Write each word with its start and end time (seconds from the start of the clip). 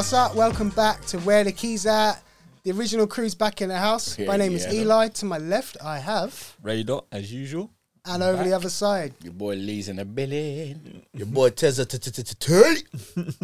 What's 0.00 0.14
up? 0.14 0.34
Welcome 0.34 0.70
back 0.70 1.04
to 1.08 1.18
Where 1.18 1.44
the 1.44 1.52
Keys 1.52 1.84
At. 1.84 2.22
The 2.62 2.72
original 2.72 3.06
crew's 3.06 3.34
back 3.34 3.60
in 3.60 3.68
the 3.68 3.76
house. 3.76 4.18
Yeah, 4.18 4.28
My 4.28 4.38
name 4.38 4.52
is 4.52 4.64
yeah. 4.64 4.80
Eli. 4.80 5.08
To 5.08 5.26
my 5.26 5.36
left, 5.36 5.76
I 5.84 5.98
have, 5.98 6.56
Ray 6.62 6.84
Dot 6.84 7.04
as 7.12 7.30
usual. 7.30 7.70
and 8.06 8.22
over 8.22 8.42
the 8.42 8.54
other 8.54 8.70
side, 8.70 9.12
Your 9.22 9.34
boy 9.34 9.56
Lee's 9.56 9.90
in 9.90 9.96
the 9.96 10.06
building. 10.06 11.02
Your 11.12 11.26
boy 11.26 11.50
Tezza 11.50 11.84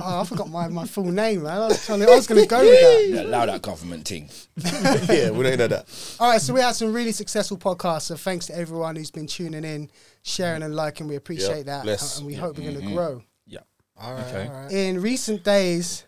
oh, 0.00 0.20
I 0.22 0.24
forgot 0.24 0.48
my, 0.48 0.68
my 0.68 0.86
full 0.86 1.04
name, 1.04 1.42
man. 1.42 1.60
I 1.60 1.66
was 1.66 1.84
trying 1.86 2.00
to, 2.00 2.06
I 2.10 2.14
was 2.16 2.26
going 2.26 2.40
to 2.40 2.48
go 2.48 2.60
with 2.60 2.80
that. 2.80 3.06
Yeah, 3.06 3.22
allow 3.28 3.44
that 3.44 3.60
government 3.60 4.08
thing. 4.08 4.30
Yeah, 4.56 5.32
we 5.32 5.42
don't 5.44 5.58
know 5.58 5.66
that. 5.66 6.16
All 6.18 6.30
right, 6.30 6.40
so 6.40 6.54
we 6.54 6.62
had 6.62 6.72
some 6.72 6.90
really 6.90 7.12
successful 7.12 7.58
podcasts. 7.58 8.04
So 8.04 8.16
thanks 8.16 8.46
to 8.46 8.56
everyone 8.56 8.96
who's 8.96 9.10
been 9.10 9.26
tuning 9.26 9.64
in, 9.64 9.90
sharing 10.22 10.62
and 10.62 10.74
liking. 10.74 11.06
We 11.06 11.16
appreciate 11.16 11.58
Yep, 11.58 11.66
that, 11.66 11.82
bless. 11.82 12.16
and 12.16 12.26
we 12.26 12.32
hope 12.32 12.56
we're 12.56 12.62
going 12.64 12.76
to 12.76 12.80
mm-hmm. 12.80 12.94
grow. 12.94 13.22
Yeah. 13.46 13.58
All 14.00 14.14
right, 14.14 14.24
Okay. 14.24 14.48
all 14.48 14.54
right. 14.54 14.72
In 14.72 15.02
recent 15.02 15.44
days, 15.44 16.05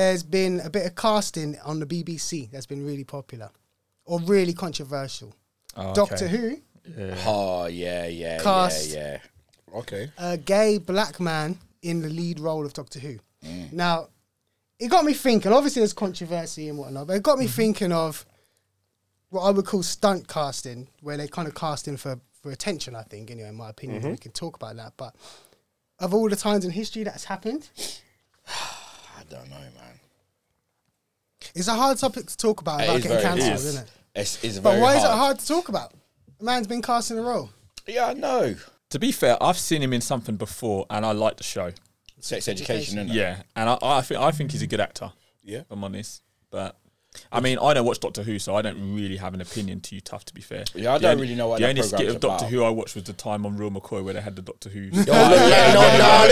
there's 0.00 0.22
been 0.22 0.60
a 0.60 0.70
bit 0.70 0.86
of 0.86 0.94
casting 0.94 1.58
on 1.62 1.78
the 1.78 1.86
BBC 1.86 2.50
that's 2.50 2.64
been 2.64 2.84
really 2.84 3.04
popular 3.04 3.50
or 4.06 4.18
really 4.20 4.54
controversial. 4.54 5.34
Oh, 5.76 5.92
Doctor. 5.92 6.26
Who, 6.26 6.56
Yeah. 6.96 7.14
Oh 7.26 7.66
yeah, 7.66 8.06
yeah, 8.06 8.42
Cast. 8.42 8.90
yeah, 8.90 9.18
yeah. 9.72 9.78
Okay. 9.78 10.10
a 10.18 10.38
gay 10.38 10.78
black 10.78 11.20
man 11.20 11.58
in 11.82 12.00
the 12.00 12.08
lead 12.08 12.40
role 12.40 12.64
of 12.64 12.72
Doctor 12.72 12.98
Who. 12.98 13.18
Mm. 13.44 13.72
Now, 13.74 14.08
it 14.78 14.88
got 14.88 15.04
me 15.04 15.12
thinking. 15.12 15.52
Obviously, 15.52 15.80
there's 15.80 15.92
controversy 15.92 16.68
and 16.68 16.78
whatnot, 16.78 17.06
but 17.06 17.16
it 17.16 17.22
got 17.22 17.38
me 17.38 17.44
mm-hmm. 17.44 17.54
thinking 17.54 17.92
of 17.92 18.24
what 19.28 19.42
I 19.42 19.50
would 19.50 19.66
call 19.66 19.82
stunt 19.82 20.26
casting, 20.26 20.88
where 21.02 21.18
they 21.18 21.28
kind 21.28 21.46
of 21.46 21.54
casting 21.54 21.98
for 21.98 22.18
for 22.42 22.50
attention. 22.50 22.96
I 22.96 23.02
think, 23.02 23.30
anyway, 23.30 23.50
in 23.50 23.54
my 23.54 23.68
opinion, 23.68 24.00
mm-hmm. 24.00 24.12
we 24.12 24.16
can 24.16 24.32
talk 24.32 24.56
about 24.56 24.76
that. 24.76 24.94
But 24.96 25.14
of 25.98 26.14
all 26.14 26.28
the 26.30 26.36
times 26.36 26.64
in 26.64 26.70
history 26.70 27.04
that's 27.04 27.24
happened, 27.24 27.68
I 27.78 27.82
don't 29.30 29.48
know, 29.48 29.56
man. 29.56 30.00
it's 31.54 31.68
a 31.68 31.74
hard 31.74 31.96
topic 31.98 32.26
to 32.26 32.36
talk 32.36 32.60
about 32.60 32.82
about 32.82 32.96
getting 32.96 33.10
very 33.10 33.22
cancelled, 33.22 33.48
hard. 33.48 33.58
isn't 33.60 33.82
it? 33.84 33.90
It's, 34.14 34.44
it's 34.44 34.58
But 34.58 34.78
why 34.80 34.94
hard. 34.94 34.98
is 34.98 35.04
it 35.04 35.10
hard 35.16 35.38
to 35.38 35.46
talk 35.46 35.68
about? 35.68 35.92
A 36.40 36.44
man's 36.44 36.66
been 36.66 36.82
cast 36.82 37.10
in 37.10 37.18
a 37.18 37.22
role. 37.22 37.50
Yeah, 37.86 38.06
I 38.08 38.14
know. 38.14 38.56
To 38.90 38.98
be 38.98 39.12
fair, 39.12 39.36
I've 39.42 39.58
seen 39.58 39.82
him 39.82 39.92
in 39.92 40.00
something 40.00 40.36
before, 40.36 40.84
and 40.90 41.06
I 41.06 41.12
like 41.12 41.36
the 41.36 41.44
show. 41.44 41.72
Sex 42.18 42.48
education, 42.48 42.98
isn't 42.98 43.10
it? 43.10 43.14
Yeah, 43.14 43.42
and 43.56 43.70
I, 43.70 43.78
I 43.82 44.00
think 44.02 44.20
I 44.20 44.30
think 44.32 44.52
he's 44.52 44.62
a 44.62 44.66
good 44.66 44.80
actor. 44.80 45.12
Yeah. 45.42 45.60
if 45.60 45.70
I'm 45.70 45.82
honest. 45.84 46.22
But 46.50 46.76
I 47.32 47.40
mean, 47.40 47.58
I 47.58 47.74
don't 47.74 47.84
watch 47.86 48.00
Doctor 48.00 48.22
Who, 48.22 48.38
so 48.38 48.54
I 48.56 48.62
don't 48.62 48.94
really 48.94 49.16
have 49.16 49.34
an 49.34 49.40
opinion. 49.40 49.80
Too 49.80 50.00
tough 50.00 50.24
to 50.26 50.34
be 50.34 50.40
fair. 50.40 50.64
Yeah, 50.74 50.94
I 50.94 50.98
The 50.98 51.02
don't 51.02 51.10
only- 51.12 51.22
really 51.22 51.34
know 51.36 51.48
what 51.48 51.58
the 51.58 51.62
that 51.64 51.70
only 51.70 51.82
skit 51.82 51.90
program's 51.92 52.14
of 52.16 52.20
Doctor 52.20 52.44
about. 52.46 52.50
Who 52.52 52.64
I 52.64 52.70
watched 52.70 52.94
was 52.94 53.04
the 53.04 53.12
time 53.12 53.46
on 53.46 53.56
Real 53.56 53.70
McCoy 53.70 54.02
where 54.04 54.14
they 54.14 54.20
had 54.20 54.36
the 54.36 54.42
Doctor 54.42 54.68
Who. 54.68 54.90
Oh, 54.92 54.96
look, 54.96 55.06
yeah, 55.08 55.72
no, 55.74 55.80
no, 55.80 55.98
man. 55.98 56.28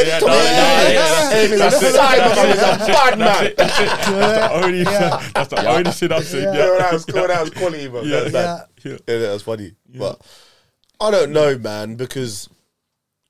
that's 3.49 4.21
the 4.21 4.51
only, 4.53 4.85
that's 4.85 5.49
the 5.49 5.69
only 5.69 5.93
shit 5.99 6.13
I've 6.13 6.25
seen. 6.25 6.43
Yeah, 6.43 6.53
Yeah. 6.55 6.79
that 6.79 6.93
was 6.93 7.05
cool. 7.05 7.27
That 7.27 7.41
was 7.41 7.51
quality, 7.51 7.89
bro. 7.89 8.03
Yeah. 8.03 8.29
Yeah. 8.29 8.61
Yeah, 8.85 8.97
that 9.07 9.33
was 9.33 9.43
funny. 9.43 9.73
But 9.95 10.21
I 11.01 11.11
don't 11.11 11.33
know, 11.33 11.59
man, 11.59 11.97
because 11.97 12.49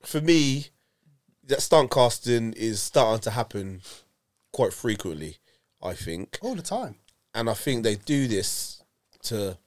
for 0.03 0.21
me, 0.21 0.67
that 1.45 1.61
stunt 1.61 1.91
casting 1.91 2.53
is 2.53 2.81
starting 2.81 3.21
to 3.23 3.31
happen 3.31 3.81
quite 4.51 4.73
frequently. 4.73 5.37
I 5.81 5.93
think, 5.93 6.37
All 6.41 6.55
the 6.55 6.61
time. 6.61 6.95
And 7.33 7.49
I 7.49 7.53
think 7.53 7.83
they 7.83 7.95
do 7.95 8.27
this 8.27 8.81
to 9.23 9.57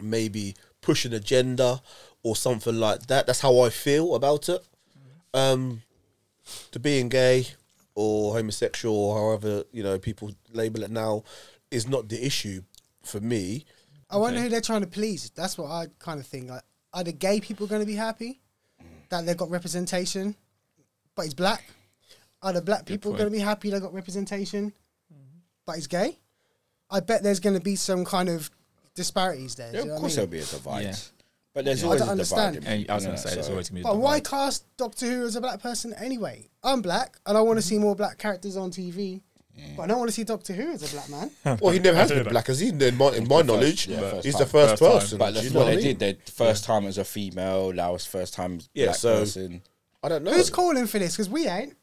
maybe 0.00 0.54
push 0.80 1.04
an 1.04 1.12
agenda 1.12 1.80
or 2.22 2.36
something 2.36 2.78
like 2.78 3.06
that. 3.06 3.26
That's 3.26 3.40
how 3.40 3.60
I 3.60 3.70
feel 3.70 4.14
about 4.14 4.48
it. 4.48 4.64
Um, 5.32 5.82
to 6.70 6.78
being 6.78 7.08
gay 7.08 7.48
or 7.94 8.34
homosexual, 8.34 8.96
or 8.96 9.18
however 9.18 9.64
you 9.72 9.82
know 9.82 9.98
people 9.98 10.32
label 10.52 10.82
it 10.82 10.90
now, 10.90 11.24
is 11.70 11.88
not 11.88 12.08
the 12.08 12.24
issue 12.24 12.62
for 13.02 13.20
me. 13.20 13.64
I 14.10 14.16
wonder 14.16 14.40
who 14.40 14.48
they're 14.48 14.60
trying 14.60 14.82
to 14.82 14.86
please. 14.86 15.30
That's 15.34 15.58
what 15.58 15.70
I 15.70 15.86
kind 15.98 16.20
of 16.20 16.26
think. 16.26 16.50
Like, 16.50 16.62
are 16.92 17.04
the 17.04 17.12
gay 17.12 17.40
people 17.40 17.66
going 17.66 17.80
to 17.80 17.86
be 17.86 17.96
happy 17.96 18.40
that 19.08 19.26
they've 19.26 19.36
got 19.36 19.50
representation, 19.50 20.36
but 21.14 21.22
he's 21.22 21.34
black? 21.34 21.64
Are 22.42 22.52
the 22.52 22.62
black 22.62 22.84
people 22.84 23.12
going 23.12 23.24
to 23.24 23.30
be 23.30 23.38
happy 23.38 23.70
they 23.70 23.80
got 23.80 23.94
representation, 23.94 24.72
but 25.66 25.76
he's 25.76 25.86
gay? 25.86 26.18
I 26.94 27.00
bet 27.00 27.22
there's 27.22 27.40
going 27.40 27.54
to 27.56 27.60
be 27.62 27.76
some 27.76 28.04
kind 28.04 28.28
of 28.28 28.50
disparities 28.94 29.54
there. 29.56 29.70
Yeah, 29.72 29.80
of 29.80 29.86
what 29.88 29.96
I 29.96 30.00
course 30.00 30.14
there'll 30.14 30.30
be 30.30 30.38
a 30.38 30.44
divide. 30.44 30.84
Yeah. 30.84 30.94
But 31.52 31.64
there's 31.64 31.82
I 31.82 31.86
always 31.86 32.00
don't 32.00 32.08
a 32.08 32.12
understand. 32.12 32.54
divide. 32.56 32.72
And 32.72 32.90
I 32.90 32.94
was 32.94 33.04
going 33.04 33.16
to 33.16 33.22
innit? 33.22 33.28
say, 33.28 33.34
there's 33.34 33.46
So- 33.46 33.52
always 33.52 33.68
going 33.70 33.82
to 33.82 33.88
be. 33.88 33.90
But 33.92 33.96
a 33.96 33.98
why 33.98 34.20
cast 34.20 34.64
Doctor 34.76 35.06
Who 35.06 35.24
as 35.26 35.36
a 35.36 35.40
black 35.40 35.60
person 35.60 35.94
anyway? 35.94 36.48
I'm 36.62 36.82
black 36.82 37.16
and 37.26 37.36
I 37.38 37.40
want 37.40 37.58
to 37.58 37.62
see 37.62 37.78
more 37.78 37.94
black 37.94 38.18
characters 38.18 38.56
on 38.56 38.70
TV, 38.70 39.20
but 39.76 39.84
I 39.84 39.86
don't 39.86 39.98
want 39.98 40.08
to 40.08 40.14
see 40.14 40.24
Doctor 40.24 40.52
Who 40.52 40.72
as 40.72 40.82
a 40.92 40.96
black 40.96 41.08
man. 41.10 41.30
Well, 41.60 41.72
he 41.72 41.78
never 41.78 41.96
has 41.98 42.10
been 42.10 42.24
black, 42.28 42.46
has 42.48 42.58
he? 42.60 42.70
In 42.70 42.96
my, 42.96 43.08
in 43.10 43.28
my 43.28 43.42
knowledge, 43.42 43.86
yeah, 43.88 44.00
first 44.00 44.24
he's 44.24 44.34
time. 44.34 44.38
the 44.40 44.46
first, 44.46 44.70
First 44.78 44.82
time. 44.82 44.92
person. 45.00 45.18
But 45.18 45.34
that's 45.34 45.46
you 45.46 45.52
know 45.52 45.60
what 45.60 45.66
they 45.66 45.76
mean? 45.76 45.96
did. 45.96 45.98
They 46.24 46.30
first 46.32 46.64
time 46.64 46.86
as 46.86 46.98
a 46.98 47.04
female, 47.04 47.72
that 47.72 47.88
was 47.92 48.04
first 48.06 48.34
time 48.34 48.60
Yeah, 48.72 48.86
black 48.86 48.96
so- 48.96 49.18
person. 49.20 49.62
I 50.02 50.08
don't 50.08 50.22
know. 50.24 50.32
Who's 50.32 50.50
calling 50.50 50.86
for 50.86 50.98
this? 50.98 51.14
Because 51.16 51.30
we 51.30 51.46
ain't. 51.48 51.76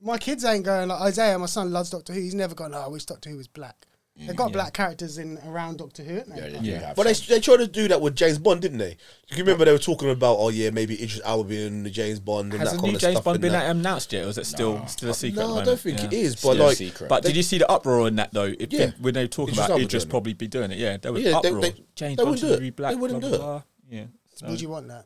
My 0.00 0.18
kids 0.18 0.44
ain't 0.44 0.64
going 0.64 0.88
like 0.88 1.00
Isaiah. 1.00 1.36
My 1.38 1.46
son 1.46 1.72
loves 1.72 1.88
Doctor 1.90 2.12
Who. 2.12 2.20
He's 2.20 2.34
never 2.34 2.54
gone. 2.54 2.72
Oh, 2.74 2.80
I 2.82 2.86
wish 2.88 3.06
Doctor 3.06 3.30
Who 3.30 3.38
was 3.38 3.48
black. 3.48 3.86
They've 4.18 4.34
got 4.34 4.50
black 4.50 4.72
characters 4.72 5.18
in 5.18 5.38
around 5.46 5.76
Doctor 5.76 6.02
Who. 6.02 6.14
haven't 6.14 6.34
they? 6.36 6.50
Yeah, 6.50 6.58
they 6.60 6.68
Yeah. 6.68 6.94
But 6.96 7.02
they, 7.06 7.12
they 7.12 7.38
tried 7.40 7.58
to 7.58 7.66
do 7.66 7.86
that 7.88 8.00
with 8.00 8.16
James 8.16 8.38
Bond, 8.38 8.62
didn't 8.62 8.78
they? 8.78 8.96
Do 9.28 9.36
You 9.36 9.42
remember 9.44 9.66
they 9.66 9.72
were 9.72 9.78
talking 9.78 10.08
about, 10.08 10.36
oh 10.38 10.48
yeah, 10.48 10.70
maybe 10.70 10.94
Idris 10.94 11.20
Elba 11.22 11.46
being 11.48 11.82
the 11.82 11.90
James 11.90 12.18
Bond 12.18 12.52
and 12.54 12.62
Has 12.62 12.70
that 12.70 12.76
the 12.76 12.80
kind 12.80 12.92
new 12.92 12.96
of 12.96 13.00
James 13.02 13.12
stuff. 13.16 13.24
Bond 13.24 13.36
in 13.36 13.40
been 13.42 13.52
that. 13.52 13.70
announced 13.76 14.12
yet, 14.14 14.24
or 14.24 14.28
is 14.28 14.38
it 14.38 14.46
still 14.46 14.86
still 14.86 15.10
a 15.10 15.14
secret? 15.14 15.42
at 15.42 15.46
the 15.46 15.54
No, 15.54 15.60
I 15.60 15.64
don't 15.64 15.78
think 15.80 15.98
Yeah. 15.98 16.06
it 16.06 16.12
is. 16.14 16.34
But 16.34 16.38
Still 16.40 16.52
a 16.52 16.64
like, 16.68 16.76
secret. 16.78 17.08
But 17.10 17.22
They- 17.24 17.28
did 17.28 17.36
you 17.36 17.42
see 17.42 17.58
the 17.58 17.70
uproar 17.70 18.08
in 18.08 18.16
that 18.16 18.32
though? 18.32 18.54
It, 18.58 18.72
Yeah. 18.72 18.92
when 19.00 19.12
they 19.12 19.24
were 19.24 19.28
talking 19.28 19.52
Idris 19.52 19.58
about 19.66 19.70
Elba 19.72 19.84
Idris 19.84 20.02
doing 20.04 20.08
it. 20.08 20.10
probably 20.10 20.32
be 20.32 20.46
doing 20.48 20.70
it, 20.70 20.78
yeah, 20.78 20.96
there 20.96 21.12
was 21.12 21.22
Yeah, 21.22 21.40
they- 21.42 21.48
uproar. 21.48 21.60
they- 21.62 21.84
James 21.94 22.16
they 22.16 22.22
Bond 22.24 22.30
wouldn't 22.30 22.38
should 22.40 22.50
it. 22.52 22.60
be 22.60 22.70
black. 22.70 22.92
They 22.92 22.96
wouldn't 23.00 23.20
blah, 23.20 23.30
do 23.30 23.36
blah, 23.36 23.56
it. 23.56 23.62
blah. 23.90 23.98
Yeah, 23.98 24.04
so- 24.34 24.46
Would 24.48 24.60
you 24.62 24.68
want 24.70 24.88
that? 24.88 25.04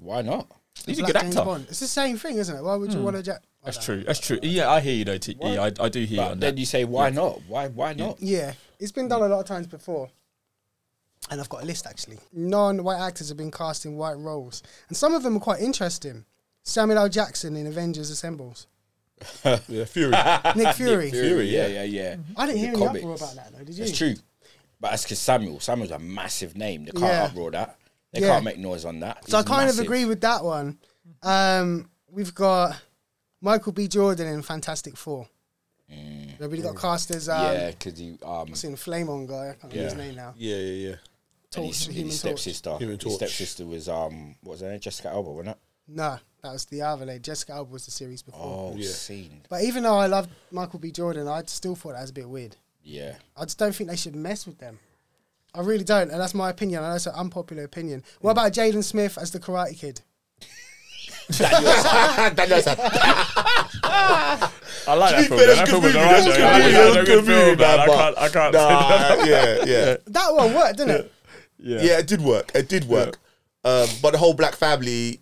Why 0.00 0.22
not? 0.22 0.48
He's 0.84 0.98
a 0.98 1.02
Black 1.02 1.12
good 1.12 1.20
James 1.22 1.36
actor. 1.36 1.46
Bond. 1.46 1.66
It's 1.68 1.80
the 1.80 1.86
same 1.88 2.16
thing, 2.16 2.36
isn't 2.38 2.56
it? 2.56 2.62
Why 2.62 2.76
would 2.76 2.92
you 2.92 2.98
hmm. 2.98 3.04
want 3.04 3.16
to? 3.16 3.22
Ja- 3.22 3.34
I 3.34 3.38
That's 3.64 3.76
don't 3.78 3.84
true. 3.84 3.96
know. 3.98 4.02
That's 4.04 4.20
true. 4.20 4.38
Yeah, 4.42 4.70
I 4.70 4.80
hear 4.80 4.94
you 4.94 5.04
though. 5.04 5.18
T- 5.18 5.36
yeah, 5.40 5.62
I, 5.62 5.72
I 5.80 5.88
do 5.88 6.00
hear 6.00 6.08
you 6.08 6.16
But 6.16 6.30
on 6.32 6.40
then 6.40 6.54
that. 6.54 6.60
you 6.60 6.66
say, 6.66 6.84
why 6.84 7.10
not? 7.10 7.40
Why? 7.48 7.68
Why 7.68 7.94
not? 7.94 8.20
Yeah, 8.20 8.52
it's 8.78 8.92
been 8.92 9.08
done 9.08 9.22
a 9.22 9.28
lot 9.28 9.40
of 9.40 9.46
times 9.46 9.66
before. 9.66 10.10
And 11.30 11.40
I've 11.40 11.48
got 11.48 11.62
a 11.62 11.66
list 11.66 11.86
actually. 11.86 12.18
Non-white 12.32 13.00
actors 13.00 13.28
have 13.28 13.36
been 13.36 13.50
cast 13.50 13.84
in 13.84 13.96
white 13.96 14.18
roles, 14.18 14.62
and 14.88 14.96
some 14.96 15.14
of 15.14 15.22
them 15.22 15.36
are 15.36 15.40
quite 15.40 15.60
interesting. 15.60 16.24
Samuel 16.62 16.98
L. 16.98 17.08
Jackson 17.08 17.56
in 17.56 17.66
Avengers 17.66 18.10
Assembles. 18.10 18.66
yeah, 19.44 19.84
Fury. 19.86 20.10
Nick 20.56 20.74
Fury. 20.74 21.10
Fury, 21.10 21.48
yeah, 21.48 21.66
yeah. 21.66 21.82
yeah, 21.82 22.02
yeah. 22.02 22.16
I 22.36 22.46
didn't 22.46 22.60
The 22.60 22.66
hear 22.66 22.68
any 22.76 22.78
comics. 22.86 23.04
uproar 23.04 23.16
about 23.16 23.34
that 23.36 23.52
though. 23.56 23.64
Did 23.64 23.74
you? 23.78 23.84
It's 23.84 23.96
true. 23.96 24.14
But 24.78 24.90
that's 24.90 25.04
because 25.04 25.18
Samuel. 25.18 25.58
Samuel's 25.60 25.90
a 25.90 25.98
massive 25.98 26.56
name. 26.56 26.84
They 26.84 26.90
can't 26.92 27.04
Yeah. 27.04 27.24
uproar 27.24 27.50
that. 27.52 27.78
They 28.16 28.26
Yeah. 28.26 28.32
can't 28.34 28.44
make 28.44 28.58
noise 28.58 28.84
on 28.84 29.00
that. 29.00 29.28
So 29.28 29.38
I 29.38 29.42
kind 29.42 29.66
massive. 29.66 29.80
of 29.80 29.84
agree 29.86 30.04
with 30.04 30.20
that 30.22 30.42
one. 30.44 30.78
Um, 31.22 31.88
we've 32.10 32.34
got 32.34 32.76
Michael 33.40 33.72
B. 33.72 33.88
Jordan 33.88 34.26
in 34.26 34.42
Fantastic 34.42 34.96
Four. 34.96 35.28
Nobody 36.40 36.62
got 36.62 36.76
cast 36.76 37.10
as 37.12 37.28
um, 37.28 37.40
yeah, 37.54 37.70
because 37.70 37.98
he 37.98 38.10
um, 38.24 38.48
what's 38.48 38.64
in 38.64 38.72
the 38.72 38.76
Flame 38.76 39.08
On 39.08 39.26
guy. 39.26 39.50
I 39.50 39.52
can't 39.52 39.72
remember 39.72 39.82
his 39.84 39.92
Yeah. 39.92 39.98
name 39.98 40.14
now. 40.16 40.34
Yeah, 40.36 40.56
yeah, 40.56 40.88
yeah. 40.90 40.96
Torch, 41.50 41.66
his, 41.68 41.86
the 41.86 41.92
Human 41.92 42.10
his 42.10 42.22
Torch. 42.22 42.40
stepsister. 42.40 42.76
Human 42.78 42.98
His 42.98 43.14
stepsister 43.14 43.64
was 43.66 43.88
um, 43.88 44.34
what 44.42 44.52
was 44.52 44.60
her 44.62 44.70
name? 44.70 44.80
Jessica 44.80 45.08
Alba, 45.10 45.30
wasn't 45.30 45.50
it? 45.50 45.58
No, 45.88 46.18
that 46.42 46.52
was 46.52 46.64
the 46.66 46.82
other 46.82 47.06
lady. 47.06 47.20
Jessica 47.20 47.52
Alba 47.52 47.72
was 47.72 47.84
the 47.84 47.92
series 47.92 48.20
before. 48.22 48.72
Oh, 48.72 48.76
Yeah. 48.76 48.90
scene. 48.90 49.42
But 49.48 49.62
even 49.62 49.84
though 49.84 49.96
I 49.96 50.06
loved 50.08 50.30
Michael 50.50 50.80
B. 50.80 50.90
Jordan, 50.90 51.28
I 51.28 51.42
still 51.46 51.76
thought 51.76 51.92
that 51.92 52.00
was 52.00 52.10
a 52.10 52.14
bit 52.14 52.28
weird. 52.28 52.56
Yeah. 52.82 53.14
I 53.36 53.44
just 53.44 53.58
don't 53.58 53.74
think 53.74 53.88
they 53.88 53.96
should 53.96 54.16
mess 54.16 54.46
with 54.46 54.58
them. 54.58 54.80
I 55.56 55.60
really 55.62 55.84
don't, 55.84 56.10
and 56.10 56.20
that's 56.20 56.34
my 56.34 56.50
opinion. 56.50 56.82
I 56.84 56.90
know 56.90 56.94
it's 56.96 57.06
an 57.06 57.14
unpopular 57.14 57.64
opinion. 57.64 58.02
What 58.20 58.32
about 58.32 58.52
Jaden 58.52 58.84
Smith 58.84 59.16
as 59.18 59.30
the 59.30 59.40
Karate 59.40 59.78
Kid? 59.78 60.02
I 64.88 64.94
like 64.94 65.10
that 65.10 65.22
be 65.22 65.26
film. 65.26 65.40
man. 65.40 65.56
That 65.56 65.68
film 65.68 65.82
was 65.82 65.96
alright. 65.96 66.24
that's 66.24 66.26
a 66.26 66.30
though. 66.30 66.36
good 66.36 66.44
Yeah, 66.44 66.56
movie, 66.56 66.72
that's 66.72 66.86
that's 66.86 66.96
a 66.96 67.00
a 67.00 67.04
good 67.04 67.06
good 67.06 67.24
film, 67.26 67.48
movie, 67.48 67.60
man. 67.62 67.80
I 67.80 67.86
can't. 67.86 68.18
I 68.18 68.28
can't. 68.28 68.52
Nah, 68.54 69.24
yeah, 69.24 69.64
yeah. 69.66 69.96
That 70.06 70.34
one 70.34 70.54
worked, 70.54 70.78
didn't 70.78 70.96
it? 70.96 71.12
Yeah. 71.58 71.80
Yeah, 71.82 71.98
it 71.98 72.06
did 72.06 72.20
work. 72.20 72.52
It 72.54 72.68
did 72.68 72.84
work. 72.84 73.18
Um, 73.64 73.88
but 74.02 74.12
the 74.12 74.18
whole 74.18 74.34
black 74.34 74.54
family 74.54 75.20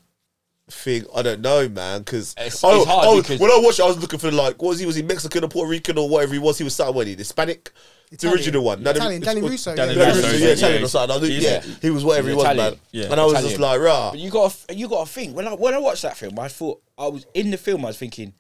thing, 0.69 1.05
I 1.15 1.23
don't 1.23 1.41
know, 1.41 1.69
man. 1.69 2.01
Because 2.01 2.35
It's- 2.37 2.63
oh, 2.63 2.79
it's 2.83 2.87
hard 2.87 3.07
oh, 3.09 3.23
because- 3.23 3.41
when 3.41 3.51
I 3.51 3.59
watched, 3.63 3.79
it, 3.79 3.85
I 3.85 3.87
was 3.87 3.99
looking 3.99 4.19
for 4.19 4.31
like, 4.31 4.61
what 4.61 4.71
was 4.71 4.79
he? 4.81 4.87
Was 4.87 4.97
he 4.97 5.03
Mexican 5.03 5.45
or 5.45 5.49
Puerto 5.49 5.71
Rican 5.71 5.97
or 5.97 6.09
whatever 6.09 6.33
he 6.35 6.39
was? 6.39 6.59
He 6.59 6.65
was 6.65 6.75
something. 6.75 6.95
What 6.95 7.07
he 7.07 7.15
Hispanic? 7.15 7.71
The 8.15 8.27
Italian. 8.29 8.39
original 8.39 8.65
one. 8.65 8.83
No, 8.83 8.93
the- 8.93 8.99
Italian. 8.99 9.23
Danny 9.23 9.39
it's- 9.41 9.51
Russo. 9.51 9.75
Danny 9.77 9.95
yeah. 9.95 10.07
Russo, 10.07 10.17
Russo, 10.23 10.37
yeah, 10.37 10.47
yeah, 10.47 10.53
Italian 10.53 10.79
yeah. 10.81 10.85
or 10.85 10.89
something. 10.89 11.17
I 11.17 11.21
think, 11.21 11.33
He's- 11.33 11.67
yeah, 11.67 11.75
he 11.83 11.91
was 11.91 12.05
whatever 12.05 12.29
he 12.29 12.35
was, 12.35 12.45
Italian. 12.45 12.71
man. 12.73 12.81
Yeah. 12.93 13.05
And 13.11 13.21
I 13.21 13.25
was 13.25 13.33
just 13.35 13.45
Italian. 13.55 13.61
like, 13.61 13.81
rah. 13.81 14.11
But 14.11 14.21
you 14.21 14.31
got 14.31 14.57
you 14.73 14.89
got 14.89 15.07
to 15.07 15.13
think 15.13 15.37
when 15.37 15.47
I 15.49 15.55
when 15.55 15.75
I 15.75 15.79
watched 15.79 16.03
that 16.03 16.17
film, 16.17 16.39
I 16.39 16.49
thought 16.49 16.81
I 16.99 17.09
was 17.09 17.27
in 17.35 17.51
the 17.51 17.57
film. 17.59 17.85
I 17.85 17.89
was 17.89 17.99
thinking, 17.99 18.35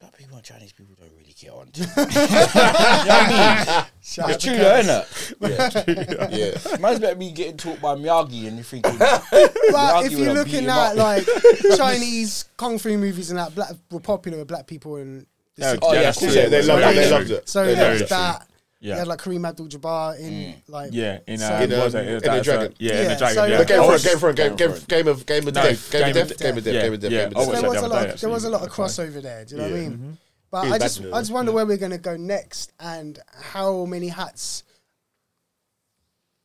black 0.00 0.16
people 0.16 0.36
and 0.36 0.44
Chinese 0.44 0.72
people 0.72 0.94
don't 0.98 1.10
really 1.16 1.34
get 1.38 1.50
on. 1.50 1.70
you 1.74 1.82
know 1.84 1.92
what 1.94 2.16
I 2.16 3.74
mean? 3.76 3.84
Shout 4.02 4.24
out 4.26 4.30
It's 4.34 4.44
to 4.44 4.50
true, 4.50 4.58
Curtis. 4.58 5.34
isn't 5.40 5.88
it? 5.88 6.30
Yeah, 6.32 6.76
Man's 6.78 7.00
better 7.00 7.14
be 7.16 7.30
getting 7.32 7.56
taught 7.56 7.80
by 7.80 7.94
Miyagi, 7.94 8.46
and 8.46 8.56
you're 8.56 8.64
thinking, 8.64 8.96
But 8.98 9.22
Miyagi 9.30 10.06
if 10.06 10.12
you're 10.12 10.34
looking 10.34 10.66
at 10.68 10.96
like 10.96 11.26
Chinese 11.76 12.44
kung 12.56 12.78
fu 12.78 12.96
movies 12.96 13.30
and 13.30 13.38
that 13.38 13.54
black 13.54 13.72
were 13.90 14.00
popular 14.00 14.38
with 14.38 14.48
black 14.48 14.66
people 14.66 14.96
in 14.96 15.26
The 15.56 15.62
Yeah, 15.62 15.70
six- 15.72 15.80
Oh, 15.82 15.92
yeah, 15.92 16.02
that's 16.02 16.18
true. 16.18 16.28
Yeah, 16.28 16.48
they 16.48 16.62
Very 16.62 16.66
loved 16.66 16.82
it. 16.82 16.94
They 17.00 17.10
loved 17.10 17.30
it. 17.30 17.48
So 17.48 17.64
They 17.66 17.72
it 17.72 18.00
loved 18.00 18.10
that. 18.10 18.46
Yeah. 18.78 18.92
You 18.94 18.98
had 19.00 19.08
like 19.08 19.20
Kareem 19.20 19.48
Abdul-Jabbar 19.48 20.18
in 20.20 20.62
like 20.68 20.90
Yeah, 20.92 21.18
in, 21.26 21.38
So- 21.38 21.46
uh, 21.54 21.60
In, 21.62 21.70
what 21.70 21.84
was 21.84 21.94
um, 21.94 22.00
it? 22.02 22.08
in 22.08 22.14
the 22.14 22.20
That's, 22.20 22.48
uh, 22.48 22.52
Dragon. 22.52 22.74
yeah, 22.78 22.92
in 22.92 22.96
Yeah, 23.02 23.08
the 23.08 23.16
Dragon. 23.16 23.34
so- 23.36 23.44
yeah. 23.46 23.64
Game 23.64 23.82
for 23.82 23.88
was- 23.90 24.04
Game 24.04 24.18
for 24.18 24.32
Game 24.34 24.56
Game 24.56 24.74
Game 24.88 25.08
of 25.08 25.26
Game 25.26 25.48
of 25.48 25.54
No, 25.54 25.62
Death 25.62 25.90
Game 25.90 26.00
Game 26.02 26.10
of 26.10 26.16
of 26.16 26.28
Death 26.28 26.28
Death. 26.28 26.38
Game 26.38 26.56
of 26.58 26.64
Death 26.64 26.74
Yeah, 26.74 26.82
Game 26.82 26.92
of 26.94 27.00
Death 27.00 27.10
yeah. 27.12 27.18
Game 27.18 27.26
of 27.32 27.36
I 27.36 27.40
Death. 27.40 27.48
watched 27.48 27.60
there 27.62 27.70
was 27.70 27.82
a 27.82 27.88
lot. 27.88 28.10
Of, 28.10 28.20
there 28.20 28.30
was 28.30 28.44
a 28.44 28.50
lot 28.50 28.62
of 28.62 28.68
crossover 28.72 29.22
there. 29.22 29.44
Do 29.46 29.54
you 29.54 29.60
know 29.60 29.66
what 29.68 29.72
I 29.72 29.80
Yeah. 29.82 29.88
mean? 29.88 30.18
But 30.50 30.72
I 30.72 30.78
just, 30.78 31.00
I 31.00 31.20
just 31.20 31.32
wonder 31.32 31.52
where 31.52 31.66
we're 31.66 31.76
going 31.76 31.90
to 31.92 31.98
go 31.98 32.16
next 32.16 32.72
and 32.78 33.18
how 33.40 33.84
many 33.86 34.08
hats 34.08 34.62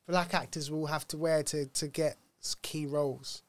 black 0.08 0.34
actors 0.34 0.72
will 0.72 0.88
have 0.88 1.08
to 1.10 1.18
wear 1.18 1.44
to 1.44 1.66
to 1.66 1.88
get 1.88 2.18
key 2.62 2.86
roles. 2.86 3.44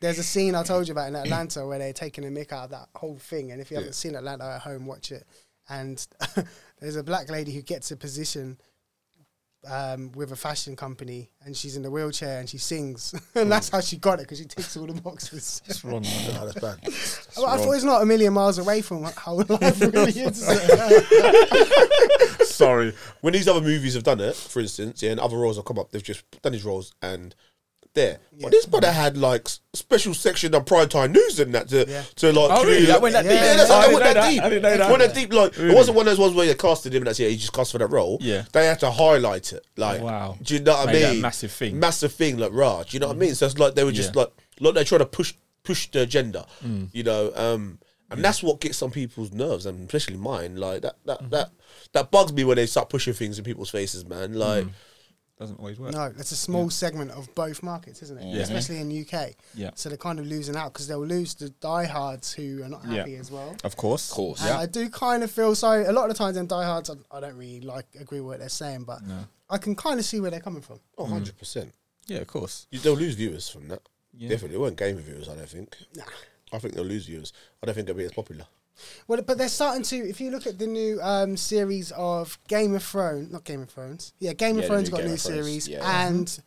There's 0.00 0.18
a 0.18 0.22
scene 0.22 0.54
I 0.54 0.62
told 0.62 0.88
you 0.88 0.92
about 0.92 1.08
in 1.08 1.16
Atlanta 1.16 1.66
where 1.66 1.78
they're 1.78 1.92
taking 1.92 2.24
a 2.24 2.28
mick 2.28 2.52
out 2.52 2.64
of 2.64 2.70
that 2.70 2.88
whole 2.96 3.18
thing, 3.18 3.50
and 3.50 3.60
if 3.60 3.70
you 3.70 3.76
haven't 3.76 3.94
seen 3.94 4.14
Atlanta 4.14 4.44
at 4.44 4.60
home, 4.62 4.86
watch 4.86 5.10
it. 5.12 5.26
And 5.68 6.04
there's 6.80 6.96
a 6.96 7.02
black 7.02 7.30
lady 7.30 7.52
who 7.52 7.62
gets 7.62 7.90
a 7.90 7.96
position 7.96 8.58
um, 9.68 10.12
with 10.12 10.32
a 10.32 10.36
fashion 10.36 10.76
company, 10.76 11.30
and 11.44 11.56
she's 11.56 11.76
in 11.76 11.84
a 11.84 11.90
wheelchair 11.90 12.38
and 12.38 12.48
she 12.48 12.58
sings, 12.58 13.14
and 13.34 13.50
that's 13.50 13.68
how 13.68 13.80
she 13.80 13.96
got 13.96 14.20
it 14.20 14.22
because 14.22 14.38
she 14.38 14.44
ticks 14.44 14.76
all 14.76 14.86
the 14.86 15.00
boxes. 15.00 15.62
It's 15.66 15.84
wrong, 15.84 16.02
man. 16.02 16.46
That's 16.46 16.60
bad. 16.60 16.78
Well, 17.36 17.46
I 17.46 17.58
thought 17.58 17.72
it's 17.72 17.84
not 17.84 18.00
a 18.00 18.06
million 18.06 18.32
miles 18.32 18.56
away 18.56 18.80
from 18.80 19.02
how 19.02 19.34
life 19.34 19.78
really 19.78 20.12
is. 20.12 20.42
Sorry. 22.48 22.94
when 23.20 23.34
these 23.34 23.46
other 23.46 23.60
movies 23.60 23.92
have 23.92 24.04
done 24.04 24.20
it, 24.20 24.34
for 24.34 24.60
instance, 24.60 25.02
yeah, 25.02 25.10
and 25.10 25.20
other 25.20 25.36
roles 25.36 25.56
have 25.56 25.66
come 25.66 25.78
up, 25.78 25.90
they've 25.90 26.02
just 26.02 26.24
done 26.40 26.52
these 26.52 26.64
roles 26.64 26.94
and 27.02 27.34
there. 27.96 28.18
Yeah. 28.30 28.42
But 28.42 28.52
this 28.52 28.64
brother 28.66 28.92
had 28.92 29.16
like 29.16 29.48
special 29.74 30.14
section 30.14 30.54
of 30.54 30.64
prime 30.64 30.88
time 30.88 31.10
news 31.10 31.40
and 31.40 31.52
that 31.56 31.68
to, 31.70 31.84
Yeah. 31.88 32.04
to 32.16 32.32
like. 32.32 32.50
Oh, 32.52 32.64
really? 32.64 32.86
That 32.86 33.02
went 33.02 33.14
that 33.14 33.22
deep? 33.24 33.32
Yeah, 33.32 33.56
that's 33.56 33.70
Oh, 33.70 33.74
how 33.74 33.80
I 33.80 33.82
didn't 33.88 33.94
went 33.94 34.04
know 34.04 34.14
that 34.22 34.30
deep. 34.30 34.42
I 34.42 34.48
didn't 34.48 34.62
know 34.62 34.76
that. 34.76 34.90
went 34.90 35.02
that 35.02 35.14
deep. 35.14 35.32
Like 35.32 35.56
Really? 35.56 35.70
it 35.72 35.74
wasn't 35.74 35.96
one 35.96 36.06
of 36.06 36.12
those 36.12 36.20
ones 36.20 36.34
where 36.34 36.46
they 36.46 36.54
casted 36.54 36.94
him 36.94 36.98
and 37.02 37.08
that's 37.08 37.18
yeah, 37.18 37.28
he 37.28 37.36
just 37.36 37.52
cast 37.52 37.72
for 37.72 37.78
that 37.78 37.88
role. 37.88 38.18
Yeah. 38.20 38.44
they 38.52 38.66
had 38.66 38.78
to 38.80 38.90
highlight 38.92 39.52
it. 39.52 39.66
Like, 39.76 40.00
Wow. 40.00 40.36
do 40.40 40.54
you 40.54 40.60
know 40.60 40.72
what 40.74 40.88
I 40.88 40.92
Made 40.92 41.02
that 41.02 41.12
mean? 41.14 41.20
massive 41.22 41.50
thing. 41.50 41.80
Massive 41.80 42.12
thing, 42.12 42.36
like 42.38 42.52
rah. 42.52 42.84
Do 42.84 42.90
you 42.92 43.00
know 43.00 43.08
what 43.08 43.16
I 43.16 43.18
mean? 43.18 43.34
So 43.34 43.46
it's 43.46 43.58
like 43.58 43.74
they 43.74 43.82
were 43.84 43.90
just 43.92 44.14
Yeah. 44.14 44.20
like, 44.22 44.32
like 44.60 44.74
they're 44.74 44.84
trying 44.84 45.00
to 45.00 45.06
push 45.06 45.34
push 45.64 45.90
the 45.90 46.02
agenda. 46.02 46.46
Mm. 46.64 46.90
You 46.92 47.02
know, 47.02 47.32
um, 47.34 47.80
and 48.08 48.24
that's 48.24 48.40
what 48.40 48.60
gets 48.60 48.78
some 48.78 48.92
people's 48.92 49.32
nerves, 49.32 49.66
and 49.66 49.84
especially 49.88 50.16
mine. 50.16 50.54
Like 50.56 50.82
that 50.82 50.94
that 51.06 51.18
Mm-hmm. 51.22 51.30
that 51.30 51.50
that 51.92 52.10
bugs 52.12 52.32
me 52.32 52.44
when 52.44 52.54
they 52.56 52.66
start 52.66 52.88
pushing 52.88 53.14
things 53.14 53.36
in 53.38 53.44
people's 53.44 53.70
faces, 53.70 54.04
man. 54.04 54.34
Like. 54.34 54.66
Mm. 55.36 55.38
Doesn't 55.38 55.58
always 55.58 55.78
work. 55.78 55.92
no, 55.92 56.04
it's 56.18 56.32
a 56.32 56.36
small 56.36 56.70
segment 56.70 57.10
of 57.10 57.32
both 57.34 57.62
markets, 57.62 58.02
isn't 58.02 58.18
it? 58.18 58.24
Yeah. 58.34 58.42
Especially 58.42 58.78
in 58.78 58.90
UK. 58.90 59.32
Yeah. 59.54 59.70
So 59.74 59.88
they're 59.90 59.98
kind 59.98 60.18
of 60.18 60.26
losing 60.26 60.56
out 60.56 60.72
because 60.72 60.88
they'll 60.88 61.04
lose 61.04 61.34
the 61.34 61.50
diehards 61.60 62.32
who 62.32 62.62
are 62.62 62.68
not 62.68 62.82
Yeah. 62.86 62.98
happy 62.98 63.16
as 63.16 63.30
well. 63.30 63.54
Of 63.62 63.76
course. 63.76 64.10
Of 64.10 64.14
course. 64.16 64.40
And 64.42 64.50
I 64.54 64.66
do 64.66 64.88
kind 64.88 65.22
of 65.22 65.30
feel 65.30 65.54
sorry. 65.54 65.84
A 65.84 65.92
lot 65.92 66.04
of 66.10 66.16
the 66.16 66.18
times 66.18 66.36
in 66.38 66.46
diehards, 66.46 66.88
I, 66.90 66.94
I 67.16 67.20
don't 67.20 67.36
really 67.36 67.60
like 67.60 67.86
agree 68.00 68.20
with 68.20 68.28
what 68.28 68.38
they're 68.40 68.48
saying, 68.48 68.84
but 68.84 69.02
No. 69.06 69.24
I 69.50 69.58
can 69.58 69.74
kind 69.76 70.00
of 70.00 70.06
see 70.06 70.20
where 70.20 70.30
they're 70.30 70.40
coming 70.40 70.62
from. 70.62 70.80
Oh, 70.98 71.04
100%. 71.04 71.70
Yeah, 72.06 72.18
of 72.18 72.26
course. 72.28 72.66
You, 72.70 72.78
they'll 72.78 72.94
lose 72.94 73.14
viewers 73.14 73.48
from 73.48 73.68
that. 73.68 73.82
Yeah. 74.16 74.30
Definitely. 74.30 74.56
It 74.56 74.60
won't 74.60 74.76
gain 74.78 74.96
viewers, 74.96 75.28
I 75.28 75.34
don't 75.34 75.48
think. 75.48 75.76
Nah. 75.94 76.04
I 76.52 76.58
think 76.58 76.74
they'll 76.74 76.84
lose 76.84 77.06
viewers. 77.06 77.32
I 77.62 77.66
don't 77.66 77.74
think 77.74 77.86
they'll 77.86 77.96
be 77.96 78.04
as 78.04 78.12
popular. 78.12 78.46
Well, 79.08 79.22
but 79.22 79.38
they're 79.38 79.48
starting 79.48 79.82
to. 79.84 79.96
If 79.96 80.20
you 80.20 80.30
look 80.30 80.46
at 80.46 80.58
the 80.58 80.66
new 80.66 80.98
um, 81.02 81.36
series 81.36 81.92
of 81.92 82.38
Game 82.48 82.74
of 82.74 82.82
Thrones, 82.82 83.30
not 83.32 83.44
Game 83.44 83.62
of 83.62 83.70
Thrones, 83.70 84.12
yeah, 84.18 84.32
Game 84.32 84.56
Yeah, 84.56 84.62
of 84.62 84.68
the 84.68 84.68
Thrones 84.74 84.90
new 84.90 84.96
got 84.96 85.04
a 85.04 85.08
new 85.08 85.16
series, 85.16 85.68
yeah. 85.68 86.06
and 86.08 86.38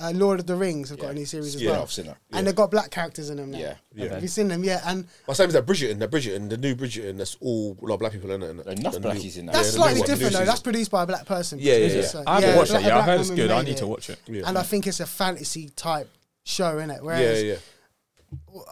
uh, 0.00 0.10
Lord 0.14 0.40
of 0.40 0.46
the 0.46 0.56
Rings 0.56 0.88
have 0.90 0.98
got 0.98 1.10
a 1.10 1.14
new 1.14 1.26
series 1.26 1.54
as 1.54 1.62
Yeah. 1.62 1.72
well, 1.72 1.82
I've 1.82 1.92
seen 1.92 2.06
that. 2.06 2.16
and 2.32 2.46
they've 2.46 2.54
got 2.56 2.70
black 2.70 2.90
characters 2.90 3.30
in 3.30 3.36
them 3.36 3.50
now. 3.52 3.58
Yeah. 3.58 3.74
Yeah. 3.94 4.08
Have 4.14 4.22
you 4.22 4.28
seen 4.28 4.48
them? 4.48 4.64
Yeah, 4.64 4.80
and 4.86 5.06
My 5.28 5.34
same 5.34 5.48
as 5.48 5.52
that 5.52 5.66
Bridgerton, 5.66 5.98
that 6.00 6.10
Bridgerton, 6.10 6.48
the 6.48 6.56
new 6.56 6.74
Bridgerton, 6.74 7.18
that's 7.18 7.36
all 7.40 7.76
a 7.80 7.84
lot 7.84 7.94
of 7.94 8.00
black 8.00 8.12
people 8.12 8.30
in 8.32 8.42
it. 8.42 8.56
innit? 8.56 8.66
Enough 8.78 8.94
The 8.94 9.00
new- 9.00 9.06
blackies 9.08 9.36
in 9.36 9.46
that. 9.46 9.52
that's 9.52 9.68
the 9.68 9.72
slightly 9.74 9.94
new 9.94 10.00
one, 10.00 10.06
the 10.08 10.12
new 10.14 10.18
different 10.18 10.32
though. 10.36 10.50
That's 10.50 10.62
produced 10.62 10.90
by 10.90 11.02
a 11.02 11.06
black 11.06 11.26
person. 11.26 11.58
Yeah, 11.60 11.74
yeah, 11.74 11.86
It's, 11.86 12.14
yeah. 12.14 12.20
uh, 12.20 12.24
I 12.26 12.34
haven't 12.36 12.50
yeah, 12.50 12.56
watched 12.56 12.70
black- 12.70 12.82
it 12.84 12.86
a. 12.86 12.88
I've 12.88 12.94
black 12.94 13.06
heard 13.06 13.20
it's 13.20 13.30
good. 13.30 13.50
I 13.50 13.62
need 13.62 13.70
it. 13.72 13.76
to 13.78 13.86
watch 13.86 14.10
it. 14.10 14.18
And 14.28 14.58
I 14.58 14.62
think 14.62 14.86
it's 14.86 15.00
a 15.00 15.06
fantasy 15.06 15.68
type 15.76 16.08
show 16.44 16.78
in 16.78 16.90
it. 16.90 17.00
yeah, 17.04 17.32
yeah. 17.34 17.54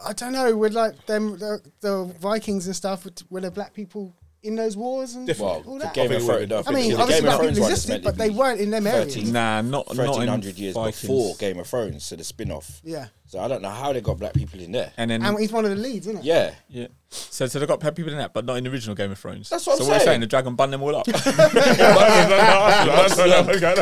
I 0.05 0.13
don't 0.13 0.33
know, 0.33 0.55
with 0.55 0.73
like 0.73 1.05
them 1.05 1.37
the, 1.37 1.61
the 1.81 2.05
Vikings 2.19 2.67
and 2.67 2.75
stuff, 2.75 3.07
were 3.29 3.41
there 3.41 3.51
black 3.51 3.73
people 3.73 4.15
in 4.43 4.55
those 4.55 4.75
wars 4.75 5.13
and 5.13 5.27
Well, 5.39 5.63
all 5.67 5.73
the 5.77 5.83
that? 5.85 5.93
Game 5.93 6.11
I 6.11 6.15
of 6.15 6.23
Thrones. 6.25 6.51
it. 6.51 6.51
I 6.51 6.71
mean, 6.71 6.91
the 6.91 6.97
obviously 6.99 7.07
Game 7.07 7.17
of 7.17 7.23
black 7.23 7.39
Thrones 7.39 7.51
people 7.51 7.61
one 7.61 7.71
existed, 7.71 7.89
meant 7.91 8.03
to 8.03 8.09
but 8.09 8.17
they 8.17 8.29
be 8.29 8.35
weren't 8.35 8.59
in 8.59 8.69
them 8.71 8.87
areas. 8.87 9.13
13 9.15 9.31
Nah, 9.33 9.61
not 9.61 9.71
not 9.71 9.91
in 9.91 9.97
1300 9.97 10.57
years 10.57 10.73
Vikings. 10.75 11.01
before 11.01 11.35
Game 11.35 11.59
of 11.59 11.67
Thrones, 11.67 12.03
so 12.05 12.15
the 12.15 12.23
spin 12.23 12.51
off. 12.51 12.81
Yeah, 12.83 13.07
So 13.27 13.39
I 13.39 13.47
don't 13.47 13.61
know 13.61 13.69
how 13.69 13.93
they 13.93 14.01
got 14.01 14.17
black 14.17 14.33
people 14.33 14.59
in 14.59 14.71
there. 14.71 14.91
And 14.97 15.11
then 15.11 15.21
and 15.23 15.39
he's 15.39 15.51
one 15.51 15.63
of 15.65 15.69
the 15.71 15.77
leads, 15.77 16.07
isn't 16.07 16.19
it? 16.21 16.25
Yeah. 16.25 16.53
yeah, 16.69 16.87
so 17.09 17.45
so 17.45 17.59
they 17.59 17.65
got 17.67 17.79
people 17.79 18.09
in 18.11 18.17
that, 18.17 18.33
but 18.33 18.45
not 18.45 18.57
in 18.57 18.63
the 18.63 18.71
original 18.71 18.95
Game 18.95 19.11
of 19.11 19.19
Thrones. 19.19 19.49
That's 19.49 19.67
what 19.67 19.77
so 19.77 19.83
I'm 19.83 19.89
what 19.89 19.93
you're 19.95 19.99
saying. 19.99 20.07
saying, 20.09 20.21
the 20.21 20.27
dragon 20.27 20.55
bun 20.55 20.71
them 20.71 20.81
all 20.81 20.95
up. 20.95 21.05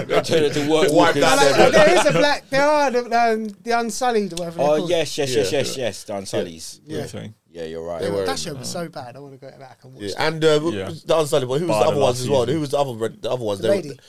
They're 0.09 0.21
turning 0.23 0.51
to 0.51 0.69
work 0.69 0.91
White 0.91 1.15
walkers. 1.15 1.21
that 1.21 1.35
Like, 1.37 1.57
Yeah. 1.57 1.69
there 1.85 1.97
is 1.99 2.05
a 2.05 2.11
black. 2.11 2.49
There 2.49 2.63
are 2.63 2.91
the, 2.91 2.99
um, 3.17 3.47
the 3.63 3.71
Unsullied, 3.79 4.33
or 4.33 4.35
whatever. 4.37 4.57
they're 4.57 4.65
Oh 4.67 4.77
called. 4.79 4.89
yes, 4.89 5.17
yes, 5.17 5.33
yes, 5.35 5.51
Yeah. 5.51 5.57
yes, 5.59 5.77
yes. 5.77 6.03
The 6.03 6.13
Unsullies. 6.13 6.79
Yeah. 6.85 7.05
Saying. 7.05 7.33
Yeah, 7.51 7.63
you're 7.63 7.83
right. 7.83 8.01
They 8.01 8.11
were- 8.11 8.25
That 8.25 8.37
show 8.37 8.53
was 8.53 8.69
so 8.69 8.87
bad. 8.89 9.15
I 9.15 9.19
want 9.19 9.33
to 9.33 9.39
go 9.39 9.57
back 9.57 9.79
and 9.83 9.93
watch. 9.93 10.03
Yeah, 10.03 10.09
it. 10.09 10.15
and 10.19 10.43
uh, 10.45 10.61
Yeah. 10.71 10.91
the 11.05 11.19
Unsullied 11.19 11.47
one. 11.47 11.59
Who 11.59 11.67
was 11.67 11.75
Bar 11.77 11.79
the 11.85 11.85
the 11.85 11.91
other 11.91 11.99
ones 12.01 12.15
last 12.17 12.21
as 12.23 12.29
well? 12.29 12.41
season. 12.41 12.53
Who 12.55 12.61
was 12.61 12.69
the 12.71 12.77
other 12.77 12.93
red- 12.93 13.21
the 13.21 13.31
other 13.31 13.43
ones? 13.43 13.59
The 13.59 13.67
They 13.67 13.69
were- 13.69 13.81
lady, 13.81 13.99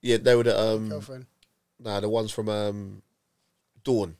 yeah, 0.00 0.16
they 0.16 0.34
were 0.34 0.42
the 0.44 0.58
um, 0.60 0.88
girlfriend. 0.88 1.26
nah, 1.78 2.00
the 2.00 2.08
ones 2.08 2.32
from 2.32 2.48
um, 2.48 3.02
Dorne. 3.84 4.16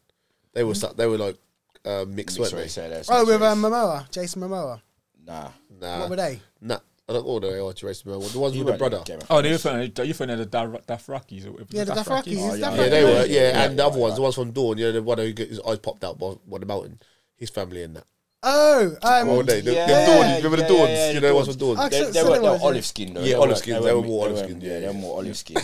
They 0.52 0.64
were 0.64 0.74
su- 0.74 0.92
they 0.96 1.06
were 1.06 1.16
like 1.18 1.36
uh, 1.84 2.04
mixed, 2.06 2.38
Mixed 2.38 2.52
weren't 2.52 2.52
race, 2.54 2.74
they? 2.74 2.88
yeah, 2.90 3.02
Oh, 3.08 3.24
with 3.24 3.40
race. 3.40 3.50
um, 3.50 3.62
Momoa, 3.62 4.10
Jason 4.10 4.42
Momoa. 4.42 4.80
Nah. 5.24 5.48
Nah, 5.80 6.00
what 6.00 6.10
were 6.10 6.16
they? 6.16 6.40
nah. 6.60 6.78
I 7.08 7.14
don't 7.14 7.26
know 7.26 7.40
the 7.40 7.64
way 7.64 7.72
to 7.72 7.86
race. 7.86 8.02
The 8.02 8.16
ones 8.18 8.34
You 8.54 8.64
with 8.64 8.74
the 8.74 8.78
brother. 8.78 8.98
in 8.98 9.02
Game 9.04 9.16
of 9.18 9.24
Oh, 9.24 9.40
Thrones. 9.42 9.48
you're 9.48 9.58
thinking 9.58 10.06
you're 10.06 10.14
thinking 10.14 10.30
of 10.34 10.38
the 10.38 10.46
Dar- 10.46 10.68
Dothrakis 10.68 11.46
or 11.46 11.52
whatever. 11.52 11.68
Yeah, 11.72 11.84
the 11.84 11.92
Dothrakis. 11.94 12.36
Oh, 12.38 12.54
yeah, 12.54 12.74
Yeah, 12.74 12.88
they 12.88 13.04
were. 13.04 13.10
Yeah, 13.10 13.24
Yeah, 13.26 13.62
and 13.64 13.78
the 13.78 13.82
yeah, 13.82 13.86
other 13.88 13.98
ones, 13.98 14.12
yeah. 14.12 14.16
the 14.16 14.22
ones 14.22 14.34
from 14.36 14.52
Dorne. 14.52 14.78
You 14.78 14.84
know, 14.86 14.92
the 14.92 15.02
one 15.02 15.18
who 15.18 15.32
got 15.32 15.48
his 15.48 15.60
eyes 15.66 15.78
popped 15.80 16.04
out 16.04 16.18
by, 16.18 16.34
by 16.46 16.58
the 16.58 16.66
mountain. 16.66 17.00
His 17.34 17.50
family 17.50 17.82
in 17.82 17.94
that. 17.94 18.04
Oh, 18.44 18.96
um, 19.02 19.28
Oh, 19.28 19.42
they, 19.44 19.60
the, 19.60 19.72
yeah, 19.72 19.86
the 19.86 19.92
Dorne. 20.12 20.36
Remember 20.42 20.56
the 20.56 20.62
yeah, 20.62 20.68
Dornes? 20.68 20.88
yeah, 20.88 21.10
you 21.12 21.20
know 21.20 21.28
the 21.28 21.34
ones 21.34 21.56
Dornes. 21.56 21.76
from 21.76 21.90
They, 21.90 22.10
they 22.10 22.22
were 22.24 22.30
they 22.30 22.34
they 22.34 22.48
were 22.48 22.58
olive 22.60 22.84
skin 22.86 23.14
though. 23.14 23.20
Yeah, 23.20 23.26
They 23.26 23.34
olive 23.34 23.58
skin. 23.58 23.74
They 23.74 23.86
They 23.88 23.94
were 23.94 24.02
more 24.02 24.26
olive 24.28 24.38
skin, 24.38 24.60
Yeah, 24.60 24.72
yeah, 24.72 24.80
they 24.80 24.86
were 24.88 24.92
more 24.94 25.16
olive 25.18 25.36
skin. 25.36 25.56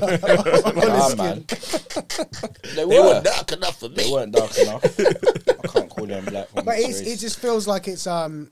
Nah, 0.00 1.14
man. 1.16 1.44
They 1.46 2.74
They 2.74 2.84
were. 2.84 2.94
weren't 3.02 3.24
dark 3.24 3.52
enough 3.52 3.78
for 3.80 3.88
me. 3.88 3.94
They 3.96 4.10
weren't 4.10 4.32
dark 4.32 4.56
enough. 4.58 4.84
I 5.00 5.66
can't 5.68 5.90
call 5.90 6.06
them 6.06 6.24
black. 6.24 6.48
but 6.54 6.78
it's, 6.78 7.00
it 7.00 7.18
just 7.18 7.38
feels 7.38 7.66
like 7.66 7.88
it's 7.88 8.06
um 8.06 8.50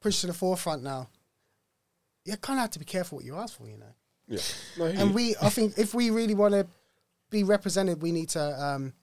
pushed 0.00 0.22
to 0.22 0.26
the 0.28 0.32
forefront 0.34 0.82
now. 0.82 1.08
You 2.24 2.36
kind 2.38 2.58
of 2.58 2.62
have 2.62 2.70
to 2.72 2.78
be 2.78 2.84
careful 2.86 3.16
what 3.16 3.24
you 3.26 3.36
ask 3.36 3.56
for, 3.58 3.68
you 3.68 3.76
know. 3.76 3.94
Yeah. 4.26 4.38
No, 4.78 4.86
he- 4.86 4.98
And 4.98 5.14
we, 5.14 5.36
I 5.42 5.50
think, 5.50 5.76
if 5.76 5.92
we 5.92 6.08
really 6.10 6.34
want 6.34 6.52
to 6.54 6.66
be 7.30 7.44
represented, 7.44 8.00
we 8.00 8.10
need 8.12 8.30
to 8.30 8.62
um, 8.64 8.94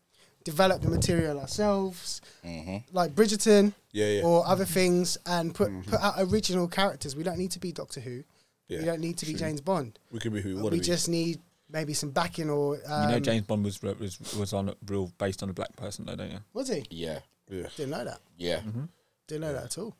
develop 0.43 0.81
the 0.81 0.89
material 0.89 1.39
ourselves, 1.39 2.21
mm-hmm. 2.45 2.77
like 2.95 3.13
Bridgerton 3.15 3.73
Yeah, 3.91 4.07
yeah. 4.07 4.23
or 4.23 4.45
other 4.47 4.65
things, 4.65 5.17
and 5.25 5.53
put 5.53 5.69
mm-hmm. 5.69 5.89
put 5.89 5.99
out 6.01 6.15
original 6.17 6.67
characters. 6.67 7.15
We 7.15 7.23
don't 7.23 7.37
need 7.37 7.51
to 7.51 7.59
be 7.59 7.71
Doctor 7.71 7.99
Who. 7.99 8.23
Yeah, 8.67 8.79
we 8.79 8.85
don't 8.85 9.01
need 9.01 9.17
to 9.17 9.25
be 9.25 9.33
James 9.33 9.61
Bond. 9.61 9.99
we 10.11 10.19
can 10.19 10.33
be 10.33 10.41
who 10.41 10.49
we 10.49 10.55
want 10.55 10.71
We 10.71 10.77
to 10.77 10.81
be. 10.81 10.85
just 10.85 11.09
need 11.09 11.39
maybe 11.69 11.93
some 11.93 12.11
backing 12.11 12.49
or. 12.49 12.75
Um, 12.85 13.03
You 13.03 13.07
know, 13.09 13.15
um, 13.17 13.23
James 13.23 13.45
Bond 13.45 13.63
was 13.63 13.81
was 13.81 14.19
was 14.35 14.53
on 14.53 14.69
a 14.69 14.75
real 14.87 15.11
based 15.17 15.43
on 15.43 15.49
a 15.49 15.53
black 15.53 15.75
person, 15.75 16.05
though, 16.05 16.15
don't 16.15 16.31
you? 16.31 16.39
Was 16.53 16.69
he? 16.69 16.85
Yeah, 16.89 17.19
yeah. 17.49 17.67
Didn't 17.75 17.91
know 17.91 18.05
that. 18.05 18.19
yeah. 18.37 18.59
Mm-hmm. 18.59 18.85
Didn't 19.27 19.41
know 19.41 19.53
that 19.53 19.63
at 19.65 19.77
all. 19.77 19.95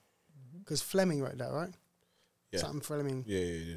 Because 0.60 0.82
Fleming 0.82 1.22
wrote 1.22 1.38
that, 1.38 1.52
right? 1.52 1.70
Yeah. 2.52 2.60
Something 2.60 2.82
Fleming, 2.82 3.24
Yeah, 3.26 3.40
yeah, 3.40 3.64
yeah. 3.72 3.76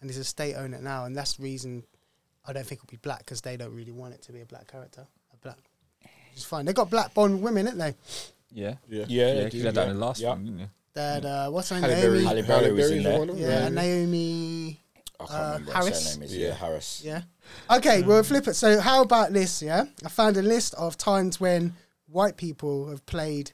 and 0.00 0.10
he's 0.10 0.18
a 0.18 0.24
state 0.24 0.54
owner 0.54 0.80
now, 0.80 1.04
and 1.04 1.16
that's 1.16 1.34
the 1.34 1.44
reason 1.44 1.84
I 2.46 2.52
don't 2.52 2.66
think 2.66 2.80
it'll 2.80 2.90
be 2.90 2.96
black 2.98 3.20
because 3.20 3.40
they 3.40 3.56
don't 3.56 3.74
really 3.74 3.92
want 3.92 4.14
it 4.14 4.22
to 4.22 4.32
be 4.32 4.40
a 4.40 4.46
black 4.46 4.66
character. 4.66 5.06
A 6.34 6.36
it's 6.36 6.44
fine. 6.44 6.64
They 6.64 6.72
got 6.72 6.90
black 6.90 7.14
Bond 7.14 7.42
women, 7.42 7.68
ain't 7.68 7.78
they? 7.78 7.94
Yeah, 8.52 8.74
Yeah. 8.88 9.04
Yeah, 9.08 9.26
yeah. 9.28 9.34
they 9.34 9.34
Because 9.44 9.50
do, 9.52 9.58
you 9.58 9.64
had 9.66 9.74
that 9.74 9.84
yeah. 9.86 9.90
in 9.90 9.98
the 9.98 10.04
last 10.06 10.20
Yeah. 10.20 10.28
one, 10.30 10.44
didn't 10.44 10.58
you? 10.60 10.68
They 10.94 11.02
had 11.02 11.24
uh, 11.24 11.50
what's 11.50 11.68
her 11.70 11.80
name? 11.80 11.90
Halle 11.90 12.00
Berry. 12.02 12.18
Naomi. 12.22 12.24
Halle 12.24 12.42
Berry 12.42 12.72
was 12.72 12.90
in 12.90 13.02
there. 13.02 13.18
one 13.18 13.30
of 13.30 13.38
them, 13.38 13.50
Yeah, 13.50 13.68
Naomi. 13.68 14.80
I 15.20 15.24
can't 15.26 15.30
Uh, 15.30 15.42
remember 15.44 15.66
what 15.66 15.76
Harris? 15.76 15.88
her 15.88 16.10
surname 16.10 16.22
is. 16.26 16.36
Yeah. 16.36 16.48
Yeah, 16.48 16.54
Harris. 16.54 17.02
Yeah. 17.04 17.22
Okay, 17.70 18.02
we'll 18.02 18.22
flip 18.22 18.46
it. 18.48 18.54
So, 18.54 18.80
how 18.80 19.02
about 19.02 19.32
this? 19.32 19.60
Yeah, 19.62 19.84
I 20.04 20.08
found 20.08 20.36
a 20.36 20.42
list 20.42 20.74
of 20.74 20.96
times 20.96 21.40
when 21.40 21.74
white 22.06 22.36
people 22.36 22.88
have 22.90 23.04
played 23.06 23.52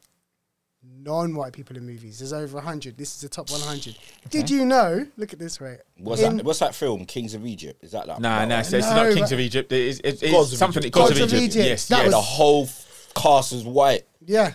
non-white 0.82 1.52
people 1.52 1.76
in 1.76 1.84
movies. 1.86 2.18
There's 2.18 2.32
over 2.32 2.60
hundred. 2.60 2.96
This 2.96 3.14
is 3.14 3.20
the 3.20 3.28
top 3.28 3.50
100. 3.50 3.96
Did 4.30 4.48
you 4.50 4.64
know? 4.64 5.06
Look 5.16 5.32
at 5.32 5.38
this, 5.38 5.60
right? 5.60 5.78
What's 5.98 6.22
In- 6.22 6.38
that? 6.38 6.44
What's 6.46 6.58
that 6.60 6.74
film? 6.74 7.04
Kings 7.06 7.34
of 7.34 7.46
Egypt. 7.46 7.82
Is 7.84 7.92
that 7.92 8.06
that? 8.06 8.20
Nah, 8.20 8.40
that 8.40 8.48
nah. 8.48 8.54
one? 8.56 8.64
So 8.64 8.76
it's 8.78 8.86
No, 8.90 8.96
not 8.96 9.06
Kings 9.14 9.20
but- 9.30 9.32
of 9.32 9.40
Egypt. 9.40 9.72
It's, 9.72 10.00
it's, 10.02 10.22
it's 10.22 10.32
Gods 10.32 10.52
of 10.52 10.58
something. 10.58 10.82
Egypt. 10.82 10.94
Gods, 10.94 11.10
Gods 11.10 11.20
of 11.20 11.26
of 11.32 11.34
Egypt. 11.34 11.56
Egypt. 11.56 11.66
Yes, 11.68 11.88
That 11.88 11.96
yes. 11.98 12.06
was- 12.06 12.14
The 12.14 12.20
whole 12.20 12.62
f- 12.64 13.12
cast 13.14 13.52
is 13.52 13.64
white, 13.64 14.06
Yeah. 14.24 14.54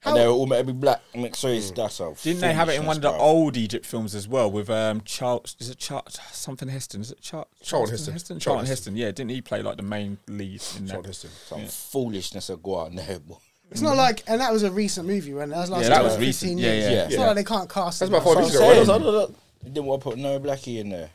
How- 0.00 0.10
and 0.10 0.20
they 0.20 0.26
were 0.26 0.32
all 0.34 0.46
meant 0.46 0.66
to 0.66 0.72
be 0.74 0.78
black. 0.78 1.00
Mixed 1.14 1.42
race. 1.44 1.70
That's 1.70 1.98
a 1.98 2.12
Didn't 2.22 2.40
they 2.42 2.52
have 2.52 2.68
it 2.68 2.74
in 2.78 2.84
one 2.84 2.96
of 2.96 3.02
the 3.02 3.10
old 3.10 3.56
Egypt 3.56 3.86
films 3.86 4.14
as 4.14 4.28
well 4.28 4.50
with 4.50 4.68
um 4.68 5.00
Charles? 5.06 5.56
Is 5.58 5.70
it 5.70 5.78
Charles 5.78 6.18
something 6.30 6.68
Heston? 6.68 7.00
Is 7.00 7.10
it 7.10 7.22
Char- 7.22 7.46
Charlton 7.62 7.96
Charlton 7.96 8.12
Heston. 8.12 8.12
Charlton 8.14 8.40
Charlton 8.40 8.66
Heston. 8.66 8.96
Yeah, 8.98 9.06
didn't 9.12 9.30
he 9.30 9.40
play 9.40 9.62
like 9.62 9.78
the 9.78 9.82
main 9.82 10.18
lead 10.28 10.62
in 10.76 10.84
that? 10.84 10.92
Charlton 10.92 11.08
Heston. 11.10 11.30
bro. 11.48 11.58
Some 11.60 11.68
foolishness 11.68 12.50
of 12.50 12.62
go 12.62 12.74
on 12.74 12.96
there. 12.96 13.18
boy. 13.18 13.36
It's 13.74 13.82
not 13.82 13.96
like, 13.96 14.22
and 14.28 14.40
that 14.40 14.52
was 14.52 14.62
a 14.62 14.70
recent 14.70 15.06
movie 15.06 15.34
when 15.34 15.50
that 15.50 15.56
was 15.58 15.70
last 15.70 15.82
Yeah, 15.82 15.88
that 15.90 15.94
year, 15.96 16.04
was 16.04 16.12
15 16.14 16.26
recent. 16.26 16.58
years. 16.60 16.84
Yeah, 16.84 16.90
yeah, 16.92 17.04
It's 17.06 17.16
not 17.16 17.26
like 17.26 17.36
they 17.36 17.44
can't 17.44 17.68
cast. 17.68 17.98
That's 18.00 18.10
them. 18.10 18.14
about 18.20 18.24
five 18.24 18.34
That's 18.36 18.46
weeks 18.54 18.60
what 18.60 18.70
ago. 18.70 18.70
I'm 18.72 18.78
right? 18.78 18.86
saying. 18.86 19.02
No, 19.02 19.10
no, 19.10 19.18
no. 19.26 19.34
You 19.64 19.70
didn't 19.70 19.86
want 19.86 20.02
to 20.02 20.08
put 20.10 20.18
no 20.18 20.38
blackie 20.40 20.78
in 20.80 20.90
there. 20.90 21.10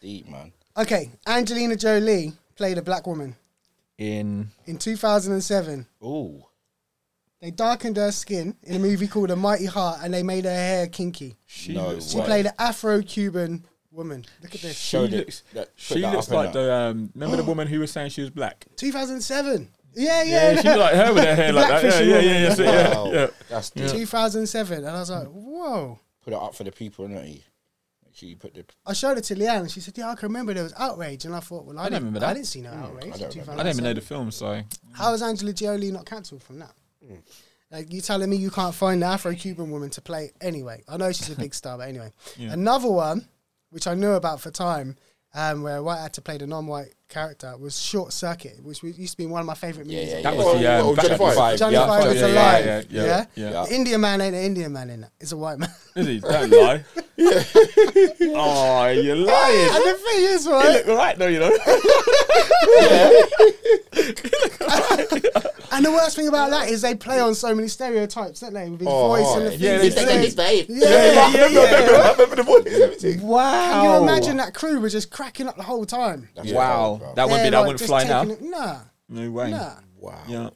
Deep 0.00 0.28
man. 0.28 0.52
Okay, 0.76 1.10
Angelina 1.28 1.76
Jolie 1.76 2.32
played 2.56 2.76
a 2.78 2.82
black 2.82 3.06
woman 3.06 3.36
In 3.98 4.48
in 4.66 4.78
2007. 4.78 5.86
Ooh. 6.04 6.42
They 7.40 7.50
darkened 7.52 7.96
her 7.98 8.10
skin 8.12 8.56
in 8.64 8.76
a 8.76 8.78
movie 8.78 9.06
called 9.06 9.30
A 9.30 9.36
Mighty 9.36 9.66
Heart, 9.66 10.00
and 10.02 10.12
they 10.14 10.22
made 10.24 10.44
her 10.44 10.50
hair 10.50 10.86
kinky. 10.88 11.36
she 11.46 11.72
No 11.74 11.88
looks 11.90 12.10
She 12.10 12.18
way. 12.18 12.24
played 12.24 12.46
an 12.46 12.52
Afro-Cuban 12.58 13.64
woman. 13.90 14.24
Look 14.42 14.54
at 14.54 14.60
this. 14.62 14.76
Showed 14.78 15.10
She 15.10 15.16
it. 15.16 15.18
looks- 15.18 15.42
That- 15.52 15.66
put 15.76 15.80
she 15.96 16.00
that 16.00 16.12
looks 16.14 16.26
up 16.28 16.32
in 16.32 16.36
like 16.36 16.52
there. 16.52 16.66
the 16.66 16.72
um. 16.74 17.10
Remember 17.14 17.36
the 17.36 17.44
woman 17.44 17.68
who 17.68 17.78
was 17.80 17.90
saying 17.92 18.10
she 18.10 18.20
was 18.22 18.30
black? 18.30 18.66
2007. 18.76 19.68
Yeah, 19.94 20.22
yeah. 20.22 20.52
Yeah, 20.52 20.60
she 20.62 20.68
looked 20.68 20.78
like 20.80 20.94
her 20.94 21.12
with 21.14 21.24
her 21.24 21.34
hair 21.34 21.52
like 21.52 21.68
that. 21.68 21.82
Yeah, 21.84 22.00
yeah, 22.00 22.18
yeah, 22.20 22.38
yeah, 22.48 22.54
so- 22.54 22.62
yeah, 22.62 22.94
Wow. 22.94 23.12
yeah. 23.12 23.26
That's 23.48 23.70
deep. 23.70 23.88
2007, 23.88 24.78
and 24.78 24.86
I 24.88 24.92
was 25.00 25.10
like, 25.10 25.26
whoa. 25.28 25.98
Put 26.24 26.32
it 26.32 26.36
up 26.36 26.54
for 26.54 26.64
the 26.64 26.72
people, 26.72 27.06
innit? 27.06 27.24
Make 27.24 27.42
sure 28.14 28.28
you 28.28 28.36
put 28.36 28.54
the. 28.54 28.64
I 28.86 28.92
showed 28.92 29.18
it 29.18 29.24
to 29.24 29.34
Leanne, 29.34 29.60
and 29.60 29.70
she 29.70 29.80
said, 29.80 29.96
"Yeah, 29.96 30.10
I 30.10 30.14
can 30.14 30.28
remember 30.28 30.52
there 30.54 30.62
was 30.62 30.74
outrage." 30.76 31.24
And 31.24 31.34
I 31.34 31.40
thought, 31.40 31.64
"Well, 31.64 31.78
I, 31.78 31.82
I 31.82 31.84
didn't 31.86 32.00
remember 32.02 32.20
that. 32.20 32.28
I 32.28 32.34
didn't 32.34 32.46
see 32.46 32.60
no 32.60 32.70
outrage." 32.70 33.04
I 33.04 33.06
in 33.06 33.20
don't 33.30 33.48
I 33.48 33.56
don't 33.56 33.66
even 33.68 33.84
know 33.84 33.94
the 33.94 34.00
film, 34.02 34.30
so 34.30 34.60
How 34.92 35.14
is 35.14 35.22
Angela 35.22 35.52
Jolie 35.54 35.90
not 35.90 36.04
cancelled 36.04 36.42
from 36.42 36.58
that? 36.58 36.72
Like 37.70 37.90
you 37.92 38.00
telling 38.02 38.28
me 38.28 38.36
you 38.36 38.50
can't 38.50 38.74
find 38.74 39.00
the 39.00 39.06
Afro-Cuban 39.06 39.70
woman 39.70 39.88
to 39.90 40.02
play 40.02 40.30
anyway? 40.42 40.84
I 40.88 40.98
know 40.98 41.10
she's 41.10 41.30
a 41.30 41.36
big 41.36 41.54
star, 41.54 41.78
but 41.78 41.88
anyway. 41.88 42.12
Yeah. 42.36 42.52
Another 42.52 42.90
one, 42.90 43.26
which 43.70 43.86
I 43.86 43.94
knew 43.94 44.12
about 44.12 44.40
for 44.42 44.50
time, 44.50 44.96
um, 45.34 45.62
where 45.62 45.76
a 45.78 45.82
white 45.82 46.00
actor 46.04 46.20
played 46.20 46.42
a 46.42 46.46
non-white 46.46 46.92
character, 47.12 47.54
was 47.58 47.80
Short 47.80 48.12
Circuit, 48.12 48.62
which 48.62 48.82
used 48.82 49.12
to 49.12 49.16
be 49.18 49.26
one 49.26 49.40
of 49.40 49.46
my 49.46 49.54
favorite 49.54 49.86
Yeah, 49.86 49.98
movies. 50.00 50.12
yeah, 50.14 50.22
that 50.22 50.32
yeah. 50.32 50.38
was 50.38 50.46
the 50.60 50.66
Oh, 50.66 50.80
um, 50.80 50.86
oh, 50.86 50.96
Johnny 50.96 51.08
Panther. 51.18 51.34
Five. 51.36 51.58
Johnny 51.58 51.74
Yeah, 51.74 51.86
Five 51.86 52.04
was 52.08 52.14
yeah, 52.20 52.26
yeah, 52.26 52.32
alive. 52.32 52.64
yeah, 52.64 52.82
Yeah, 52.90 53.02
yeah, 53.06 53.26
yeah. 53.34 53.50
Yeah. 53.52 53.64
The 53.66 53.74
Indian 53.74 54.00
man 54.00 54.20
ain't 54.20 54.34
an 54.34 54.42
Indian 54.42 54.72
man 54.72 54.90
in 54.90 55.00
that. 55.02 55.10
It's 55.20 55.32
a 55.32 55.36
white 55.36 55.58
man. 55.58 55.70
Is 55.96 56.06
he? 56.06 56.20
Don't 56.32 56.50
lie. 56.50 56.84
oh, 57.18 58.86
you're 58.88 59.16
lying. 59.16 59.68
and 59.68 59.84
the 59.84 59.98
thing 60.02 60.20
is, 60.22 60.46
You 60.46 60.52
right? 60.52 60.72
look 60.86 60.86
right 60.98 61.18
though, 61.18 61.26
you 61.28 61.40
know. 61.40 61.56
And 65.74 65.84
the 65.86 65.90
worst 65.90 66.16
thing 66.16 66.28
about 66.28 66.50
that 66.50 66.68
is 66.68 66.82
they 66.82 66.94
play 66.94 67.18
on 67.20 67.34
so 67.34 67.54
many 67.54 67.66
stereotypes, 67.68 68.40
don't 68.40 68.52
they? 68.52 68.68
With 68.68 68.80
his 68.80 68.88
Oh, 68.90 69.08
voice 69.08 69.36
and 69.36 69.46
the 69.46 69.56
yeah, 69.56 69.78
things 69.78 69.94
they 69.94 70.18
he 70.18 70.24
do. 70.24 70.30
says. 70.30 70.66
Yeah, 70.68 70.88
yeah, 71.30 71.46
yeah, 71.48 72.02
I 72.08 72.12
remember 72.12 72.36
the 72.36 72.42
voice 72.42 72.66
and 72.66 72.82
everything. 72.82 73.22
Wow. 73.22 73.70
Can 73.72 73.84
you 73.84 74.02
imagine 74.02 74.36
that 74.36 74.52
crew 74.54 74.80
was 74.80 74.92
just 74.92 75.10
cracking 75.10 75.48
up 75.48 75.56
the 75.56 75.62
whole 75.62 75.86
time? 75.86 76.28
That's 76.34 76.52
Wow, 76.52 76.98
cold, 76.98 77.01
bro. 77.02 77.14
that 77.14 77.24
wouldn't 77.28 77.44
be 77.46 77.50
that 77.50 77.58
like, 77.58 77.66
wouldn't 77.66 77.86
fly 77.88 78.04
now. 78.04 78.24
taking 78.24 78.46
it- 78.46 78.50
Nah, 78.50 78.78
No 79.08 79.30
way. 79.30 79.50
nah. 79.50 79.74
Wow. 79.98 80.22
Yeah. 80.28 80.50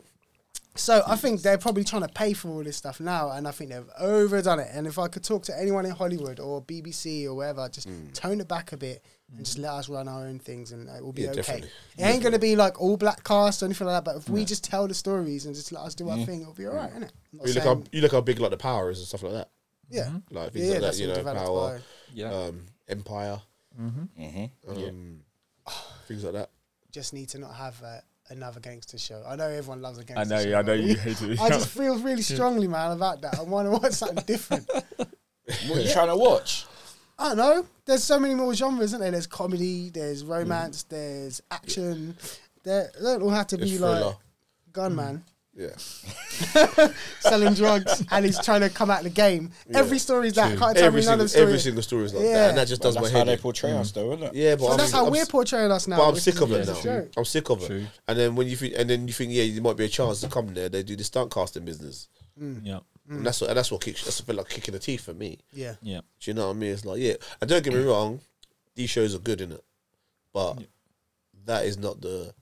So 0.78 1.02
I 1.06 1.16
think 1.16 1.40
they're 1.40 1.56
probably 1.56 1.84
trying 1.84 2.02
to 2.02 2.08
pay 2.08 2.34
for 2.34 2.50
all 2.50 2.62
this 2.62 2.76
stuff 2.76 3.00
now, 3.00 3.30
and 3.30 3.48
I 3.48 3.50
think 3.50 3.70
they've 3.70 3.88
overdone 3.98 4.58
it. 4.60 4.68
And 4.72 4.86
if 4.86 4.98
I 4.98 5.08
could 5.08 5.24
talk 5.24 5.42
to 5.44 5.58
anyone 5.58 5.86
in 5.86 5.92
Hollywood 5.92 6.38
or 6.38 6.60
BBC 6.60 7.24
or 7.26 7.32
wherever, 7.34 7.66
just 7.70 7.88
Mm. 7.88 8.12
tone 8.12 8.40
it 8.40 8.48
back 8.48 8.72
a 8.72 8.76
bit 8.76 9.02
and 9.34 9.42
just 9.42 9.56
let 9.56 9.70
us 9.72 9.88
run 9.88 10.06
our 10.06 10.26
own 10.26 10.38
things, 10.38 10.72
and 10.72 10.86
it 10.90 11.02
will 11.02 11.14
be 11.14 11.22
Yeah, 11.22 11.28
okay. 11.30 11.36
definitely. 11.36 11.70
It 11.96 12.02
ain't 12.04 12.22
gonna 12.22 12.38
be 12.38 12.56
like 12.56 12.78
all 12.78 12.98
black 12.98 13.24
cast 13.24 13.62
or 13.62 13.66
anything 13.66 13.86
like 13.86 13.96
that. 13.96 14.04
But 14.04 14.18
if 14.20 14.28
we 14.28 14.44
just 14.44 14.64
tell 14.64 14.86
the 14.86 14.92
stories 14.92 15.46
and 15.46 15.54
just 15.54 15.72
let 15.72 15.82
us 15.82 15.94
do 15.94 16.10
our 16.10 16.18
thing, 16.26 16.42
it'll 16.42 16.52
be 16.52 16.66
alright, 16.66 16.90
innit? 16.90 17.10
I'm 17.32 17.38
not 17.38 17.48
You 17.48 17.54
look, 17.54 17.64
how, 17.64 17.82
you 17.92 18.00
look 18.02 18.12
how 18.12 18.20
big 18.20 18.38
like 18.38 18.50
the 18.50 18.56
power 18.58 18.90
is 18.90 18.98
and 18.98 19.08
stuff 19.08 19.22
like 19.22 19.32
that. 19.32 19.50
yeah, 19.88 20.10
Like 20.30 20.48
yeah, 20.48 20.48
things 20.50 20.66
yeah, 20.66 20.72
like 20.72 20.80
that's 20.82 20.96
that, 20.98 21.02
you 21.02 21.08
know, 21.08 21.14
developed 21.14 21.44
power, 21.46 21.78
by- 21.78 21.82
Yeah. 22.12 22.34
um, 22.34 22.66
empire, 22.86 23.40
Mhm. 23.80 24.50
um, 24.68 25.20
things 26.06 26.24
like 26.24 26.32
that. 26.34 26.50
Just 26.90 27.12
need 27.12 27.28
to 27.30 27.38
not 27.38 27.54
have 27.54 27.82
uh, 27.82 27.98
another 28.30 28.60
gangster 28.60 28.98
show. 28.98 29.22
I 29.26 29.36
know 29.36 29.48
everyone 29.48 29.82
loves 29.82 29.98
a 29.98 30.04
gangster 30.04 30.34
I 30.34 30.38
know. 30.38 30.42
show. 30.42 30.48
Yeah, 30.50 30.58
I 30.58 30.62
know 30.62 30.72
you 30.72 30.96
hate 30.96 31.20
it. 31.22 31.40
I 31.40 31.48
just 31.50 31.68
feel 31.76 31.98
really 31.98 32.22
strongly, 32.22 32.68
man, 32.68 32.92
about 32.92 33.20
that. 33.22 33.38
I 33.38 33.42
want 33.42 33.66
to 33.66 33.72
watch 33.72 33.92
something 33.92 34.24
different. 34.24 34.68
What 35.68 35.78
are 35.78 35.80
you 35.80 35.92
trying 35.92 36.08
to 36.08 36.16
watch? 36.16 36.66
I 37.16 37.28
don't 37.28 37.36
know. 37.36 37.66
There's 37.84 38.02
so 38.02 38.18
many 38.18 38.34
more 38.34 38.52
genres, 38.52 38.86
isn't 38.86 39.00
there? 39.00 39.12
There's 39.12 39.28
comedy, 39.28 39.90
there's 39.90 40.24
romance, 40.24 40.82
there's 40.82 41.40
action. 41.52 42.16
There 42.64 42.90
they 42.98 43.00
don't 43.04 43.22
all 43.22 43.30
have 43.30 43.46
to 43.48 43.56
There's 43.56 43.70
be 43.70 43.76
thriller. 43.76 44.06
like 44.06 44.16
gunman 44.72 45.22
Yeah. 45.56 45.70
selling 47.20 47.54
drugs 47.54 48.04
and 48.10 48.24
he's 48.26 48.38
trying 48.44 48.60
to 48.60 48.68
come 48.68 48.90
out 48.90 48.98
of 48.98 49.04
the 49.04 49.10
game. 49.10 49.50
Every 49.72 49.98
story 49.98 50.28
is 50.28 50.34
that. 50.34 50.50
True. 50.50 50.58
Can't 50.58 50.76
tell 50.76 50.86
every 50.86 50.98
me 50.98 51.02
single, 51.02 51.14
another 51.14 51.28
story. 51.28 51.46
every 51.46 51.58
single 51.58 51.82
story 51.82 52.04
is 52.04 52.14
like 52.14 52.24
Yeah. 52.24 52.32
that, 52.34 52.48
and 52.50 52.58
that 52.58 52.68
just 52.68 52.82
Well, 52.82 52.92
does 52.92 52.96
my 52.96 53.00
that's 53.02 53.12
how 53.12 53.18
head. 53.20 53.28
they 53.28 53.32
in. 53.32 53.38
portray 53.38 53.72
us, 53.72 53.90
though, 53.92 54.12
isn't 54.12 54.26
it? 54.26 54.34
Yeah, 54.34 54.56
but 54.56 54.66
so 54.66 54.70
I'm, 54.72 54.76
that's 54.78 54.92
how 54.92 55.06
I'm, 55.06 55.12
we're 55.12 55.26
portraying 55.26 55.70
us 55.70 55.88
now. 55.88 55.96
But 55.96 56.08
I'm 56.10 56.16
sick 56.16 56.40
of 56.40 56.52
it 56.52 56.68
a 56.68 56.72
now. 56.72 56.80
joke. 56.80 57.12
I'm 57.16 57.24
sick 57.24 57.48
of 57.50 57.62
it. 57.70 57.86
And 58.06 58.18
then 58.18 58.36
when 58.36 58.48
you 58.48 58.56
think, 58.56 58.74
and 58.76 58.90
then 58.90 59.06
you 59.08 59.14
think, 59.14 59.32
yeah, 59.32 59.46
there 59.50 59.62
might 59.62 59.76
be 59.76 59.84
a 59.86 59.88
chance 59.88 60.20
to 60.20 60.28
come 60.28 60.52
there. 60.52 60.68
They 60.68 60.82
do 60.82 60.94
the 60.94 61.04
stunt 61.04 61.32
casting 61.32 61.64
business, 61.64 62.08
mm. 62.40 62.60
Yeah. 62.62 62.80
and 63.08 63.24
that's 63.24 63.40
what, 63.40 63.48
and 63.50 63.56
that's 63.56 63.70
what 63.72 63.80
kicks. 63.80 64.04
That's 64.04 64.20
a 64.20 64.24
bit 64.26 64.36
like 64.36 64.48
kicking 64.50 64.72
the 64.72 64.78
teeth 64.78 65.02
for 65.04 65.14
me. 65.14 65.38
Yeah. 65.52 65.76
Yeah. 65.80 66.00
Do 66.20 66.30
you 66.30 66.34
know 66.34 66.48
what 66.48 66.56
I 66.56 66.58
mean? 66.58 66.72
It's 66.72 66.84
like, 66.84 67.00
yeah, 67.00 67.14
and 67.40 67.48
don't 67.48 67.64
get 67.64 67.72
me 67.72 67.82
wrong, 67.82 68.20
these 68.74 68.90
shows 68.90 69.14
are 69.14 69.20
good 69.20 69.40
in 69.40 69.52
it, 69.52 69.64
but 70.34 70.58
that 71.46 71.64
is 71.64 71.78
not 71.78 72.00
the 72.02 72.34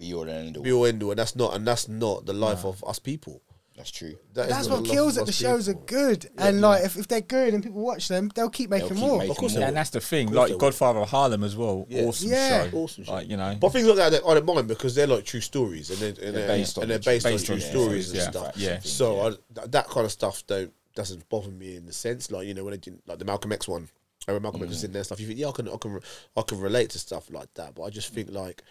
Be 0.00 0.14
all 0.14 0.22
and 0.22 0.30
end 0.30 0.56
all. 0.56 0.62
be 0.62 0.72
all 0.72 0.86
end 0.86 1.02
all, 1.02 1.10
and 1.10 1.18
that's 1.18 1.36
not, 1.36 1.54
and 1.54 1.66
that's 1.66 1.86
not 1.88 2.26
the 2.26 2.32
life 2.32 2.64
of 2.64 2.82
us 2.84 2.98
people. 2.98 3.42
That's 3.76 3.90
true. 3.90 4.16
That 4.34 4.42
is 4.42 4.48
That's 4.48 4.68
what 4.68 4.84
kills 4.84 5.16
it. 5.16 5.24
The 5.24 5.30
us 5.30 5.36
shows 5.36 5.68
are 5.68 5.72
people. 5.72 5.86
good, 5.86 6.30
and 6.36 6.60
like 6.60 6.84
if, 6.84 6.96
if 6.96 7.08
they're 7.08 7.22
good 7.22 7.54
and 7.54 7.62
people 7.62 7.80
watch 7.80 8.08
them, 8.08 8.30
they'll 8.34 8.50
keep 8.50 8.68
making 8.68 8.88
keep 8.88 8.98
more. 8.98 9.18
making 9.18 9.30
Of 9.30 9.36
course 9.38 9.52
more. 9.52 9.60
they 9.60 9.66
And 9.66 9.76
that's 9.76 9.90
the 9.90 10.00
thing. 10.00 10.30
Like 10.32 10.48
they 10.48 10.52
will. 10.54 10.60
Godfather 10.60 11.00
of 11.00 11.08
Harlem 11.08 11.44
as 11.44 11.56
well. 11.56 11.86
Yeah. 11.88 12.02
Awesome 12.02 12.30
Yeah. 12.30 12.70
show. 12.70 12.76
Awesome 12.76 13.04
show. 13.04 13.12
Like 13.12 13.30
you 13.30 13.38
know. 13.38 13.56
But 13.58 13.70
things 13.70 13.86
like 13.86 13.96
that, 13.96 14.22
I 14.26 14.34
don't 14.34 14.44
mind 14.46 14.68
because 14.68 14.94
they're 14.94 15.06
like 15.06 15.24
true 15.24 15.40
stories, 15.40 15.88
and 15.90 15.98
they're, 15.98 16.08
and 16.08 16.16
They're 16.18 16.32
they're, 16.32 16.48
based 16.48 16.76
on 16.76 16.82
and 16.82 16.90
they're 16.90 16.98
based, 16.98 17.24
based 17.24 17.48
on 17.48 17.54
on 17.54 17.60
true 17.60 17.66
yeah, 17.66 17.70
stories 17.70 18.12
yeah, 18.12 18.22
and 18.22 18.32
stuff. 18.32 18.52
yeah. 18.56 18.78
So 18.80 19.20
I, 19.20 19.30
th- 19.30 19.70
that 19.70 19.88
kind 19.88 20.04
of 20.04 20.12
stuff 20.12 20.46
don't 20.46 20.72
doesn't 20.94 21.26
bother 21.28 21.50
me 21.50 21.76
in 21.76 21.86
the 21.86 21.92
sense 21.92 22.30
like 22.32 22.46
you 22.46 22.52
know 22.52 22.64
when 22.64 22.72
they 22.72 22.78
did 22.78 23.00
like 23.06 23.18
the 23.18 23.24
Malcolm 23.24 23.52
X 23.52 23.66
one, 23.66 23.88
I 24.28 24.32
remember 24.32 24.48
Malcolm 24.48 24.62
X 24.64 24.70
was 24.70 24.82
mm. 24.82 24.84
in 24.86 24.92
there 24.92 25.04
stuff. 25.04 25.20
You 25.20 25.26
think 25.26 25.38
yeah, 25.38 25.48
I 25.48 25.52
can 25.52 25.68
I 25.68 25.76
can 25.76 26.00
I 26.36 26.42
can 26.42 26.60
relate 26.60 26.90
to 26.90 26.98
stuff 26.98 27.30
like 27.30 27.52
that, 27.54 27.74
but 27.74 27.84
I 27.84 27.90
just 27.90 28.12
think 28.12 28.30
like 28.30 28.62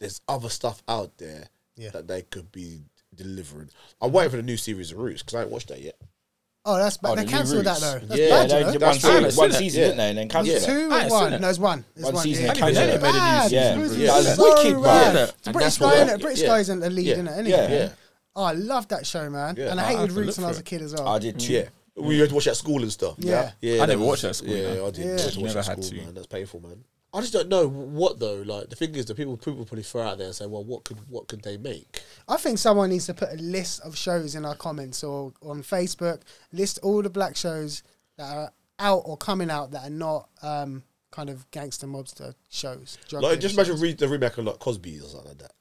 there's 0.00 0.20
other 0.28 0.48
stuff 0.48 0.82
out 0.88 1.16
there 1.18 1.48
Yeah. 1.76 1.90
that 1.90 2.08
they 2.08 2.22
could 2.22 2.50
be 2.50 2.80
delivering. 3.14 3.68
I'm 4.00 4.12
waiting 4.12 4.30
for 4.30 4.36
the 4.38 4.42
new 4.42 4.56
series 4.56 4.90
of 4.92 4.98
Roots 4.98 5.22
because 5.22 5.34
I 5.34 5.38
haven't 5.40 5.52
watched 5.52 5.68
that 5.68 5.80
yet. 5.80 5.96
Oh, 6.64 6.76
that's 6.76 6.98
bad. 6.98 7.12
Oh, 7.12 7.14
they 7.16 7.24
the 7.24 7.30
cancelled 7.30 7.64
that 7.64 7.80
though. 7.80 7.98
That's 8.00 8.20
Yeah, 8.20 8.28
bad, 8.28 8.50
they 8.50 8.72
you 8.72 8.78
That's 8.78 8.82
one, 8.82 8.94
season, 8.94 9.12
one 9.12 9.24
I've 9.24 9.32
seen 9.32 9.44
it. 9.46 9.52
season, 9.54 9.80
Yeah. 9.80 9.86
didn't 9.86 9.96
they? 9.98 10.08
And 10.10 10.18
then 10.18 10.28
cancelled 10.28 10.54
Was 10.54 10.62
it 10.62 10.68
it. 10.68 10.72
two 10.72 10.90
or 10.92 10.98
ain't 10.98 11.10
one? 11.10 11.24
seen 11.24 11.32
it. 11.32 11.40
No, 11.40 11.48
it's 11.48 11.58
one. 11.58 11.84
It's 11.96 12.04
One 12.04 12.14
one. 12.14 12.22
season 12.22 12.44
yeah. 12.44 12.50
and 12.50 12.58
cancelled 12.58 12.86
It's 12.88 12.94
it. 12.96 13.00
bad. 13.02 13.50
Yeah. 13.52 13.74
It 13.74 13.78
was 13.78 13.96
Yeah. 13.96 14.06
That 14.06 14.16
was 14.16 14.36
so 14.36 14.42
wicked, 14.54 14.72
bro. 14.74 14.82
bad. 14.82 15.14
Yeah. 15.14 15.22
It's 15.24 15.48
a 15.48 15.52
British 15.52 15.78
guy, 15.78 15.84
what- 15.86 15.94
isn't 15.96 16.08
it? 16.10 16.20
British 16.20 16.40
yeah. 16.42 16.46
guy's 16.48 16.68
in 16.68 16.80
the 16.80 16.90
lead, 16.90 17.06
Yeah. 17.06 17.12
isn't 17.14 17.28
it? 17.28 17.46
Yeah. 17.46 17.68
Yeah, 17.70 17.88
Oh, 18.36 18.44
I 18.44 18.52
love 18.52 18.88
that 18.88 19.06
show, 19.06 19.28
man. 19.30 19.54
Yeah. 19.56 19.70
And 19.70 19.80
I 19.80 19.84
hated 19.94 20.12
Roots 20.12 20.36
when 20.36 20.44
I 20.44 20.48
was 20.48 20.58
a 20.58 20.62
kid 20.62 20.82
as 20.82 20.92
well. 20.94 21.08
I 21.08 21.18
did 21.18 21.40
too. 21.40 21.52
Yeah, 21.52 21.68
we 21.96 22.18
had 22.18 22.28
to 22.28 22.34
watch 22.34 22.46
at 22.46 22.56
school 22.56 22.82
and 22.82 22.92
stuff. 22.92 23.14
Yeah. 23.18 23.52
yeah. 23.60 23.82
I 23.82 23.86
never 23.86 23.98
was- 24.00 24.08
watched 24.08 24.22
that 24.22 24.28
at 24.28 24.36
school, 24.36 24.48
Yeah, 24.50 24.74
you. 24.74 24.86
I 24.86 24.90
did. 24.90 25.04
Yeah. 25.06 25.10
I 25.16 25.20
had 25.22 25.32
to 25.32 25.40
watch 25.40 25.54
Never 25.54 25.62
had 25.62 25.82
to. 25.82 25.94
man. 25.96 26.14
That's 26.14 26.26
painful, 26.26 26.60
man. 26.60 26.84
I 27.12 27.20
just 27.20 27.32
don't 27.32 27.48
know 27.48 27.68
what 27.68 28.20
though. 28.20 28.42
Like 28.46 28.70
the 28.70 28.76
thing 28.76 28.94
is, 28.94 29.06
the 29.06 29.14
people 29.14 29.36
people 29.36 29.64
probably 29.64 29.82
throw 29.82 30.02
out 30.02 30.18
there 30.18 30.28
and 30.28 30.36
say, 30.36 30.46
"Well, 30.46 30.64
what 30.64 30.84
could 30.84 30.98
what 31.08 31.26
could 31.26 31.42
they 31.42 31.56
make?" 31.56 32.02
I 32.28 32.36
think 32.36 32.58
someone 32.58 32.90
needs 32.90 33.06
to 33.06 33.14
put 33.14 33.32
a 33.32 33.36
list 33.36 33.80
of 33.80 33.96
shows 33.96 34.34
in 34.34 34.44
our 34.44 34.54
comments 34.54 35.02
or 35.02 35.32
on 35.42 35.62
Facebook. 35.62 36.20
List 36.52 36.78
all 36.82 37.02
the 37.02 37.10
black 37.10 37.36
shows 37.36 37.82
that 38.16 38.36
are 38.36 38.52
out 38.78 39.02
or 39.04 39.16
coming 39.16 39.50
out 39.50 39.72
that 39.72 39.86
are 39.86 39.90
not 39.90 40.28
um, 40.42 40.84
kind 41.10 41.30
of 41.30 41.50
gangster 41.50 41.86
mobster 41.86 42.34
shows. 42.48 42.96
Like 43.12 43.40
just 43.40 43.54
imagine 43.54 43.74
shows. 43.74 43.82
re- 43.82 43.92
the 43.94 44.08
remake 44.08 44.38
of 44.38 44.44
like 44.44 44.58
Cosby's 44.58 45.04
or 45.04 45.08
something 45.08 45.28
like 45.30 45.38
that. 45.38 45.52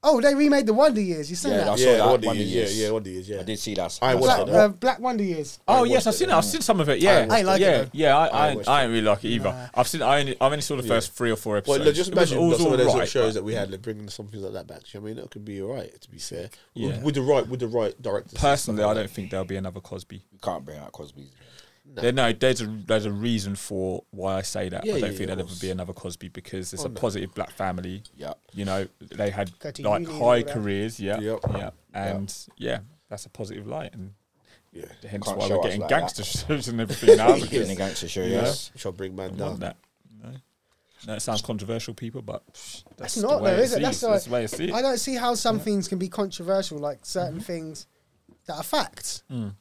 Oh, 0.00 0.20
they 0.20 0.32
remade 0.32 0.64
the 0.66 0.72
Wonder 0.74 1.00
Years. 1.00 1.28
You 1.28 1.34
seen 1.34 1.50
Yeah, 1.52 1.58
that? 1.58 1.68
I 1.70 1.76
saw 1.76 1.82
yeah, 1.90 1.96
that. 1.96 2.06
Wonder 2.06 2.26
Wonder 2.28 2.42
Years. 2.42 2.52
Years. 2.54 2.78
Yeah, 2.78 2.86
yeah, 2.86 2.92
Wonder 2.92 3.10
Years. 3.10 3.28
Yeah, 3.28 3.40
I 3.40 3.42
did 3.42 3.58
see 3.58 3.74
that. 3.74 3.98
I 4.00 4.14
watched 4.14 4.24
Black, 4.26 4.40
it. 4.48 4.54
uh, 4.54 4.68
Black 4.68 5.00
Wonder 5.00 5.24
Years. 5.24 5.58
Oh 5.66 5.80
watched 5.80 5.90
yes, 5.90 6.06
I've 6.06 6.14
seen 6.14 6.28
it. 6.28 6.30
yeah. 6.30 6.38
I've 6.38 6.44
seen 6.44 6.60
some 6.60 6.78
of 6.80 6.88
it. 6.88 6.98
Yeah, 7.00 7.26
I 7.28 7.38
ain't 7.38 7.46
like 7.46 7.60
it, 7.60 7.64
yeah, 7.64 7.78
though. 7.82 7.90
yeah. 7.92 8.16
I, 8.16 8.26
I 8.26 8.48
I, 8.50 8.54
watched 8.54 8.68
I 8.68 8.82
ain't 8.84 8.90
really 8.92 9.02
like 9.02 9.24
it 9.24 9.28
either. 9.30 9.50
Nah. 9.50 9.66
I've 9.74 9.88
seen. 9.88 10.02
I 10.02 10.20
only, 10.20 10.32
I've 10.40 10.52
only 10.52 10.60
saw 10.60 10.76
the 10.76 10.82
first 10.84 11.12
three 11.14 11.32
or 11.32 11.36
four 11.36 11.54
Well, 11.54 11.58
episodes. 11.80 11.84
look, 11.84 11.94
just 11.96 12.10
It 12.10 12.14
was- 12.14 12.30
imagine 12.32 12.44
it 12.44 12.48
was 12.48 12.58
some 12.58 12.66
of 12.66 12.72
all 12.72 12.78
those 12.86 12.94
right, 12.94 13.08
shows 13.08 13.34
but- 13.34 13.40
that 13.40 13.44
we 13.44 13.54
had, 13.54 13.70
like 13.72 13.82
bringing 13.82 14.08
something 14.08 14.40
like 14.40 14.52
that 14.52 14.66
back. 14.68 14.94
You 14.94 15.00
know 15.00 15.02
what 15.04 15.10
I 15.10 15.14
mean? 15.14 15.24
it 15.24 15.30
could 15.30 15.44
be 15.44 15.60
alright. 15.62 16.00
To 16.00 16.10
be 16.10 16.18
fair, 16.18 16.50
Yeah. 16.74 16.88
with, 16.90 17.02
with 17.02 17.14
the 17.16 17.22
right 17.22 17.48
with 17.48 17.58
the 17.60 17.66
right 17.66 18.00
directors. 18.00 18.34
Personally, 18.38 18.84
I 18.84 18.94
don't 18.94 19.10
think 19.10 19.30
there'll 19.32 19.44
be 19.46 19.56
another 19.56 19.80
Cosby. 19.80 20.22
You 20.30 20.38
can't 20.40 20.64
bring 20.64 20.78
out 20.78 20.92
Cosby's. 20.92 21.30
There, 21.94 22.12
no, 22.12 22.32
there's 22.32 22.60
a 22.60 22.66
there's 22.66 23.06
a 23.06 23.10
reason 23.12 23.56
for 23.56 24.04
why 24.10 24.36
I 24.36 24.42
say 24.42 24.68
that. 24.68 24.84
Yeah, 24.84 24.94
I 24.94 25.00
don't 25.00 25.10
yeah, 25.10 25.16
think 25.16 25.26
there'll 25.28 25.42
ever 25.42 25.54
be 25.60 25.70
another 25.70 25.92
Cosby 25.92 26.28
because 26.28 26.72
it's 26.72 26.82
Oh, 26.82 26.86
a 26.86 26.88
no. 26.90 26.94
positive 27.00 27.34
black 27.34 27.50
family. 27.50 28.02
Yeah. 28.16 28.34
You 28.52 28.64
know, 28.66 28.86
they 29.00 29.30
had 29.30 29.50
like 29.80 30.06
high 30.06 30.42
careers. 30.42 31.00
Yeah, 31.00 31.18
Yep. 31.18 31.40
yeah, 31.54 31.70
and 31.94 32.34
yeah, 32.56 32.80
that's 33.08 33.24
a 33.26 33.30
positive 33.30 33.66
light, 33.66 33.94
and 33.94 34.12
Yeah, 34.72 34.84
hence 35.08 35.26
Can't 35.26 35.38
why 35.38 35.48
we're 35.48 35.62
getting 35.62 35.80
like 35.80 35.90
gangster 35.90 36.24
shows 36.24 36.68
and 36.68 36.80
everything 36.80 37.16
now. 37.16 37.28
Getting 37.36 37.44
a 37.44 37.48
because 37.62 37.76
gangster 37.78 38.08
show, 38.08 38.22
Yeah. 38.22 38.42
yes. 38.42 38.70
shall 38.76 38.92
bring 38.92 39.16
man 39.16 39.34
down. 39.36 39.58
that. 39.60 39.76
No, 40.22 40.30
no, 41.06 41.14
it 41.14 41.20
sounds 41.20 41.40
controversial, 41.42 41.94
people, 41.94 42.20
but 42.22 42.42
that's 42.54 42.84
That's 42.96 43.16
not 43.16 43.42
though, 43.42 43.46
is 43.50 43.72
it? 43.72 43.80
That's, 43.82 44.00
that's 44.00 44.24
the 44.26 44.30
way 44.32 44.42
I 44.42 44.46
see 44.46 44.64
it. 44.68 44.74
I 44.74 44.82
don't 44.82 44.98
see 44.98 45.14
how 45.14 45.34
some 45.34 45.58
things 45.58 45.88
can 45.88 45.98
be 45.98 46.08
controversial, 46.08 46.78
like 46.78 47.06
certain 47.06 47.34
Mm-hmm. 47.36 47.42
things 47.44 47.86
that 48.46 48.56
are 48.56 48.62
facts. 48.62 49.22
Mm. 49.30 49.54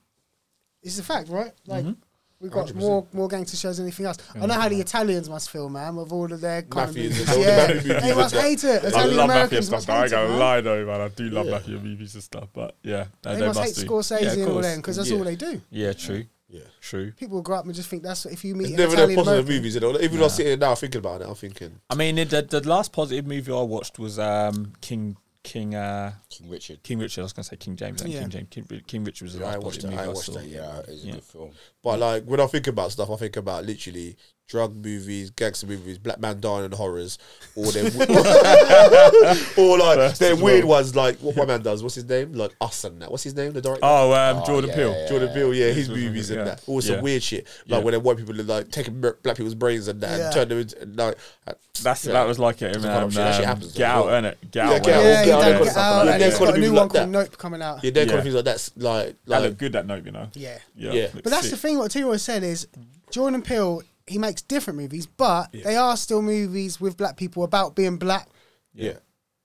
It's 0.83 0.99
a 0.99 1.03
fact, 1.03 1.29
right? 1.29 1.51
Like, 1.65 1.85
Mm-hmm. 1.85 2.01
We've 2.39 2.51
got 2.51 2.73
more 2.75 3.07
more 3.13 3.27
gangster 3.27 3.57
shows 3.57 3.77
than 3.77 3.87
anything 3.87 4.05
else. 4.05 4.17
I 4.35 4.45
know 4.45 4.53
how 4.53 4.69
the 4.69 4.79
Italians 4.79 5.27
must 5.27 5.49
feel, 5.49 5.69
man, 5.69 5.95
with 5.95 6.11
all 6.11 6.31
of 6.31 6.39
their 6.39 6.61
kind 6.61 6.89
of 6.89 6.95
movies. 6.95 7.27
all 7.29 7.35
the 7.35 7.41
Yeah, 7.41 7.73
mafia 7.73 8.01
they 8.01 8.13
must 8.15 8.35
hate 8.35 8.63
it. 8.63 8.83
I 8.83 8.87
Italian 8.89 9.17
love 9.17 9.27
mafia 9.27 9.35
Americans 9.41 9.65
stuff. 9.65 9.77
must 9.77 9.87
though. 9.87 9.93
I 9.93 9.97
hate 9.97 10.03
ain't 10.03 10.11
it, 10.13 10.15
gonna 10.15 10.37
lie 10.37 10.61
though, 10.61 10.85
man. 10.85 11.01
I 11.01 11.07
do 11.09 11.23
love 11.29 11.45
Yeah. 11.47 11.51
mafia 11.53 11.79
movies 11.79 12.13
and 12.13 12.23
stuff. 12.23 12.49
But 12.53 12.75
yeah, 12.83 13.05
they, 13.23 13.33
They 13.33 13.39
they 13.39 13.47
must 13.47 13.59
hate 13.59 13.75
do. 13.75 13.85
Scorsese 13.91 14.21
yeah, 14.21 14.27
of 14.27 14.33
and 14.37 14.41
all 14.43 14.53
course. 14.53 14.65
them 14.67 14.77
because 14.79 14.95
that's 14.97 15.09
Yeah. 15.09 15.17
all 15.17 15.23
they 15.23 15.35
do. 15.35 15.61
Yeah, 15.71 15.93
true, 15.93 16.25
Yeah. 16.47 16.61
true. 16.79 17.11
People 17.13 17.41
grow 17.41 17.57
up 17.57 17.65
and 17.65 17.73
just 17.73 17.89
think 17.89 18.03
that's 18.03 18.27
if 18.27 18.45
you 18.45 18.53
meet 18.53 18.67
It's 18.67 18.77
never 18.77 18.91
the 18.91 18.97
positive 19.15 19.27
American. 19.27 19.55
movies, 19.55 19.73
you 19.73 19.81
know. 19.81 19.99
Even 19.99 20.17
though 20.19 20.25
I'm 20.25 20.29
sitting 20.29 20.45
here 20.51 20.57
now 20.57 20.75
thinking 20.75 20.99
about 20.99 21.21
it, 21.21 21.27
I'm 21.27 21.33
thinking, 21.35 21.79
I 21.89 21.95
mean, 21.95 22.17
the, 22.17 22.45
the 22.47 22.61
last 22.69 22.91
positive 22.93 23.25
movie 23.25 23.51
I 23.51 23.61
watched 23.61 23.97
was 23.97 24.19
um, 24.19 24.73
King 24.81 25.17
King 25.43 25.75
uh, 25.75 26.11
King 26.29 26.49
Richard. 26.49 26.83
King 26.83 26.99
Richard. 26.99 27.21
I 27.21 27.23
was 27.23 27.31
gonna 27.31 27.45
say 27.45 27.55
King 27.55 27.77
James. 27.77 28.03
Yeah. 28.05 28.19
King 28.19 28.29
James. 28.29 28.47
King, 28.49 28.81
King 28.85 29.03
Richard 29.05 29.23
was 29.25 29.33
the 29.35 29.39
Yeah, 29.39 29.45
I 29.45 29.55
last 29.55 29.63
watched 29.63 29.75
positive 29.81 29.91
that, 29.91 29.97
I 29.97 30.05
movie 30.05 30.09
I, 30.09 30.13
watched 30.13 30.25
saw. 30.25 30.33
that, 30.33 30.45
Yeah, 30.45 30.79
it's 30.93 31.03
a 31.03 31.07
Yeah. 31.07 31.11
good 31.13 31.23
film. 31.23 31.51
But 31.91 31.99
like 31.99 32.23
when 32.25 32.39
I 32.39 32.47
think 32.47 32.67
about 32.67 32.91
stuff, 32.91 33.09
I 33.09 33.15
think 33.15 33.37
about 33.37 33.65
literally 33.65 34.17
drug 34.49 34.73
movies, 34.75 35.29
gangster 35.29 35.67
movies, 35.67 35.97
black 35.97 36.19
man 36.21 36.39
dying 36.39 36.63
and 36.65 36.73
horrors, 36.73 37.17
or 37.55 37.69
them, 37.71 37.85
or 39.57 39.77
like 39.77 39.97
First 39.97 40.19
they're 40.19 40.35
weird 40.35 40.63
well. 40.63 40.77
ones 40.77 40.95
like 40.95 41.17
what 41.19 41.35
my 41.35 41.45
man 41.45 41.61
does. 41.61 41.83
What's 41.83 41.95
his 41.95 42.05
name? 42.05 42.33
Like 42.33 42.55
us 42.61 42.83
and 42.83 43.01
that. 43.01 43.11
What's 43.11 43.23
his 43.23 43.35
name? 43.35 43.53
The 43.53 43.61
director. 43.61 43.81
Oh, 43.83 44.11
um, 44.13 44.37
Oh, 44.41 44.45
Jordan 44.45 44.69
yeah, 44.69 44.75
Peele. 44.75 44.91
yeah. 45.01 45.09
Jordan 45.09 45.29
Peele, 45.33 45.53
yeah, 45.53 45.71
his 45.71 45.89
Yeah. 45.89 45.95
movies 45.95 46.29
and 46.29 46.47
that. 46.47 46.61
All 46.67 46.81
some 46.81 46.95
Yeah. 46.95 47.01
weird 47.01 47.23
shit. 47.23 47.45
Like 47.67 47.79
Yeah. 47.79 47.83
when 47.85 47.91
they 47.93 47.97
white 47.97 48.17
people 48.17 48.39
are 48.39 48.43
like 48.43 48.71
taking 48.71 48.99
black 49.01 49.35
people's 49.35 49.55
brains 49.55 49.87
and 49.87 49.99
that 50.01 50.17
Yeah. 50.17 50.25
and 50.25 50.33
turn 50.33 50.47
them 50.49 50.59
into 50.59 50.85
like 51.03 51.17
uh, 51.47 51.53
That's 51.83 52.05
Yeah. 52.05 52.13
that 52.13 52.27
was 52.27 52.39
like 52.39 52.59
it. 52.61 52.73
That's 52.73 52.85
Um, 52.85 52.91
kind 52.91 53.03
of 53.05 53.13
shit 53.13 53.17
that 53.17 53.31
shit 53.35 53.41
um, 53.43 53.47
happens 53.49 53.73
Get 53.73 53.85
out, 53.89 54.05
well. 54.07 54.21
innit? 54.23 54.35
Get 54.49 54.55
Yeah, 54.55 54.71
out. 54.71 54.83
Get 54.83 54.95
Out, 54.95 55.03
Yeah, 55.03 55.19
he 55.19 55.25
Get 55.25 55.35
Out, 55.35 55.41
done 55.41 55.51
Get 55.51 55.63
get 55.63 55.77
Out. 55.77 55.77
out, 55.77 56.05
Yeah, 56.07 56.11
and 56.13 56.21
they're 56.21 56.29
he's 56.29 56.37
kind 56.39 56.39
got 56.39 56.49
of 56.49 56.55
a 56.55 56.57
new 56.57 56.65
movies 56.67 56.71
one 56.71 56.87
like 56.87 56.91
called 56.91 57.13
that. 57.13 57.19
Nope 57.29 57.37
coming 57.37 57.61
out. 57.61 57.83
yeah, 57.83 57.91
they're 57.91 58.03
kind 58.05 58.11
Yeah. 58.11 58.17
of 58.17 58.23
things 58.23 58.35
like 58.35 58.45
that's 58.45 58.71
like 58.77 59.05
That 59.07 59.15
like 59.27 59.41
looked 59.43 59.57
good. 59.59 59.71
That 59.73 59.85
note, 59.85 60.05
you 60.05 60.11
know. 60.11 60.27
Yeah. 60.33 60.57
Yeah. 60.75 60.91
Yeah. 60.91 61.01
looked 61.03 61.23
But 61.23 61.29
that's 61.31 61.41
sick. 61.43 61.51
the 61.51 61.57
thing. 61.57 61.76
What 61.77 61.91
T 61.91 62.03
always 62.03 62.21
said 62.21 62.43
is 62.43 62.67
Jordan 63.11 63.41
Peele. 63.41 63.81
He 64.05 64.17
makes 64.17 64.41
different 64.41 64.79
movies, 64.79 65.05
but 65.05 65.51
they 65.51 65.75
are 65.75 65.97
still 65.97 66.21
movies 66.21 66.79
with 66.79 66.95
black 66.97 67.17
people 67.17 67.43
about 67.43 67.75
being 67.75 67.97
black. 67.97 68.27
yeah. 68.73 68.93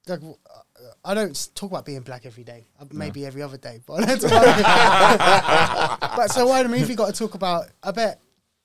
Like, 0.09 0.21
uh, 0.23 0.33
I 1.05 1.15
don't 1.15 1.49
talk 1.55 1.71
about 1.71 1.85
being 1.87 2.01
black 2.01 2.27
every 2.27 2.43
day. 2.43 2.67
Uh, 2.81 2.87
Maybe 2.93 3.25
every 3.25 3.41
other 3.43 3.57
day, 3.57 3.81
but 3.87 4.03
I 4.03 4.07
don't 4.07 4.21
talk 4.21 4.33
about 4.33 6.01
But 6.17 6.31
so 6.33 6.47
why 6.47 6.63
the 6.63 6.69
movie 6.69 6.95
got 6.95 7.07
to 7.07 7.13
talk 7.13 7.35
about? 7.35 7.67
I 7.83 7.91
bet, 7.93 8.21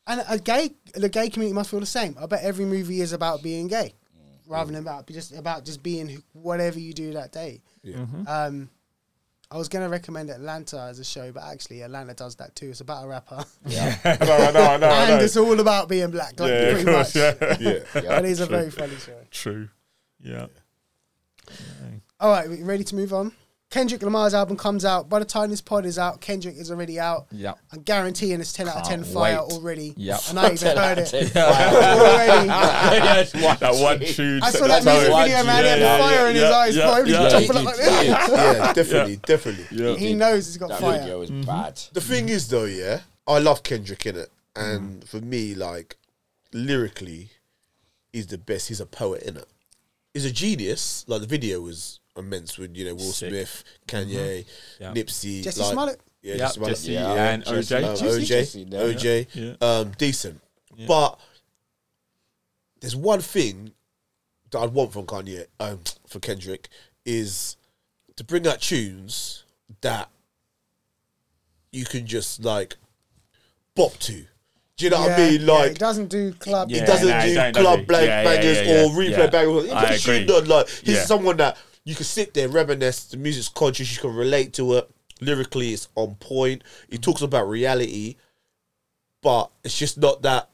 and 0.08 0.24
a 0.28 0.40
gay, 0.40 0.72
the 0.96 1.10
gay 1.10 1.30
community 1.30 1.54
must 1.54 1.70
feel 1.70 1.80
the 1.80 1.86
same. 1.86 2.16
I 2.20 2.26
bet 2.26 2.44
every 2.44 2.66
movie 2.66 3.02
is 3.02 3.14
about 3.14 3.44
being 3.44 3.68
gay, 3.68 3.94
rather 4.48 4.72
than 4.72 4.82
about 4.82 5.08
just 5.08 5.32
about 5.32 5.64
just 5.66 5.84
being 5.84 6.24
whatever 6.34 6.80
you 6.80 6.94
do 6.94 7.14
that 7.14 7.32
day. 7.32 7.62
Yeah. 7.84 7.98
Mm-hmm. 7.98 8.28
Um, 8.28 8.70
I 9.50 9.58
was 9.58 9.70
gonna 9.70 9.88
recommend 9.88 10.30
Atlanta 10.30 10.82
as 10.82 11.00
a 11.00 11.06
show, 11.06 11.32
but 11.32 11.44
actually 11.44 11.82
Atlanta 11.82 12.14
does 12.14 12.36
that 12.36 12.56
too. 12.56 12.70
It's 12.70 12.82
about 12.82 13.06
a 13.06 13.08
rapper, 13.08 13.46
no, 13.66 13.96
no, 14.06 14.52
no, 14.52 14.78
no. 14.78 14.88
and 14.88 15.22
it's 15.22 15.38
all 15.38 15.60
about 15.60 15.88
being 15.88 16.12
black. 16.12 16.38
Like, 16.40 16.50
yeah, 16.50 16.56
of 16.56 16.74
pretty 16.74 16.92
course. 16.92 17.16
much. 17.16 17.36
Yeah. 17.40 17.58
Yeah. 17.60 17.80
Yeah. 18.04 18.20
It 18.20 18.26
is 18.26 18.40
a 18.42 18.46
very 18.46 18.70
funny 18.72 18.96
show. 18.98 19.20
True. 19.32 19.70
Yeah. 20.22 20.48
All 22.20 22.32
right, 22.32 22.50
we 22.50 22.64
ready 22.64 22.84
to 22.84 22.96
move 22.96 23.14
on? 23.14 23.32
Kendrick 23.70 24.02
Lamar's 24.02 24.34
album 24.34 24.56
comes 24.56 24.86
out. 24.86 25.10
By 25.10 25.20
the 25.20 25.26
time 25.26 25.50
this 25.50 25.60
pod 25.60 25.86
is 25.86 26.00
out, 26.00 26.22
Kendrick 26.22 26.56
is 26.56 26.72
already 26.72 27.00
out. 27.02 27.28
Yeah. 27.34 27.56
I'm 27.74 27.82
guaranteeing 27.82 28.40
it's 28.40 28.54
10 28.54 28.70
out 28.70 28.78
of 28.78 28.84
10 28.88 29.02
Can't 29.04 29.14
fire 29.14 29.34
wait. 29.44 29.52
already. 29.54 29.94
Yep. 29.98 30.20
And 30.30 30.40
I 30.40 30.52
even 30.54 30.78
heard 30.78 30.98
it. 31.00 31.14
already. 31.36 32.48
that 32.48 33.76
one 33.76 34.00
tune. 34.00 34.42
I 34.42 34.52
saw 34.52 34.68
that 34.68 34.86
music 34.86 35.14
video, 35.14 35.44
man. 35.44 35.64
He 35.64 35.70
had 35.70 35.80
Yeah, 35.80 35.98
fire 35.98 36.16
yeah, 36.16 36.30
in 36.30 36.36
his 36.36 36.44
yeah, 36.44 36.52
eyes. 36.58 36.76
yeah, 36.78 36.86
bro. 36.86 36.96
He 36.96 37.02
was 37.02 37.12
yeah. 37.12 37.30
jumping 37.30 37.64
like 37.66 37.76
that. 37.78 38.06
yeah, 38.06 38.74
definitely, 38.74 39.16
definitely. 39.18 39.66
Yeah. 39.72 39.96
He 39.98 40.14
knows 40.14 40.46
he's 40.46 40.58
got 40.58 40.70
That 40.70 40.80
fire. 40.80 41.00
video 41.00 41.24
Mm-hmm. 41.26 41.40
is 41.42 41.46
bad. 41.46 41.82
The 41.94 42.02
thing 42.02 42.30
is, 42.30 42.48
though, 42.48 42.66
yeah, 42.66 43.02
I 43.28 43.40
love 43.40 43.64
Kendrick 43.64 44.06
in 44.06 44.16
it, 44.16 44.30
Mm. 44.56 44.76
and 44.76 45.08
for 45.08 45.20
me, 45.20 45.54
like 45.56 45.98
lyrically, 46.54 47.32
he's 48.14 48.28
the 48.28 48.38
best. 48.38 48.70
He's 48.70 48.80
a 48.80 48.86
poet 48.86 49.24
in 49.24 49.36
it. 49.38 49.46
He's 50.14 50.26
a 50.26 50.32
genius. 50.32 51.04
Like 51.08 51.22
the 51.22 51.28
video 51.28 51.60
was 51.62 52.00
immense 52.18 52.58
with 52.58 52.76
you 52.76 52.86
know 52.86 52.94
Will 52.96 53.12
Sick. 53.12 53.30
Smith, 53.30 53.64
Kanye, 53.88 54.46
Yeah. 54.80 54.94
Nipsey, 54.94 55.44
Jussie 55.44 55.60
like, 55.60 55.72
Smollett. 55.74 56.02
yeah, 56.22 56.36
Yeah, 56.36 56.46
Jussie 56.48 56.54
Smollett, 56.54 56.76
Jussie 56.78 56.94
Yeah. 56.94 57.30
and 57.30 57.44
Jussie. 57.44 57.58
OJ. 57.58 57.84
um, 57.84 57.96
Jussie, 57.96 58.08
OJ, 58.20 58.42
Jussie, 58.42 58.74
yeah. 58.74 58.80
OJ, 58.80 59.28
Yeah. 59.34 59.68
um, 59.68 59.92
decent. 59.98 60.42
But 60.88 61.20
there's 62.82 62.96
one 62.96 63.22
thing 63.22 63.72
that 64.52 64.60
I'd 64.60 64.74
want 64.74 64.94
from 64.94 65.06
Kanye, 65.06 65.46
um, 65.60 65.80
for 66.08 66.20
Kendrick, 66.20 66.70
is 67.06 67.58
to 68.16 68.24
bring 68.24 68.48
out 68.48 68.62
tunes 68.62 69.44
that 69.82 70.10
you 71.72 71.86
can 71.86 72.06
just 72.08 72.44
like 72.44 72.78
bop 73.76 73.98
to. 74.00 74.26
Do 74.78 74.86
you 74.86 74.92
know 74.92 75.00
what 75.02 75.12
I 75.12 75.18
Yeah, 75.26 75.30
mean? 75.32 75.42
yeah, 75.42 75.54
Like 75.54 75.72
he 75.72 75.78
doesn't 75.78 76.08
do 76.08 76.34
club. 76.34 76.70
Yeah. 76.70 76.82
he 76.82 76.86
doesn't 76.86 77.10
nah, 77.10 77.22
do 77.22 77.28
he 77.28 77.34
don't, 77.34 77.56
club 77.56 77.80
he? 77.80 77.86
blank 77.86 78.06
Yeah, 78.08 78.22
yeah, 78.22 78.24
bangers 78.36 78.58
yeah, 78.58 78.64
yeah, 78.64 78.84
or 78.84 78.90
replay 78.90 79.10
yeah. 79.18 79.28
bangers. 79.28 79.64
He 79.66 79.72
I 79.72 79.86
puts 79.86 80.08
a 80.08 80.12
agree. 80.12 80.28
tune 80.28 80.36
on, 80.36 80.48
Like 80.48 80.70
he's 80.70 81.06
someone 81.06 81.38
that 81.38 81.58
you 81.88 81.96
can 81.96 82.04
sit 82.04 82.34
there, 82.34 82.50
reminisce. 82.50 83.06
The 83.06 83.16
music's 83.18 83.48
conscious. 83.48 83.96
You 83.96 84.02
can 84.02 84.14
relate 84.14 84.52
to 84.54 84.74
it. 84.74 84.90
Lyrically, 85.22 85.70
it's 85.74 85.88
on 85.96 86.16
point. 86.16 86.64
He 86.90 86.98
talks 86.98 87.22
about 87.22 87.48
reality, 87.48 88.16
but 89.22 89.50
it's 89.64 89.78
just 89.78 89.98
not 89.98 90.22
that. 90.24 90.50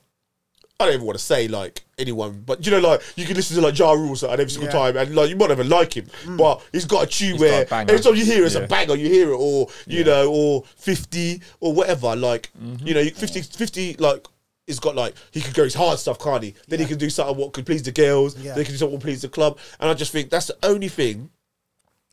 I 0.79 0.85
don't 0.85 0.93
even 0.95 1.05
want 1.05 1.17
to 1.17 1.23
say 1.23 1.47
like 1.47 1.83
anyone, 1.97 2.43
but 2.45 2.65
you 2.65 2.71
know, 2.71 2.79
like 2.79 3.01
you 3.15 3.25
can 3.25 3.35
listen 3.35 3.55
to 3.55 3.61
like 3.61 3.77
Ja 3.77 3.91
Rule 3.93 4.13
at 4.13 4.39
every 4.39 4.49
single 4.49 4.67
Yeah. 4.67 4.79
time, 4.91 4.97
and 4.97 5.15
like 5.15 5.29
you 5.29 5.35
might 5.35 5.49
never 5.49 5.63
like 5.63 5.95
him, 5.97 6.07
but 6.37 6.61
he's 6.71 6.85
got 6.85 7.03
a 7.03 7.07
tune 7.07 7.33
He's 7.33 7.39
where 7.41 7.63
a 7.63 7.75
every 7.75 7.99
time 7.99 8.15
you 8.15 8.25
hear 8.25 8.43
it, 8.43 8.45
it's 8.47 8.55
Yeah. 8.55 8.61
a 8.61 8.67
banger. 8.67 8.95
You 8.95 9.07
hear 9.09 9.31
it, 9.31 9.37
or 9.37 9.67
you 9.87 10.03
know, 10.03 10.31
or 10.31 10.63
fifty 10.77 11.41
or 11.59 11.73
whatever. 11.73 12.15
Like 12.15 12.51
you 12.83 12.93
know, 12.93 12.99
you- 13.01 13.11
50, 13.11 13.41
50 13.41 13.95
like. 13.99 14.27
He's 14.67 14.79
got 14.79 14.95
like 14.95 15.15
he 15.31 15.41
could 15.41 15.53
go 15.53 15.63
his 15.63 15.73
hard 15.73 15.99
stuff, 15.99 16.19
can't 16.19 16.43
he? 16.43 16.55
Then 16.67 16.79
he 16.79 16.85
can 16.85 16.97
do 16.97 17.09
something 17.09 17.35
what 17.35 17.53
could 17.53 17.65
please 17.65 17.83
the 17.83 17.91
girls. 17.91 18.37
Yeah. 18.37 18.53
Then 18.53 18.59
he 18.59 18.65
can 18.65 18.73
do 18.73 18.77
something 18.77 18.93
what 18.93 19.03
please 19.03 19.21
the 19.21 19.29
club. 19.29 19.57
And 19.79 19.89
I 19.89 19.93
just 19.93 20.11
think 20.11 20.29
that's 20.29 20.47
the 20.47 20.57
only 20.63 20.87
thing 20.87 21.29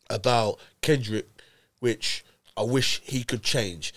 about 0.09 0.59
Kendrick 0.81 1.27
which 1.81 2.23
I 2.55 2.63
wish 2.63 3.01
he 3.03 3.23
could 3.23 3.43
change. 3.43 3.93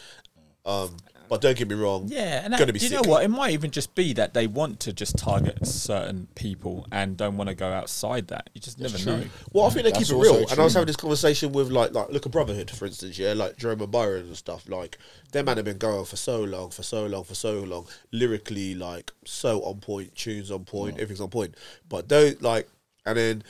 Um, 0.67 0.97
but 1.35 1.41
don't 1.41 1.57
get 1.57 1.69
me 1.69 1.75
wrong. 1.75 2.05
Yeah, 2.07 2.45
and 2.45 2.47
it's 2.47 2.51
that, 2.53 2.59
gonna 2.61 2.73
be 2.73 2.79
do 2.79 2.85
you 2.85 2.91
sick. 2.91 3.03
know 3.03 3.11
what? 3.11 3.25
It 3.25 3.29
might 3.29 3.51
even 3.55 3.73
just 3.73 3.97
be 3.97 4.13
that 4.13 4.35
they 4.35 4.47
want 4.47 4.79
to 4.81 4.93
just 4.93 5.19
target 5.19 5.67
certain 5.67 6.29
people 6.37 6.87
and 6.93 7.17
don't 7.17 7.37
want 7.37 7.49
to 7.49 7.57
go 7.57 7.73
outside 7.73 8.29
that. 8.29 8.51
You 8.55 8.61
just 8.61 8.79
never 8.79 8.97
know. 9.05 9.25
Well, 9.53 9.65
I 9.65 9.71
think 9.71 9.83
they 9.83 9.91
That's 9.91 10.11
keep 10.11 10.15
it 10.15 10.17
also 10.17 10.39
real. 10.39 10.49
And 10.49 10.61
I 10.61 10.63
was 10.63 10.75
having 10.75 10.87
this 10.87 10.95
conversation 10.95 11.51
with 11.51 11.73
like 11.73 11.93
like 11.93 12.11
look 12.11 12.25
at 12.25 12.31
Brotherhood, 12.31 12.71
for 12.71 12.87
instance, 12.87 13.19
yeah, 13.19 13.33
like 13.33 13.57
Jerome 13.57 13.81
and 13.81 13.91
Byron 13.91 14.27
and 14.27 14.37
stuff. 14.37 14.69
Like 14.69 14.97
them 15.33 15.47
man 15.47 15.57
have 15.57 15.65
been 15.65 15.77
going 15.77 16.05
for 16.05 16.15
so 16.15 16.45
long, 16.45 16.71
for 16.71 16.85
so 16.85 17.05
long, 17.07 17.25
for 17.25 17.35
so 17.35 17.59
long. 17.65 17.89
Lyrically, 18.13 18.77
like 18.77 19.11
so 19.25 19.61
on 19.63 19.81
point, 19.81 20.15
tunes 20.15 20.53
on 20.53 20.65
point, 20.65 20.99
mm. 20.99 21.01
everything's 21.01 21.21
on 21.21 21.31
point. 21.31 21.57
But 21.89 22.07
don't 22.07 22.41
like 22.43 22.69
and 23.07 23.19
then 23.19 23.43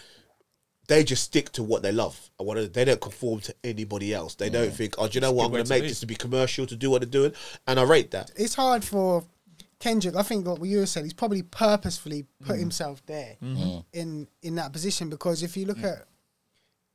they 0.88 1.02
just 1.04 1.22
stick 1.24 1.50
to 1.52 1.62
what 1.62 1.82
they 1.82 1.92
love. 1.92 2.18
They 2.38 2.84
don't 2.84 3.00
conform 3.00 3.40
to 3.40 3.54
anybody 3.64 4.12
else. 4.12 4.34
They 4.34 4.50
don't 4.50 4.70
think, 4.72 4.94
oh, 4.98 5.08
do 5.08 5.14
you 5.16 5.20
know 5.20 5.32
what? 5.32 5.46
I'm 5.46 5.50
going 5.50 5.64
to 5.64 5.68
to 5.68 5.74
make 5.74 5.82
be. 5.82 5.88
this 5.88 6.00
to 6.00 6.06
be 6.06 6.14
commercial 6.14 6.66
to 6.66 6.76
do 6.76 6.90
what 6.90 7.00
they're 7.02 7.10
doing, 7.10 7.32
and 7.66 7.80
I 7.80 7.84
rate 7.84 8.10
that. 8.10 8.30
It's 8.36 8.54
hard 8.54 8.84
for 8.84 9.24
Kendrick. 9.80 10.14
I 10.16 10.22
think 10.22 10.46
what 10.46 10.62
you 10.64 10.84
said, 10.86 11.04
he's 11.04 11.12
probably 11.12 11.42
purposefully 11.42 12.26
Mm. 12.42 12.46
put 12.46 12.58
himself 12.58 13.04
there 13.06 13.36
Mm-hmm. 13.42 13.78
in 13.92 14.28
in 14.42 14.54
that 14.56 14.72
position 14.72 15.08
because 15.08 15.42
if 15.42 15.56
you 15.56 15.64
look 15.66 15.78
Mm. 15.78 15.92
at 15.92 16.06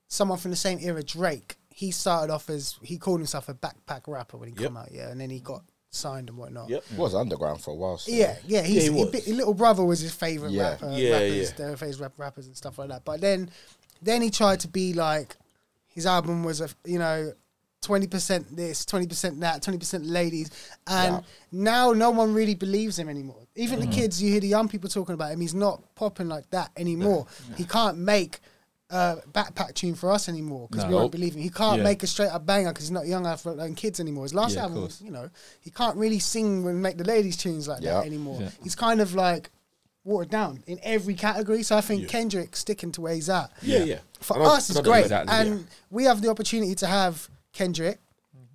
someone 0.07 0.37
from 0.37 0.51
the 0.51 0.57
same 0.57 0.79
era, 0.81 1.03
Drake, 1.03 1.55
he 1.69 1.91
started 1.91 2.31
off 2.33 2.49
as 2.49 2.75
he 2.81 2.97
called 2.97 3.19
himself 3.19 3.47
a 3.49 3.53
backpack 3.53 4.01
rapper 4.07 4.37
when 4.37 4.49
he 4.49 4.55
Yep. 4.55 4.63
come 4.65 4.77
out, 4.77 4.91
yeah, 4.91 5.09
and 5.09 5.19
then 5.21 5.29
he 5.29 5.39
got 5.39 5.63
signed 5.91 6.29
and 6.29 6.37
whatnot. 6.37 6.69
Yep. 6.69 6.83
He 6.89 6.95
was 6.97 7.15
underground 7.15 7.61
for 7.61 7.71
a 7.71 7.75
while. 7.75 7.97
So. 7.97 8.11
Yeah, 8.11 8.37
yeah, 8.45 8.61
he's, 8.61 8.75
Yeah, 8.87 8.91
he 8.91 8.97
he 8.97 9.03
was. 9.05 9.27
little 9.27 9.53
brother 9.55 9.83
was 9.83 9.99
his 9.99 10.13
favorite 10.13 10.51
Yeah. 10.51 10.69
rapper, 10.71 10.91
Yeah, 10.93 11.11
rappers, 11.13 11.49
yeah. 11.51 11.55
their 11.57 11.77
favorite 11.77 11.99
rap 11.99 12.13
rappers 12.17 12.45
and 12.47 12.55
stuff 12.57 12.77
like 12.77 12.89
that. 12.89 13.05
But 13.05 13.21
then, 13.21 13.49
then 14.01 14.21
he 14.21 14.29
tried 14.29 14.59
to 14.61 14.67
be 14.67 14.93
like, 14.93 15.35
his 15.87 16.05
album 16.05 16.43
was 16.43 16.61
a 16.61 16.69
you 16.85 16.99
know, 16.99 17.33
twenty 17.81 18.07
percent 18.07 18.55
this, 18.55 18.85
twenty 18.85 19.07
percent 19.07 19.39
that, 19.41 19.61
twenty 19.61 19.79
percent 19.79 20.05
ladies, 20.05 20.49
and 20.87 21.15
Yeah. 21.15 21.21
now 21.51 21.91
no 21.93 22.09
one 22.11 22.33
really 22.33 22.55
believes 22.55 22.97
him 22.99 23.09
anymore. 23.09 23.47
Even 23.55 23.79
Mm-hmm. 23.79 23.89
the 23.89 23.95
kids, 23.95 24.21
you 24.21 24.31
hear 24.31 24.39
the 24.41 24.47
young 24.47 24.67
people 24.69 24.89
talking 24.89 25.13
about 25.15 25.31
him. 25.31 25.39
He's 25.41 25.53
not 25.53 25.81
popping 25.95 26.27
like 26.29 26.49
that 26.51 26.71
anymore. 26.77 27.27
He 27.57 27.63
can't 27.65 27.97
make. 27.97 28.39
a 28.91 29.17
backpack 29.31 29.75
tune 29.75 29.93
for 29.93 30.11
us 30.11 30.27
anymore 30.27 30.67
because 30.67 30.83
we 30.87 30.91
No. 30.93 31.01
don't 31.01 31.11
believe 31.11 31.35
him. 31.35 31.43
He 31.43 31.51
can't 31.51 31.77
Yeah. 31.77 31.83
make 31.83 32.01
a 32.01 32.07
straight 32.07 32.29
up 32.31 32.47
banger 32.47 32.69
because 32.69 32.85
he's 32.85 32.91
not 32.91 33.05
young 33.05 33.23
enough 33.23 33.41
for 33.41 33.69
kids 33.75 33.99
anymore. 33.99 34.23
His 34.23 34.33
last 34.33 34.55
Yeah, 34.55 34.63
album, 34.63 34.81
was, 34.81 34.99
you 34.99 35.11
know, 35.11 35.29
he 35.61 35.69
can't 35.69 35.95
really 35.95 36.17
sing 36.17 36.65
and 36.67 36.81
make 36.81 36.97
the 36.97 37.03
ladies 37.03 37.37
tunes 37.37 37.67
like 37.67 37.83
Yeah. 37.83 37.99
that 37.99 38.07
anymore. 38.07 38.41
Yeah. 38.41 38.49
He's 38.63 38.73
kind 38.73 38.99
of 38.99 39.13
like 39.13 39.51
watered 40.09 40.29
down 40.31 40.63
in 40.67 40.79
every 40.83 41.13
category. 41.13 41.63
So 41.63 41.77
I 41.77 41.81
think 41.81 42.07
Kendrick 42.09 42.55
sticking 42.55 42.91
to 42.93 43.01
where 43.01 43.13
he's 43.13 43.29
at. 43.29 43.51
Yeah, 43.61 43.83
yeah. 43.83 43.99
For 44.19 44.41
us, 44.41 44.69
it's 44.69 44.77
I 44.77 44.81
don't 44.81 44.85
know 44.85 44.91
great, 44.91 45.01
exactly, 45.03 45.35
and 45.37 45.67
we 45.89 46.03
have 46.05 46.21
the 46.21 46.29
opportunity 46.29 46.75
to 46.75 46.87
have 46.87 47.29
Kendrick 47.53 47.99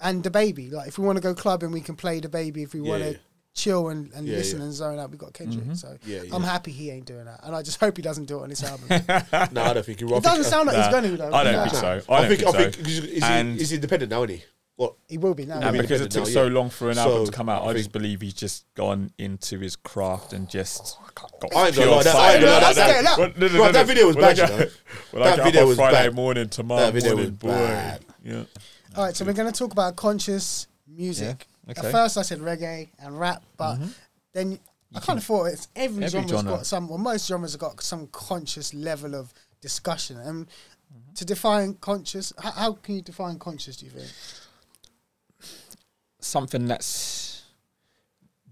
and 0.00 0.22
DaBaby. 0.22 0.72
Like 0.72 0.88
if 0.88 0.98
we 0.98 1.06
want 1.06 1.16
to 1.16 1.22
go 1.22 1.34
clubbing, 1.34 1.70
we 1.72 1.80
can 1.80 1.96
play 1.96 2.20
DaBaby. 2.20 2.64
If 2.64 2.74
we 2.74 2.80
Yeah, 2.80 2.88
want 2.90 3.02
to 3.04 3.10
yeah. 3.12 3.16
chill 3.54 3.88
and, 3.88 4.12
and 4.12 4.26
Yeah, 4.26 4.36
listen 4.38 4.58
yeah. 4.58 4.64
and 4.64 4.74
zone 4.74 4.98
out, 4.98 5.10
we 5.10 5.16
got 5.16 5.32
Kendrick. 5.32 5.64
Mm-hmm. 5.64 5.74
So 5.74 5.96
Yeah, 6.04 6.22
yeah. 6.22 6.34
I'm 6.34 6.42
happy 6.42 6.70
he 6.72 6.90
ain't 6.90 7.06
doing 7.06 7.24
that, 7.26 7.40
and 7.44 7.54
I 7.56 7.62
just 7.62 7.78
hope 7.84 7.96
he 7.96 8.02
doesn't 8.02 8.26
do 8.26 8.40
it 8.40 8.42
on 8.42 8.48
this 8.50 8.62
album. 8.64 8.88
No, 9.54 9.62
I 9.62 9.72
don't 9.74 9.86
think 9.86 10.00
he 10.00 10.04
will. 10.04 10.16
I 10.16 10.20
doesn't 10.20 10.44
sound 10.44 10.66
like 10.66 10.76
he's 10.76 10.88
going 10.88 11.04
to. 11.04 11.16
Though. 11.16 11.32
I 11.32 11.44
don't 11.44 11.52
Nah. 11.54 11.64
think 11.68 11.74
so. 11.76 11.86
I 12.12 12.16
I 12.16 12.20
don't 12.20 12.28
think, 12.28 12.40
think, 12.42 12.54
I 12.54 12.58
think 12.62 12.74
so. 12.74 12.82
he's, 12.84 13.02
he's, 13.04 13.22
And- 13.22 13.58
he's 13.58 13.72
independent 13.72 14.10
now, 14.10 14.24
isn't 14.24 14.36
he? 14.38 14.44
What? 14.76 14.94
He 15.08 15.18
will 15.18 15.34
be 15.34 15.46
now. 15.46 15.60
And 15.60 15.78
because 15.78 16.00
it 16.00 16.10
took 16.10 16.24
now, 16.24 16.30
so 16.30 16.46
yeah. 16.46 16.52
long 16.52 16.68
for 16.68 16.88
an 16.90 16.96
So, 16.96 17.02
album 17.02 17.26
to 17.26 17.32
come 17.32 17.48
out, 17.48 17.62
I 17.62 17.68
I, 17.68 17.72
just 17.74 17.92
believe 17.92 18.20
he's 18.20 18.34
just 18.34 18.64
gone 18.74 19.12
into 19.18 19.60
his 19.60 19.76
craft 19.76 20.32
and 20.32 20.50
just 20.50 20.98
oh, 21.00 21.10
got 21.14 21.54
I 21.54 21.66
ain't 21.68 21.76
gonna 21.76 21.86
pure 21.86 21.96
lie, 21.96 22.02
that- 22.02 22.14
I 22.14 22.18
fire. 22.18 22.32
ain't 22.32 22.40
gonna 22.44 22.52
lie, 22.52 22.60
Let's 22.60 22.76
that- 22.76 22.86
get 22.88 23.00
it 23.00 23.06
up. 23.06 23.18
Well, 23.18 23.32
no, 23.36 23.46
no, 23.46 23.60
Right, 23.62 23.72
that 23.72 23.86
video 23.86 24.06
was 24.08 24.16
When 24.16 24.24
bad, 24.24 24.38
you 24.38 24.44
know. 24.46 24.54
I 24.56 25.24
That 25.30 25.36
get 25.36 25.44
video 25.44 25.62
up 25.62 25.68
was 25.68 25.76
Friday 25.76 26.06
bad. 26.08 26.14
morning, 26.14 26.48
tomorrow 26.48 26.80
That 26.86 26.94
video 26.94 27.10
morning, 27.14 27.30
was 27.30 27.38
boy. 27.38 27.48
bad. 27.50 28.04
Yeah. 28.24 28.44
All 28.96 29.04
right, 29.04 29.16
so 29.16 29.24
we're 29.24 29.32
going 29.32 29.52
to 29.52 29.56
talk 29.56 29.70
about 29.70 29.94
conscious 29.94 30.66
music. 30.88 31.46
Yeah, 31.68 31.70
okay. 31.78 31.86
At 31.86 31.92
first, 31.92 32.18
I 32.18 32.22
said 32.22 32.40
reggae 32.40 32.88
and 32.98 33.18
rap, 33.18 33.44
but 33.56 33.76
mm-hmm. 33.76 33.88
then 34.32 34.58
I 34.92 34.98
kind 35.00 35.18
of 35.20 35.24
thought 35.24 35.44
it's 35.46 35.68
every, 35.76 36.04
Every 36.04 36.18
genre's 36.20 36.30
genre. 36.30 36.52
got 36.56 36.66
some, 36.66 36.88
well, 36.88 36.98
most 36.98 37.28
genres 37.28 37.52
have 37.52 37.60
got 37.60 37.80
some 37.80 38.08
conscious 38.08 38.74
level 38.74 39.14
of 39.14 39.32
discussion. 39.60 40.18
And 40.18 40.46
mm-hmm. 40.46 41.14
to 41.14 41.24
define 41.24 41.74
conscious, 41.74 42.32
how, 42.40 42.50
how 42.50 42.72
can 42.72 42.96
you 42.96 43.02
define 43.02 43.38
conscious? 43.38 43.76
Do 43.76 43.86
you 43.86 43.92
think? 43.92 44.10
Something 46.34 46.66
that's 46.66 47.44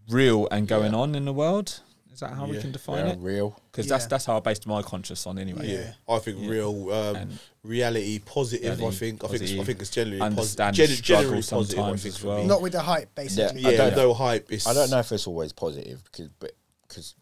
real 0.09 0.47
and 0.53 0.69
going 0.69 0.95
on 0.95 1.17
in 1.17 1.25
the 1.25 1.33
world. 1.33 1.81
Is 2.13 2.21
that 2.21 2.31
how 2.35 2.47
we 2.47 2.57
can 2.61 2.71
define 2.71 3.07
Yeah, 3.07 3.13
it? 3.15 3.19
real. 3.21 3.59
Because 3.73 3.87
Yeah. 3.87 3.95
that's 3.95 4.07
that's 4.07 4.25
how 4.25 4.37
I 4.37 4.41
based 4.41 4.69
my 4.69 4.83
conscious 4.83 5.27
on 5.27 5.37
anyway. 5.37 5.67
Yeah. 5.69 5.93
I 6.09 6.21
think 6.21 6.39
Yeah. 6.39 6.49
real 6.49 6.93
um, 6.93 7.39
reality, 7.65 8.21
positive. 8.21 8.75
I 8.75 8.77
reality, 8.77 8.97
think. 8.99 9.25
I 9.25 9.27
think. 9.27 9.43
It's, 9.43 9.51
I 9.53 9.57
positive, 9.57 9.67
think 9.67 9.81
it's 9.81 9.91
generally 9.91 10.21
posi- 10.21 10.73
gen- 10.75 10.89
generally 11.03 11.43
positive. 11.43 11.85
I 11.85 11.97
think 11.97 12.07
as 12.15 12.17
for 12.19 12.27
well. 12.29 12.39
me. 12.39 12.47
Not 12.47 12.63
with 12.63 12.73
the 12.73 12.83
hype, 12.83 13.13
basically. 13.17 13.67
I 13.67 13.71
yeah, 13.71 13.77
don't- 13.91 13.97
no 13.97 14.15
hype. 14.15 14.53
It's, 14.53 14.65
I 14.69 14.75
don't 14.75 14.91
know 14.91 15.01
if 15.01 15.11
it's 15.11 15.27
always 15.27 15.53
positive 15.53 16.05
because, 16.05 16.29
but 16.39 16.53
because 16.87 17.17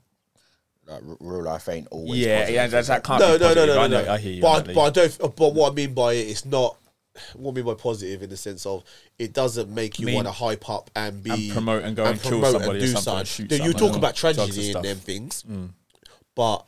like 0.86 1.00
real 1.20 1.44
life 1.44 1.70
ain't 1.70 1.88
always. 1.90 2.20
Yeah, 2.20 2.40
positive, 2.40 2.54
yeah, 2.54 2.64
is 2.66 2.72
that's 2.72 2.88
that 2.88 3.02
can't 3.04 3.20
No, 3.20 3.38
be 3.38 3.44
no, 3.44 3.54
no, 3.54 3.64
no, 3.64 3.72
I, 3.72 3.86
no, 3.86 3.86
know, 3.86 4.04
no. 4.04 4.12
I 4.12 4.18
hear 4.18 4.32
you. 4.34 4.42
But, 4.42 4.58
Natalie. 4.66 4.74
but 4.74 4.82
I 4.82 4.90
don't. 4.90 5.36
But 5.36 5.54
what 5.54 5.72
I 5.72 5.74
mean 5.74 5.94
by 5.94 6.12
it, 6.12 6.28
it's 6.28 6.44
not. 6.44 6.76
What 7.34 7.50
I 7.52 7.54
mean 7.54 7.64
by 7.64 7.74
positive 7.74 8.22
in 8.22 8.30
the 8.30 8.36
sense 8.36 8.64
of 8.66 8.84
it 9.18 9.32
doesn't 9.32 9.68
make 9.68 9.98
you 9.98 10.06
Mean- 10.06 10.14
want 10.16 10.28
to 10.28 10.32
hype 10.32 10.68
up 10.70 10.90
and 10.94 11.22
be 11.22 11.30
And 11.46 11.52
promote 11.52 11.82
and 11.84 11.96
go 11.96 12.04
and 12.04 12.20
kill 12.20 12.30
promote 12.32 12.52
somebody 12.52 12.78
or 12.78 12.80
do 12.82 12.86
something, 12.86 13.02
something. 13.02 13.24
shoot 13.26 13.48
Then 13.48 13.58
you 13.62 13.72
someone 13.72 13.80
talk 13.88 13.94
or 13.94 13.98
about 13.98 14.14
drugs 14.16 14.38
and 14.38 14.46
tragedy 14.48 14.66
in 14.66 14.72
stuff. 14.72 14.82
them 14.84 14.96
things, 14.98 15.42
Mm. 15.48 15.70
but 16.36 16.66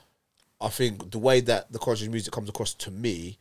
I 0.61 0.68
think 0.68 1.11
the 1.12 1.18
way 1.18 1.40
that 1.40 1.70
the 1.72 1.78
conscious 1.78 2.09
music 2.09 2.33
comes 2.33 2.48
across 2.48 2.74
to 2.74 2.90
me 2.90 3.38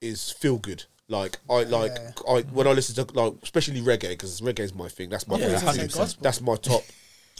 is 0.00 0.30
feel 0.30 0.56
good. 0.58 0.84
Like 1.08 1.38
I 1.48 1.62
like 1.64 1.92
Yeah. 1.94 2.12
I 2.28 2.40
when 2.42 2.66
I 2.66 2.72
listen 2.72 2.94
to 3.06 3.12
like 3.14 3.34
especially 3.42 3.80
reggae 3.80 4.10
because 4.10 4.40
reggae 4.40 4.60
is 4.60 4.74
my 4.74 4.88
thing. 4.88 5.08
That's 5.08 5.26
my 5.28 5.38
Yeah, 5.38 5.58
favorite 5.58 5.74
thing. 5.74 5.88
100%. 5.88 6.16
That's 6.20 6.40
my 6.40 6.56
top. 6.56 6.82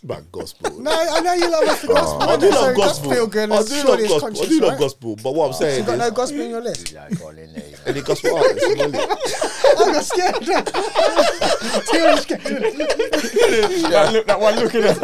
Man, 0.04 0.26
gospel. 0.30 0.78
No, 0.78 0.90
I 0.92 1.20
know 1.20 1.32
you 1.32 1.50
love 1.50 1.64
us 1.68 1.80
for 1.80 1.86
gospel. 1.94 2.22
I 2.28 2.36
do 2.36 2.52
so 2.52 2.60
love 2.60 2.70
it 2.72 2.76
gospel. 2.76 3.10
feel 3.12 3.26
good. 3.26 3.44
I 3.44 3.46
do 3.46 3.52
love 3.54 3.68
surely 3.86 4.02
it's 4.04 4.12
gospel. 4.12 4.28
I 4.42 4.46
do 4.46 4.60
love 4.60 4.70
right? 4.72 4.78
gospel. 4.78 5.16
But 5.22 5.34
what 5.34 5.46
I'm 5.46 5.52
So 5.54 5.58
saying 5.60 5.80
you 5.80 5.86
got 5.86 5.98
no 5.98 6.10
gospel 6.10 6.40
in 6.42 6.50
your 6.50 6.60
list? 6.60 6.92
Yeah, 6.92 7.08
go 7.18 7.28
on 7.28 7.38
any 7.86 8.00
gospel 8.02 8.36
artists? 8.36 8.64
on 8.68 8.76
my 8.76 8.98
list? 8.98 9.44
I 9.64 9.74
got 9.74 10.04
scared. 10.04 10.34
Too 11.86 12.04
much 12.04 12.20
scared. 12.20 12.42
that, 12.44 14.10
look, 14.12 14.26
that 14.26 14.38
one 14.38 14.54
looking 14.56 14.82
at 14.84 14.96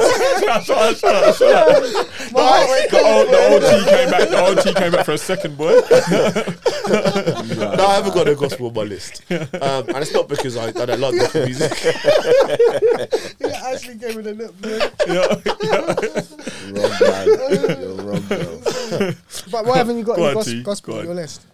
shut 0.63 0.77
up, 0.77 0.97
shut 0.97 1.15
up, 1.25 1.37
shut 1.37 1.55
up. 1.55 2.33
My 2.33 2.43
heart- 2.43 2.91
The 2.91 3.01
old, 3.03 3.29
the 3.29 3.39
old 3.49 3.63
T 3.63 3.91
came 3.91 4.11
back. 4.11 4.29
The 4.29 4.41
old 4.45 4.59
T 4.61 4.75
came 4.75 4.93
back 4.93 5.07
for 5.07 5.13
a 5.13 5.19
second, 5.19 5.57
boy. 5.57 5.71
no, 7.73 7.87
I 7.87 7.95
haven't 7.95 8.13
got 8.15 8.27
no 8.27 8.35
gospel 8.35 8.67
on 8.67 8.75
my 8.75 8.83
list, 8.83 9.23
um, 9.31 9.41
and 9.89 9.97
it's 9.99 10.13
not 10.13 10.29
because 10.29 10.57
I, 10.59 10.67
I 10.67 10.73
don't 10.73 11.01
like 11.01 11.17
gospel 11.17 11.45
music. 11.47 11.73
Yeah, 13.41 13.61
actually 13.73 13.95
gave 13.97 14.19
it 14.19 14.27
a 14.27 14.33
look, 14.33 14.61
bro. 15.07 15.23
Wrong 16.73 16.93
man. 17.01 17.81
You're 17.81 17.95
wrong, 17.97 18.23
bro. 18.29 19.13
But 19.51 19.67
why 19.67 19.77
haven't 19.79 19.99
you 19.99 20.05
got 20.05 20.17
Go 20.17 20.27
any 20.27 20.35
gos- 20.35 20.63
gospel 20.63 20.95
Go 20.95 21.01
on 21.01 21.01
on. 21.01 21.07
your 21.07 21.15
list? 21.23 21.47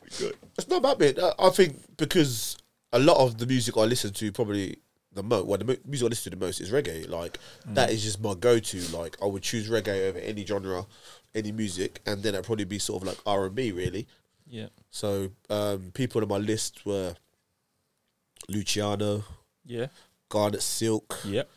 It's 0.56 0.68
not 0.68 0.78
about 0.78 1.00
me. 1.00 1.14
Uh, 1.14 1.32
I 1.38 1.50
think 1.50 1.96
because 1.96 2.56
a 2.92 2.98
lot 2.98 3.18
of 3.18 3.38
the 3.38 3.46
music 3.46 3.76
I 3.76 3.82
listen 3.82 4.12
to, 4.14 4.32
probably 4.32 4.78
the 5.12 5.22
most, 5.22 5.46
well, 5.46 5.58
the 5.58 5.64
mu- 5.64 5.76
music 5.84 6.06
I 6.06 6.08
listen 6.10 6.32
to 6.32 6.38
the 6.38 6.44
most 6.46 6.60
is 6.60 6.70
reggae. 6.70 7.08
Like 7.08 7.38
that 7.66 7.90
is 7.90 8.02
just 8.02 8.20
my 8.20 8.34
go-to. 8.34 8.80
Like 8.96 9.16
I 9.22 9.26
would 9.26 9.42
choose 9.42 9.68
reggae 9.68 10.08
over 10.08 10.18
any 10.18 10.44
genre, 10.44 10.86
any 11.34 11.52
music, 11.52 12.00
and 12.06 12.22
then 12.22 12.34
it'd 12.34 12.46
probably 12.46 12.64
be 12.64 12.78
sort 12.78 13.02
of 13.02 13.08
like 13.08 13.18
R 13.26 13.46
and 13.46 13.54
B, 13.54 13.72
really. 13.72 14.06
Yeah. 14.46 14.68
So 14.90 15.30
um, 15.50 15.90
people 15.94 16.22
on 16.22 16.28
my 16.28 16.38
list 16.38 16.84
were 16.86 17.14
Luciano, 18.48 19.24
Yeah. 19.64 19.88
Garnet 20.28 20.62
Silk, 20.62 21.18
Yep. 21.24 21.50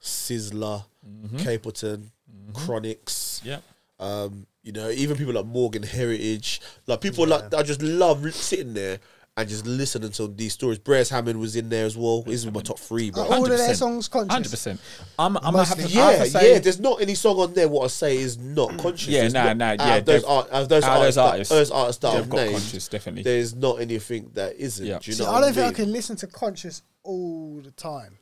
Sizzla, 0.00 0.84
Mm-hmm. 1.06 1.36
Capleton, 1.38 2.10
Chronixx. 2.52 3.44
Yep. 3.44 3.62
Um, 3.98 4.46
you 4.62 4.72
know, 4.72 4.90
even 4.90 5.16
people 5.16 5.34
like 5.34 5.46
Morgan 5.46 5.82
Heritage, 5.82 6.60
like 6.86 7.00
people 7.00 7.26
like 7.26 7.52
I 7.54 7.62
just 7.62 7.82
love 7.82 8.32
sitting 8.34 8.74
there 8.74 8.98
and 9.36 9.48
just 9.48 9.66
listening 9.66 10.10
to 10.10 10.28
these 10.28 10.52
stories. 10.52 10.78
Beres 10.78 11.10
Hammond 11.10 11.38
was 11.38 11.56
in 11.56 11.68
there 11.68 11.86
as 11.86 11.96
well. 11.96 12.22
This 12.22 12.44
is 12.44 12.52
my 12.52 12.60
top 12.60 12.78
three, 12.78 13.10
bro. 13.10 13.22
Are 13.22 13.36
all 13.36 13.50
of 13.50 13.56
their 13.56 13.74
songs 13.74 14.08
conscious? 14.08 14.32
Hundred 14.32 14.50
percent. 14.50 14.80
I'm. 15.18 15.36
I'm 15.38 15.52
gonna 15.54 15.64
have 15.64 15.76
to, 15.76 15.82
Mostly. 15.82 16.00
I 16.00 16.04
have 16.04 16.18
yeah, 16.18 16.24
to 16.24 16.30
say, 16.30 16.52
yeah. 16.52 16.58
There's 16.58 16.80
not 16.80 17.00
any 17.00 17.14
song 17.14 17.38
on 17.38 17.54
there. 17.54 17.68
What 17.68 17.84
I 17.84 17.88
say 17.88 18.16
is 18.18 18.38
not 18.38 18.76
conscious. 18.78 19.08
Yeah, 19.08 19.20
There's 19.20 19.34
nah, 19.34 19.52
not- 19.52 19.56
nah, 19.78 19.84
yeah, 19.84 20.00
those, 20.00 20.22
they've- 20.22 20.28
art, 20.30 20.50
those 20.50 20.60
out 20.62 20.68
those 20.68 20.84
artists, 20.84 21.18
artists, 21.18 21.48
that, 21.48 21.54
those 21.54 21.70
artists 21.70 22.02
that 22.02 22.08
I've 22.08 22.28
got 22.28 22.36
named, 22.36 22.52
conscious, 22.52 22.88
definitely. 22.88 23.22
There's 23.22 23.54
not 23.54 23.80
anything 23.80 24.30
that 24.34 24.56
isn't. 24.56 24.86
Yeah. 24.86 24.98
Do 24.98 25.10
you 25.10 25.14
See, 25.16 25.24
know 25.24 25.30
I 25.30 25.40
don't 25.40 25.52
think 25.52 25.64
I 25.64 25.68
mean? 25.68 25.74
can 25.74 25.92
listen 25.92 26.16
to 26.16 26.26
conscious 26.26 26.82
all 27.02 27.60
the 27.62 27.70
time. 27.70 28.18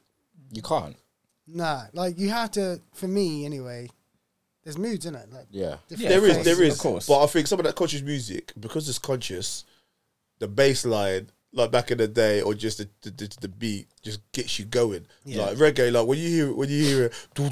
You 0.53 0.63
can't. 0.63 0.97
Nah, 1.51 1.85
like 1.93 2.19
you 2.19 2.29
have 2.31 2.51
to. 2.53 2.81
For 2.95 3.09
me, 3.09 3.45
anyway. 3.45 3.89
There's 4.65 4.77
moods 4.77 5.07
in 5.07 5.15
it. 5.15 5.33
Like 5.33 5.47
Yeah. 5.51 5.77
Yeah, 5.89 6.11
there 6.11 6.27
is, 6.27 6.45
there 6.45 6.63
is. 6.63 6.75
of 6.75 6.81
course. 6.81 7.07
But 7.07 7.23
I 7.23 7.27
think 7.27 7.47
some 7.47 7.59
of 7.59 7.65
that 7.65 7.75
conscious 7.75 8.03
music, 8.03 8.53
because 8.61 8.87
it's 8.89 8.99
conscious, 8.99 9.65
the 10.41 10.49
bass 10.49 10.85
line, 10.85 11.31
like 11.53 11.71
back 11.71 11.91
in 11.91 11.99
the 11.99 12.09
day, 12.09 12.41
or 12.43 12.55
just 12.55 12.79
the 12.79 12.89
the, 13.03 13.37
the 13.41 13.49
beat 13.49 13.89
just 14.03 14.21
gets 14.33 14.59
you 14.59 14.65
going. 14.67 15.07
Yeah. 15.25 15.47
Like 15.47 15.57
reggae, 15.57 15.91
like 15.91 16.07
when 16.07 16.19
you 16.19 16.29
hear 16.29 16.55
when 16.55 16.69
you 16.69 16.85
hear 16.85 17.05
it, 17.07 17.15
yeah, 17.37 17.49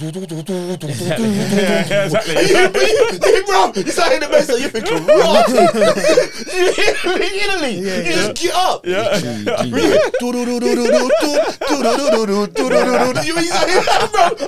exactly. 2.04 2.34
bro, 3.46 3.72
it's 3.74 3.98
like 3.98 4.12
in 4.12 4.20
the 4.20 4.28
mess. 4.30 4.48
You 4.48 4.68
think 4.68 4.88
what? 4.90 5.48
you 5.48 6.72
hear 6.72 6.94
it 7.04 7.22
in 7.22 7.50
Italy, 7.50 7.74
yeah, 7.80 7.96
you 7.96 8.02
yeah. 8.02 8.12
just 8.12 8.42
get 8.42 8.54
up. 8.54 8.86
Yeah. 8.86 9.18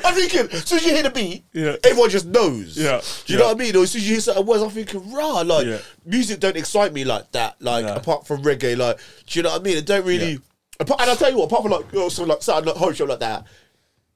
I'm 0.05 0.15
thinking, 0.15 0.49
as 0.53 0.65
soon 0.65 0.79
as 0.79 0.87
you 0.87 0.93
hear 0.93 1.03
the 1.03 1.11
beat, 1.11 1.45
everyone 1.85 2.11
just 2.11 2.27
knows. 2.27 2.77
Yeah. 2.77 3.01
Do 3.25 3.33
you 3.33 3.39
know 3.39 3.47
what 3.47 3.57
I 3.57 3.59
mean? 3.59 3.77
Or 3.77 3.83
as 3.83 3.91
soon 3.93 4.01
as 4.01 4.09
you 4.09 4.15
hear 4.15 4.21
certain 4.21 4.47
words, 4.47 4.63
I'm 4.63 4.71
thinking, 4.71 5.13
rah, 5.13 5.41
like 5.41 5.67
music 6.09 6.41
don't 6.41 6.57
excite 6.57 6.93
me 6.93 7.05
like 7.05 7.31
that. 7.33 7.61
Like 7.61 7.85
No. 7.85 7.95
apart 7.95 8.27
from 8.27 8.43
reggae, 8.43 8.77
like 8.77 8.99
do 9.27 9.39
you 9.39 9.43
know 9.43 9.51
what 9.51 9.61
I 9.61 9.65
mean? 9.65 9.77
It 9.77 9.87
don't 9.87 10.05
really. 10.07 10.33
Yeah. 10.33 10.39
Apart, 10.81 11.01
and 11.01 11.11
I'll 11.11 11.17
tell 11.17 11.31
you 11.31 11.39
what, 11.39 11.47
apart 11.47 11.63
from 11.63 11.73
like 11.73 11.93
you 11.93 11.99
know, 11.99 12.09
something 12.09 12.31
like 12.31 12.43
something 12.43 12.67
like 12.67 12.77
home 12.77 12.95
show 12.95 13.05
like 13.05 13.19
that, 13.21 13.45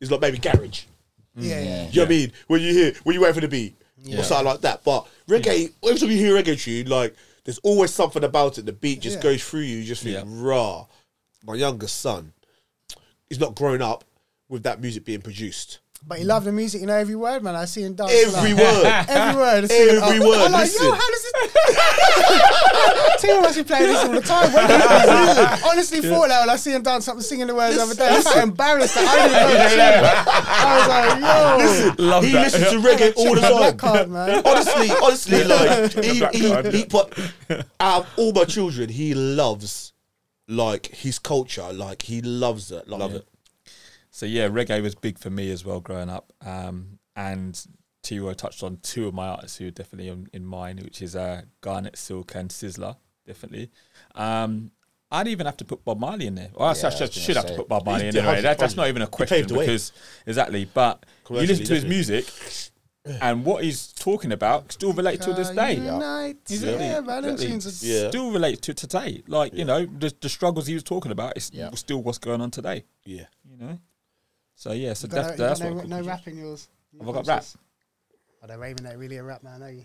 is 0.01 0.11
like 0.11 0.21
maybe 0.21 0.39
garage. 0.39 0.85
Yeah, 1.37 1.61
yeah. 1.61 1.65
Yeah. 1.65 1.65
Do 1.65 1.91
you 1.91 1.97
know 1.97 2.03
what 2.03 2.07
I 2.07 2.09
mean? 2.09 2.33
When 2.47 2.61
you 2.63 2.73
hear 2.73 2.93
when 3.05 3.15
you 3.15 3.21
wait 3.23 3.35
for 3.35 3.41
the 3.41 3.49
beat 3.49 3.75
or 4.17 4.23
something 4.23 4.47
like 4.47 4.61
that. 4.63 4.83
But 4.85 5.07
reggae, 5.29 5.73
every 5.85 5.99
time 5.99 6.11
you 6.11 6.17
hear 6.19 6.35
reggae 6.41 6.61
tune, 6.61 6.89
like 6.89 7.15
there's 7.45 7.59
always 7.59 7.93
something 7.93 8.23
about 8.25 8.59
it. 8.59 8.67
The 8.67 8.73
beat 8.73 9.01
just 9.01 9.17
Yeah. 9.17 9.23
goes 9.23 9.43
through 9.45 9.61
you. 9.61 9.79
You 9.79 9.85
just 9.85 10.03
think, 10.05 10.15
Yeah. 10.17 10.25
rah. 10.27 10.87
My 11.45 11.55
youngest 11.57 12.01
son, 12.01 12.33
he's 13.29 13.41
not 13.41 13.55
grown 13.57 13.83
up 13.83 14.05
with 14.49 14.63
that 14.63 14.81
music 14.81 15.05
being 15.05 15.23
produced. 15.23 15.79
But 16.05 16.19
you 16.19 16.25
love 16.27 16.43
the 16.45 16.51
music, 16.53 16.81
you 16.81 16.87
know 16.89 16.95
every 16.97 17.15
word, 17.15 17.43
man. 17.45 17.55
I 17.55 17.65
see 17.65 17.83
him 17.83 17.95
dance. 17.95 18.11
Every 18.13 18.53
like, 18.53 18.59
word. 18.63 18.85
Every 19.09 19.41
word. 19.41 19.65
I 19.65 19.67
see 19.69 19.89
him- 19.89 20.03
Every 20.03 20.19
word, 20.21 20.39
I'm 20.41 20.53
like, 20.53 20.63
listen. 20.65 20.85
yo, 20.87 20.93
how 20.93 21.11
does 21.11 21.23
this? 21.23 21.33
Tim 23.23 23.41
must 23.41 23.57
be 23.57 23.63
playing 23.65 23.87
this 23.87 24.05
all 24.05 24.13
the 24.13 24.21
time. 24.21 24.53
When 24.53 24.65
I 24.69 25.61
honestly 25.71 26.01
thought 26.01 26.29
that 26.29 26.41
when 26.41 26.51
I 26.51 26.57
see 26.57 26.73
him 26.73 26.83
dance 26.83 27.05
something, 27.05 27.23
singing 27.23 27.47
the 27.47 27.55
words 27.55 27.77
the 27.77 27.83
other 27.83 27.95
day, 27.95 28.09
I 28.11 28.21
felt 28.21 28.37
embarrassed 28.37 28.95
that 28.97 29.07
I 29.09 29.17
didn't 29.29 29.39
know 29.39 30.03
the. 30.03 30.13
I 30.67 30.77
was 30.77 30.89
like, 31.97 31.99
yo. 31.99 32.05
Love 32.05 32.25
he 32.25 32.33
that. 32.33 32.43
listens 32.43 32.71
to 32.71 32.79
reggae 32.81 33.13
all 33.17 33.35
the 33.37 33.41
Check 33.41 33.53
black 33.53 33.79
time. 33.79 33.79
card, 33.79 34.11
man. 34.11 34.43
honestly, 34.45 34.91
honestly, 35.03 35.45
like 35.45 35.93
he, 36.05 36.19
Black 36.19 36.35
he, 36.35 36.49
card. 36.51 36.75
he 36.75 36.85
put 36.85 37.19
out 37.81 38.01
of 38.03 38.09
all 38.19 38.33
my 38.33 38.45
children, 38.45 38.89
he 38.89 39.15
loves 39.15 39.93
like 40.49 40.87
his 40.89 41.19
culture. 41.21 41.73
Like 41.73 42.03
he 42.03 42.21
loves 42.23 42.73
it. 42.73 42.89
Like, 42.89 43.01
Love 43.01 43.15
it. 43.15 43.29
So 44.15 44.27
yeah, 44.27 44.49
reggae 44.49 44.83
was 44.83 44.95
big 44.95 45.19
for 45.19 45.31
me 45.31 45.51
as 45.51 45.65
well 45.65 45.81
growing 45.81 46.11
up. 46.11 46.33
Um, 46.45 46.99
and 47.17 47.59
T-Roy 48.03 48.35
touched 48.35 48.63
on 48.63 48.77
two 48.83 49.09
of 49.09 49.15
my 49.15 49.27
artists 49.29 49.57
who 49.57 49.69
are 49.69 49.71
definitely 49.71 50.09
in, 50.11 50.29
in 50.35 50.45
mine, 50.45 50.79
which 50.85 51.01
is 51.01 51.17
uh, 51.17 51.43
Garnet 51.63 51.97
Silk 51.97 52.35
and 52.35 52.51
Sizzla, 52.51 52.97
definitely. 53.27 53.71
Um, 54.15 54.71
I'd 55.11 55.29
even 55.29 55.47
have 55.47 55.57
to 55.59 55.65
put 55.65 55.83
Bob 55.85 55.99
Marley 55.99 56.27
in 56.27 56.35
there. 56.35 56.51
Well, 56.55 56.69
I 56.69 56.73
Yeah, 56.73 56.75
should, 56.75 56.85
I 56.85 56.89
was 56.91 56.99
gonna 57.01 57.11
should 57.11 57.37
have 57.37 57.47
to 57.47 57.55
put 57.57 57.69
Bob 57.69 57.87
Marley 57.87 58.09
in 58.09 58.15
He's 58.15 58.17
anyway. 58.23 58.41
That, 58.43 58.59
that's 58.59 58.77
not 58.77 58.89
even 58.89 59.01
a 59.03 59.07
question 59.07 59.37
paved 59.39 59.49
the 59.51 59.59
because 59.59 59.93
exactly. 60.27 60.65
But 60.67 61.05
you 61.31 61.37
listen 61.37 61.65
to 61.67 61.75
his 61.75 61.85
music, 61.85 62.27
and 63.21 63.45
what 63.45 63.65
he's 63.65 63.89
talking 63.95 64.33
about 64.33 64.73
still 64.73 64.93
relates 64.93 65.25
to 65.27 65.33
this 65.35 65.51
day. 65.51 65.75
Unite. 65.75 66.37
Exactly. 66.51 66.87
Yeah, 66.87 67.01
man. 67.01 67.23
them 67.23 67.33
Exactly. 67.33 67.47
tunes 67.49 67.83
are- 67.83 67.87
Yeah. 67.87 68.09
Still 68.09 68.31
relates 68.31 68.61
to 68.63 68.75
today. 68.75 69.23
Like 69.27 69.53
you 69.55 69.65
know, 69.65 69.85
the, 69.87 70.15
the 70.21 70.29
struggles 70.29 70.67
he 70.67 70.75
was 70.75 70.83
talking 70.83 71.13
about 71.13 71.37
is 71.37 71.51
Yeah. 71.53 71.71
still 71.75 72.03
what's 72.03 72.19
going 72.19 72.41
on 72.41 72.51
today. 72.51 72.85
Yeah. 73.05 73.27
You 73.51 73.57
know. 73.67 73.79
So 74.55 74.73
yeah, 74.73 74.93
so 74.95 75.07
You 75.09 75.15
no- 75.15 75.23
that's 75.23 75.31
you 75.39 75.45
that's 75.45 75.61
no, 75.61 75.73
what. 75.75 75.89
no 75.89 76.03
rap 76.03 76.27
in 76.29 76.39
yours. 76.39 76.69
Have 76.99 77.09
I 77.09 77.13
got 77.13 77.27
rap? 77.27 77.45
Oh, 78.43 78.47
they're 78.47 78.59
Raven, 78.59 78.85
that 78.85 78.99
really 78.99 79.17
a 79.17 79.23
rap 79.23 79.43
man, 79.43 79.63
are 79.63 79.71
you? 79.71 79.85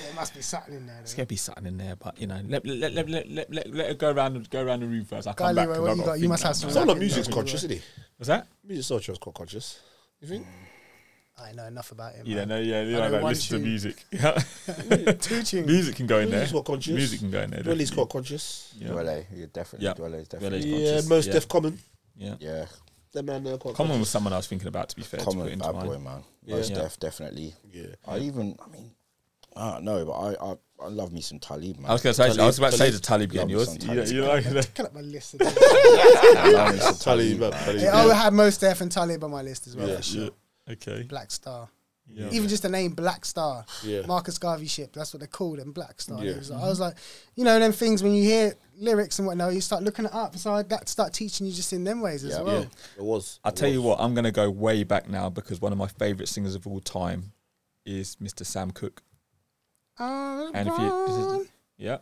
There 0.00 0.14
must 0.14 0.34
be 0.34 0.42
something 0.42 0.74
in 0.74 0.86
there. 0.86 0.96
There's 0.98 1.12
Though. 1.12 1.16
gonna 1.18 1.26
be 1.26 1.36
something 1.36 1.66
in 1.66 1.76
there, 1.76 1.96
but 1.96 2.20
you 2.20 2.28
know, 2.28 2.40
let 2.46 2.64
let 2.64 2.92
let 2.92 3.08
let 3.08 3.28
let, 3.30 3.52
let, 3.52 3.74
let 3.74 3.90
it 3.90 3.98
go 3.98 4.12
around 4.12 4.48
go 4.50 4.62
around 4.62 4.80
the 4.80 4.86
room 4.86 5.04
first. 5.04 5.26
I'll 5.26 5.34
Guy 5.34 5.46
come 5.46 5.56
back. 5.56 5.68
Leroy, 5.68 5.74
'cause 5.78 5.82
what 5.88 5.96
you 5.96 6.02
got 6.02 6.06
got? 6.06 6.20
You 6.20 6.28
must 6.28 6.42
have 6.44 6.54
some 6.56 6.70
Some 6.70 6.88
of 6.88 6.98
music's 6.98 7.26
conscious, 7.28 7.64
isn't 7.64 7.78
he? 7.78 7.82
Was 8.18 8.28
that? 8.28 8.46
Musiq 8.68 8.78
Soulchild 8.78 9.10
is 9.12 9.18
quite 9.18 9.34
conscious. 9.34 9.80
You 10.20 10.28
think? 10.28 10.46
I 11.36 11.50
know 11.52 11.64
enough 11.64 11.90
about 11.90 12.14
him. 12.14 12.26
You 12.26 12.36
don't 12.36 12.48
man. 12.48 12.62
know, 12.62 12.64
yeah, 12.64 12.82
you 12.82 12.96
I 12.96 13.00
know, 13.00 13.06
know 13.06 13.12
like, 13.14 13.22
one 13.22 13.32
listen 13.32 13.58
to 13.58 13.64
music. 13.64 14.04
Two 15.20 15.42
tunes. 15.42 15.66
music 15.66 15.96
can 15.96 16.06
go 16.06 16.20
in 16.20 16.30
there. 16.30 16.46
Quite 16.46 16.64
conscious. 16.64 16.94
Music 16.94 17.18
can 17.20 17.30
go 17.32 17.40
in 17.40 17.50
there. 17.50 17.60
Dwele's 17.62 17.90
definitely. 17.90 17.96
quite 17.96 18.08
conscious. 18.10 18.74
Yeah. 18.78 18.88
Dwele, 18.88 19.26
yeah, 19.34 19.46
definitely. 19.52 19.86
Yeah. 19.86 19.94
Dwele 19.94 20.14
is 20.20 20.28
Dwele's 20.28 20.28
definitely. 20.28 20.60
Yeah, 20.70 20.90
conscious, 20.92 21.08
most 21.08 21.26
yeah. 21.26 21.32
Def 21.32 21.48
Common. 21.48 21.78
Yeah. 22.16 22.34
Yeah, 22.38 22.66
That 23.12 23.24
man 23.24 23.44
there 23.44 23.58
quite 23.58 23.74
Common 23.74 24.00
was 24.00 24.08
someone 24.08 24.32
I 24.32 24.36
was 24.36 24.46
thinking 24.46 24.68
about. 24.68 24.88
To 24.90 24.96
be 24.96 25.02
fair, 25.02 25.20
common 25.20 25.48
into 25.48 25.64
bad 25.66 25.74
mine. 25.74 25.86
boy, 25.86 25.98
man. 25.98 26.24
Yeah. 26.44 26.56
Most 26.56 26.70
Yeah. 26.70 26.76
def, 26.78 26.98
definitely. 26.98 27.54
Yeah. 27.70 27.86
I 28.06 28.18
even, 28.18 28.56
I 28.64 28.68
mean, 28.70 28.90
I 29.54 29.72
don't 29.72 29.84
know, 29.84 30.04
but 30.06 30.12
I, 30.12 30.34
I, 30.52 30.56
I 30.84 30.88
love 30.88 31.12
me 31.12 31.20
some 31.20 31.38
Talib, 31.38 31.76
man. 31.78 31.90
I 31.90 31.92
was 31.92 32.02
going 32.02 32.14
to 32.14 32.34
say, 32.34 32.42
I 32.42 32.46
was 32.46 32.58
about 32.58 32.72
to 32.72 32.78
say 32.78 32.88
the 32.90 32.98
Talib 32.98 33.30
Love 33.34 33.44
again. 33.44 33.48
Yours, 33.50 33.66
some 33.68 33.76
you, 33.82 33.86
know- 33.88 33.94
Talib. 34.04 34.08
you 34.16 34.24
like 34.24 34.44
that? 34.44 34.54
Look 34.54 34.80
at 34.80 34.94
my 34.94 35.00
list. 35.02 35.32
Today. 35.32 35.52
I 35.56 36.50
love 36.54 36.74
me 36.74 36.80
some 36.80 36.94
Talib, 36.94 37.38
Talib, 37.38 37.40
man, 37.40 37.50
man. 37.50 37.64
Talib. 37.64 37.94
I 37.94 38.06
would 38.06 38.16
have 38.16 38.32
Mos 38.32 38.56
Def 38.56 38.80
and 38.80 38.90
Talib 38.90 39.24
on 39.24 39.30
my 39.30 39.42
list 39.42 39.66
as 39.66 39.76
well. 39.76 39.88
Yeah, 39.88 39.96
for 39.96 40.02
sure. 40.02 40.22
Yeah. 40.24 40.72
Okay. 40.72 41.02
Black 41.02 41.30
Star. 41.30 41.68
Yeah. 42.08 42.28
Even 42.30 42.48
just 42.48 42.62
the 42.62 42.68
name 42.68 42.92
Black 42.92 43.24
Star. 43.24 43.64
Yeah. 43.82 44.02
Marcus 44.06 44.36
Garvey 44.36 44.66
ship. 44.66 44.92
That's 44.92 45.14
what 45.14 45.20
they 45.20 45.26
called 45.26 45.58
him, 45.58 45.72
Black 45.72 46.00
Star. 46.00 46.18
And 46.18 46.26
it 46.26 46.30
Yeah. 46.32 46.38
was 46.38 46.50
like- 46.50 46.62
I 46.62 46.68
was 46.68 46.80
like, 46.80 46.96
you 47.36 47.44
know, 47.44 47.58
them 47.58 47.72
things 47.72 48.02
when 48.02 48.12
you 48.12 48.22
hear 48.22 48.54
lyrics 48.76 49.18
and 49.18 49.26
whatnot, 49.26 49.54
you 49.54 49.60
start 49.62 49.82
looking 49.82 50.04
it 50.04 50.12
up. 50.12 50.36
So 50.36 50.52
I 50.52 50.62
that 50.64 50.88
start 50.88 51.12
teaching 51.14 51.46
you 51.46 51.52
just 51.54 51.72
in 51.72 51.84
them 51.84 52.00
ways 52.02 52.22
as 52.24 52.38
well. 52.38 52.60
Yeah, 52.62 52.66
it 52.98 53.02
was. 53.02 53.40
I'll 53.44 53.52
It 53.52 53.56
tell 53.56 53.70
you 53.70 53.80
what, 53.80 53.98
I'm 54.00 54.12
going 54.14 54.24
to 54.24 54.32
go 54.32 54.50
way 54.50 54.82
back 54.84 55.08
now 55.08 55.30
because 55.30 55.60
one 55.60 55.72
of 55.72 55.78
my 55.78 55.86
favourite 55.86 56.28
singers 56.28 56.54
of 56.54 56.66
all 56.66 56.80
time 56.80 57.32
is 57.86 58.16
Mr. 58.16 58.44
Sam 58.44 58.70
Cooke. 58.72 59.02
Uh, 59.98 60.50
And 60.54 60.68
if 60.68 60.78
you, 60.78 61.48
yeah, 61.78 61.98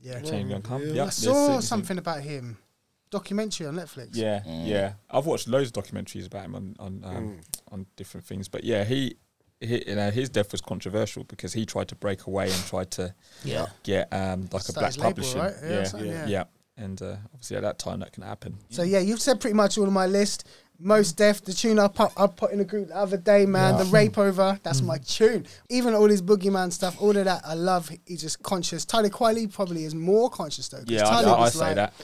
yeah. 0.00 0.20
Change 0.20 0.50
Gonna 0.50 0.60
Come. 0.62 0.82
Yeah. 0.86 0.92
Yeah, 0.92 1.04
I 1.06 1.08
saw 1.10 1.46
certain- 1.46 1.62
something 1.62 1.98
about 1.98 2.22
him. 2.22 2.58
Documentary 3.10 3.66
on 3.66 3.74
Netflix. 3.76 4.10
Yeah, 4.12 4.42
Mm. 4.46 4.66
yeah. 4.68 4.92
I've 5.08 5.24
watched 5.24 5.48
loads 5.48 5.68
of 5.74 5.82
documentaries 5.82 6.26
about 6.26 6.44
him 6.44 6.54
on 6.54 6.76
on 6.78 7.00
um, 7.04 7.40
on 7.72 7.86
different 7.96 8.26
things, 8.26 8.48
but 8.48 8.64
yeah, 8.64 8.84
he, 8.84 9.16
he, 9.60 9.84
you 9.88 9.96
know, 9.96 10.10
his 10.10 10.28
death 10.28 10.52
was 10.52 10.60
controversial 10.60 11.24
because 11.24 11.52
he 11.52 11.66
tried 11.66 11.88
to 11.88 11.94
break 11.94 12.26
away 12.26 12.44
and 12.50 12.64
tried 12.66 12.90
to 12.92 13.14
Yeah. 13.44 13.66
get 13.82 14.08
um 14.12 14.48
like 14.52 14.68
a 14.68 14.72
black 14.72 14.86
his 14.86 14.98
label, 14.98 15.10
publishing. 15.10 15.40
right? 15.40 15.54
Yeah, 15.62 15.70
Yeah, 15.70 15.84
something, 15.84 16.08
yeah, 16.10 16.26
yeah. 16.26 16.44
And 16.76 17.02
uh, 17.02 17.16
obviously 17.34 17.56
at 17.56 17.62
that 17.62 17.78
time 17.80 18.00
that 18.00 18.12
can 18.12 18.22
happen. 18.22 18.56
So 18.70 18.82
yeah, 18.82 19.00
you've 19.00 19.20
said 19.20 19.40
pretty 19.40 19.54
much 19.54 19.76
all 19.78 19.84
of 19.86 19.92
my 19.92 20.06
list. 20.06 20.46
Mos 20.80 21.10
Def, 21.10 21.42
the 21.42 21.52
tune 21.52 21.80
I 21.80 21.88
put, 21.88 22.12
I 22.16 22.28
put 22.28 22.52
in 22.52 22.60
a 22.60 22.64
group 22.64 22.86
the 22.86 22.96
other 22.96 23.16
day, 23.16 23.46
man. 23.46 23.76
The 23.78 23.84
Rape 23.86 24.16
Over, 24.16 24.60
that's 24.62 24.80
my 24.80 24.98
tune. 24.98 25.44
Even 25.68 25.92
all 25.92 26.08
his 26.08 26.22
boogeyman 26.22 26.70
stuff, 26.72 27.02
all 27.02 27.16
of 27.16 27.24
that, 27.24 27.42
I 27.44 27.54
love. 27.54 27.90
He's 28.06 28.20
just 28.20 28.44
conscious. 28.44 28.84
Tyler 28.84 29.08
Kweli 29.08 29.52
probably 29.52 29.82
is 29.84 29.94
more 29.96 30.30
conscious 30.30 30.68
though. 30.68 30.84
Yeah, 30.86 31.04
I, 31.04 31.10
Tyler 31.10 31.28
I, 31.30 31.32
I 31.32 31.40
was 31.40 31.52
say 31.54 31.58
like- 31.58 31.74
that. 31.74 31.94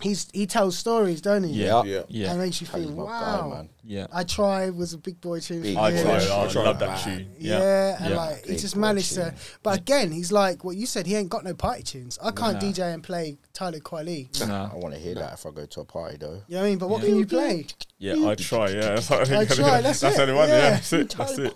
He's 0.00 0.28
he 0.32 0.46
tells 0.46 0.78
stories, 0.78 1.20
don't 1.20 1.42
he? 1.44 1.50
Yeah, 1.54 1.82
Yeah. 1.82 2.02
yeah, 2.08 2.32
That 2.32 2.38
makes 2.38 2.60
you 2.60 2.66
Talib's 2.68 2.86
think, 2.88 2.98
wow. 2.98 3.40
guy, 3.50 3.56
man. 3.56 3.68
yeah. 3.84 4.06
I 4.12 4.22
try 4.22 4.70
was 4.70 4.92
a 4.92 4.98
big 4.98 5.20
boy 5.20 5.40
tune. 5.40 5.62
Big 5.62 5.76
I 5.76 5.90
him. 5.90 6.04
try. 6.06 6.14
I 6.14 6.44
I 6.44 6.52
love 6.52 6.78
that 6.78 7.02
tune. 7.02 7.32
Yeah, 7.38 7.58
Yeah, 7.58 7.96
and 8.00 8.10
yeah. 8.10 8.16
like 8.16 8.46
he 8.46 8.56
just 8.56 8.76
managed 8.76 9.14
tune. 9.14 9.24
to. 9.30 9.34
But 9.62 9.78
again, 9.78 10.12
he's 10.12 10.30
like 10.30 10.62
what 10.62 10.76
you 10.76 10.86
said. 10.86 11.06
He 11.06 11.16
ain't 11.16 11.30
got 11.30 11.42
no 11.42 11.52
party 11.54 11.82
tunes. 11.82 12.18
I 12.22 12.30
can't 12.30 12.54
Nah. 12.54 12.60
DJ 12.68 12.94
and 12.94 13.02
play 13.02 13.38
Tyler 13.52 13.80
Kweli. 13.80 14.28
I 14.48 14.74
want 14.76 14.94
to 14.94 15.00
hear 15.00 15.16
that 15.16 15.32
if 15.34 15.46
I 15.46 15.50
go 15.50 15.66
to 15.66 15.80
a 15.80 15.84
party, 15.84 16.16
though. 16.18 16.42
You 16.46 16.54
know 16.56 16.60
what 16.60 16.66
I 16.66 16.68
mean? 16.68 16.78
But 16.78 16.88
what 16.90 17.02
Yeah. 17.02 17.08
can 17.08 17.18
you 17.18 17.26
play? 17.26 17.66
Yeah, 17.98 18.28
I 18.28 18.34
try. 18.36 18.68
Yeah, 18.68 18.94
I 19.10 19.44
try, 19.44 19.80
that's 19.80 20.00
that's 20.00 20.04
it, 20.04 20.16
the 20.16 20.22
only 20.22 20.34
one. 20.34 20.48
yeah. 20.48 20.54
Yeah, 20.58 20.70
that's 20.70 20.92
it. 20.92 21.10
That's 21.18 21.38
it. 21.38 21.52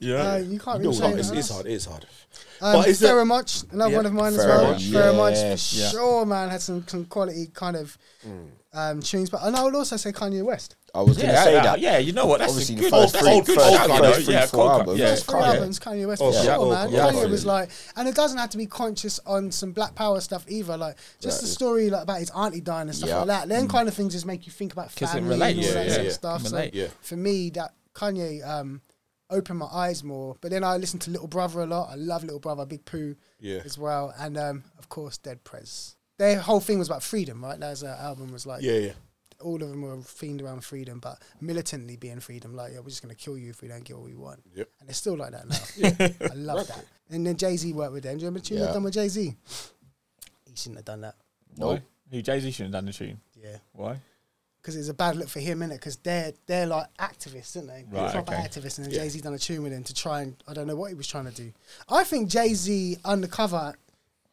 Yeah, 0.00 0.32
Uh, 0.32 0.36
you 0.36 0.58
can't 0.60 0.80
really 0.80 0.94
say 0.94 1.10
it's, 1.12 1.30
that. 1.30 1.38
it's 1.38 1.50
hard. 1.50 1.66
It's 1.66 1.84
hard. 1.86 2.06
Um, 2.60 2.72
But 2.74 2.88
is 2.88 3.02
it- 3.02 3.06
Pharoahe 3.10 3.26
Monch, 3.26 3.64
another 3.72 3.90
Yeah. 3.90 3.96
one 3.96 4.06
of 4.06 4.12
mine 4.12 4.32
as 4.34 4.38
well. 4.38 4.64
Pharoahe 4.64 4.70
Monch, 4.70 4.82
Pheromoch, 4.82 5.30
yes. 5.32 5.72
for 5.72 5.78
Yeah. 5.80 5.90
sure, 5.90 6.26
man, 6.26 6.48
had 6.50 6.62
some, 6.62 6.86
some 6.86 7.04
quality 7.06 7.46
kind 7.64 7.76
of 7.76 7.98
um, 8.72 9.00
tunes. 9.00 9.30
But 9.30 9.42
and 9.42 9.56
I 9.56 9.62
would 9.64 9.74
also 9.74 9.96
say 9.96 10.12
Kanye 10.12 10.44
West. 10.44 10.76
I 10.94 11.02
was 11.02 11.16
going 11.16 11.28
to 11.28 11.34
yeah, 11.34 11.44
say 11.44 11.52
that. 11.54 11.80
yeah. 11.80 11.98
You 11.98 12.12
know 12.12 12.26
what? 12.26 12.38
That's 12.38 12.52
Obviously, 12.52 12.76
a 12.76 12.78
the 12.78 12.82
good. 12.84 12.90
first 12.92 13.12
that's 13.14 13.24
three- 13.26 13.38
a 13.38 13.42
good 13.42 13.54
first- 13.56 13.74
shout, 13.76 13.98
first 13.98 14.24
three, 14.26 14.34
Yeah, 14.34 14.46
four 14.46 14.70
albums. 14.72 14.98
yeah, 15.00 15.06
First 15.10 15.26
three 15.26 15.40
Kanye. 15.40 15.54
albums, 15.54 15.78
Kanye 15.80 16.06
West 16.06 16.22
Oh, 16.22 16.30
for 16.30 16.36
yeah. 16.36 16.42
sure, 16.44 16.54
Oh, 16.66 16.70
man. 16.70 16.88
Kanye 16.90 17.00
absolutely. 17.06 17.30
was 17.32 17.46
like, 17.46 17.70
and 17.96 18.08
it 18.08 18.14
doesn't 18.14 18.38
have 18.38 18.50
to 18.50 18.58
be 18.58 18.66
conscious 18.66 19.18
on 19.26 19.50
some 19.50 19.72
Black 19.72 19.94
Power 19.96 20.20
stuff 20.20 20.44
either. 20.48 20.76
Like 20.76 20.96
just 21.20 21.40
the 21.40 21.46
story 21.48 21.90
like 21.90 22.02
about 22.04 22.20
his 22.20 22.30
auntie 22.30 22.60
dying 22.60 22.88
and 22.88 22.96
stuff 22.96 23.08
Yeah. 23.08 23.18
like 23.18 23.26
that. 23.26 23.48
Then 23.48 23.66
kind 23.68 23.88
of 23.88 23.94
things 23.94 24.12
just 24.12 24.26
make 24.26 24.46
you 24.46 24.52
think 24.52 24.72
about 24.72 24.94
'Cause 24.94 25.10
it 25.10 25.14
family 25.18 25.34
and 25.34 25.42
all 25.42 25.48
that 25.48 25.56
yeah, 25.56 25.72
sort 25.88 25.98
of 25.98 26.04
yeah. 26.04 26.10
stuff. 26.12 26.46
So 26.46 26.68
Yeah. 26.72 26.86
for 27.00 27.16
me, 27.16 27.50
that 27.50 27.74
Kanye 27.94 28.46
um, 28.48 28.80
opened 29.30 29.58
my 29.58 29.66
eyes 29.72 30.04
more. 30.04 30.36
But 30.40 30.52
then 30.52 30.62
I 30.62 30.76
listened 30.76 31.02
to 31.02 31.10
Little 31.10 31.26
Brother 31.28 31.62
a 31.62 31.66
lot. 31.66 31.88
I 31.90 31.96
love 31.96 32.22
Little 32.22 32.38
Brother, 32.38 32.64
Big 32.66 32.84
Pooh 32.84 33.16
Yeah. 33.40 33.62
as 33.64 33.76
well, 33.78 34.14
and 34.16 34.36
um, 34.38 34.64
of 34.78 34.88
course 34.88 35.18
Dead 35.18 35.42
Prez. 35.42 35.93
Their 36.18 36.38
whole 36.38 36.60
thing 36.60 36.78
was 36.78 36.88
about 36.88 37.02
freedom, 37.02 37.42
right? 37.44 37.58
That 37.58 37.70
was, 37.70 37.82
uh, 37.84 37.96
album 38.00 38.32
was 38.32 38.46
like 38.46 38.62
Yeah, 38.62 38.78
yeah. 38.78 38.92
all 39.40 39.56
of 39.62 39.68
them 39.68 39.82
were 39.82 39.96
themed 39.96 40.42
around 40.42 40.64
freedom, 40.64 41.00
but 41.00 41.20
militantly 41.40 41.96
being 41.96 42.20
freedom. 42.20 42.54
Like, 42.54 42.72
yeah, 42.72 42.78
we're 42.80 42.88
just 42.90 43.02
gonna 43.02 43.14
kill 43.14 43.36
you 43.36 43.50
if 43.50 43.60
we 43.62 43.68
don't 43.68 43.82
get 43.84 43.96
what 43.96 44.06
we 44.06 44.14
want. 44.14 44.40
Yep. 44.54 44.68
And 44.80 44.88
it's 44.88 44.98
still 44.98 45.16
like 45.16 45.32
that 45.32 45.48
now. 45.48 46.26
I 46.30 46.34
love 46.34 46.66
that. 46.68 46.84
And 47.10 47.26
then 47.26 47.36
Jay 47.36 47.56
Z 47.56 47.72
worked 47.72 47.92
with 47.92 48.04
them. 48.04 48.16
Do 48.16 48.22
you 48.22 48.26
remember 48.28 48.40
the 48.40 48.46
tune 48.46 48.58
Yeah. 48.58 48.66
yeah. 48.66 48.72
done 48.72 48.82
with 48.84 48.94
Jay 48.94 49.08
Z? 49.08 49.34
He 50.46 50.56
shouldn't 50.56 50.76
have 50.78 50.84
done 50.84 51.00
that. 51.02 51.14
Why? 51.56 51.82
Who 52.10 52.22
Jay 52.22 52.40
Z 52.40 52.50
shouldn't 52.52 52.74
have 52.74 52.82
done 52.84 52.86
the 52.86 52.92
tune? 52.92 53.20
Yeah. 53.42 53.56
Why? 53.72 53.96
Because 54.62 54.76
it's 54.76 54.88
a 54.88 54.94
bad 54.94 55.16
look 55.16 55.28
for 55.28 55.40
him, 55.40 55.60
innit? 55.60 55.72
Because 55.72 55.96
they're 55.96 56.32
they're 56.46 56.66
like 56.66 56.86
activists, 56.98 57.54
aren't 57.56 57.68
they? 57.68 57.84
Right, 57.90 58.10
Proper 58.12 58.32
okay. 58.34 58.42
activists, 58.42 58.78
and 58.78 58.86
then 58.86 58.94
Yeah. 58.94 59.00
Jay 59.00 59.08
Z 59.10 59.20
done 59.20 59.34
a 59.34 59.38
tune 59.38 59.62
with 59.62 59.72
him 59.72 59.84
to 59.84 59.92
try 59.94 60.22
and 60.22 60.36
I 60.48 60.54
don't 60.54 60.66
know 60.66 60.76
what 60.76 60.88
he 60.88 60.94
was 60.94 61.06
trying 61.06 61.26
to 61.26 61.32
do. 61.32 61.52
I 61.88 62.04
think 62.04 62.30
Jay 62.30 62.54
Z 62.54 62.96
undercover 63.04 63.74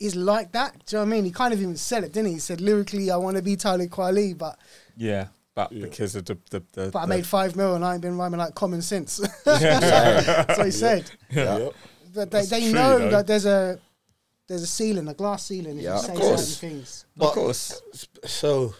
is 0.01 0.15
like 0.15 0.51
that. 0.53 0.85
Do 0.85 0.95
you 0.95 0.99
know 0.99 1.05
what 1.05 1.13
I 1.13 1.15
mean? 1.15 1.25
He 1.25 1.31
kind 1.31 1.53
of 1.53 1.61
even 1.61 1.75
said 1.77 2.03
it, 2.03 2.11
didn't 2.13 2.27
he? 2.27 2.33
He 2.33 2.39
said 2.39 2.59
lyrically, 2.61 3.11
I 3.11 3.17
want 3.17 3.37
to 3.37 3.43
be 3.43 3.55
Tyler 3.55 3.85
Kweli, 3.87 4.37
but 4.37 4.57
Yeah, 4.97 5.27
but 5.55 5.71
Yeah. 5.71 5.83
because 5.85 6.15
of 6.15 6.25
the 6.25 6.37
the, 6.49 6.63
the, 6.73 6.89
but 6.91 6.99
I 6.99 7.01
the- 7.03 7.07
made 7.07 7.25
five 7.27 7.55
mil 7.55 7.75
and 7.75 7.83
I 7.85 7.93
ain't 7.93 8.01
been 8.01 8.17
rhyming 8.17 8.39
like 8.39 8.55
common 8.55 8.81
sense. 8.81 9.19
Yeah. 9.45 9.79
That's 9.79 10.57
what 10.57 10.65
he 10.65 10.71
said. 10.71 11.09
Yeah. 11.29 11.57
Yep. 11.57 11.73
But 12.13 12.31
they, 12.31 12.37
That's 12.39 12.49
they 12.49 12.61
true, 12.61 12.71
know 12.73 12.99
though. 12.99 13.09
that 13.11 13.27
there's 13.27 13.45
a 13.45 13.79
there's 14.47 14.63
a 14.63 14.67
ceiling, 14.67 15.07
a 15.07 15.13
glass 15.13 15.45
ceiling 15.45 15.77
if 15.77 15.83
Yeah, 15.83 16.01
you 16.01 16.09
of 16.09 16.19
course. 16.19 16.47
certain 16.57 16.69
things. 16.69 17.05
of 17.19 17.31
course. 17.31 17.81
So 18.25 18.73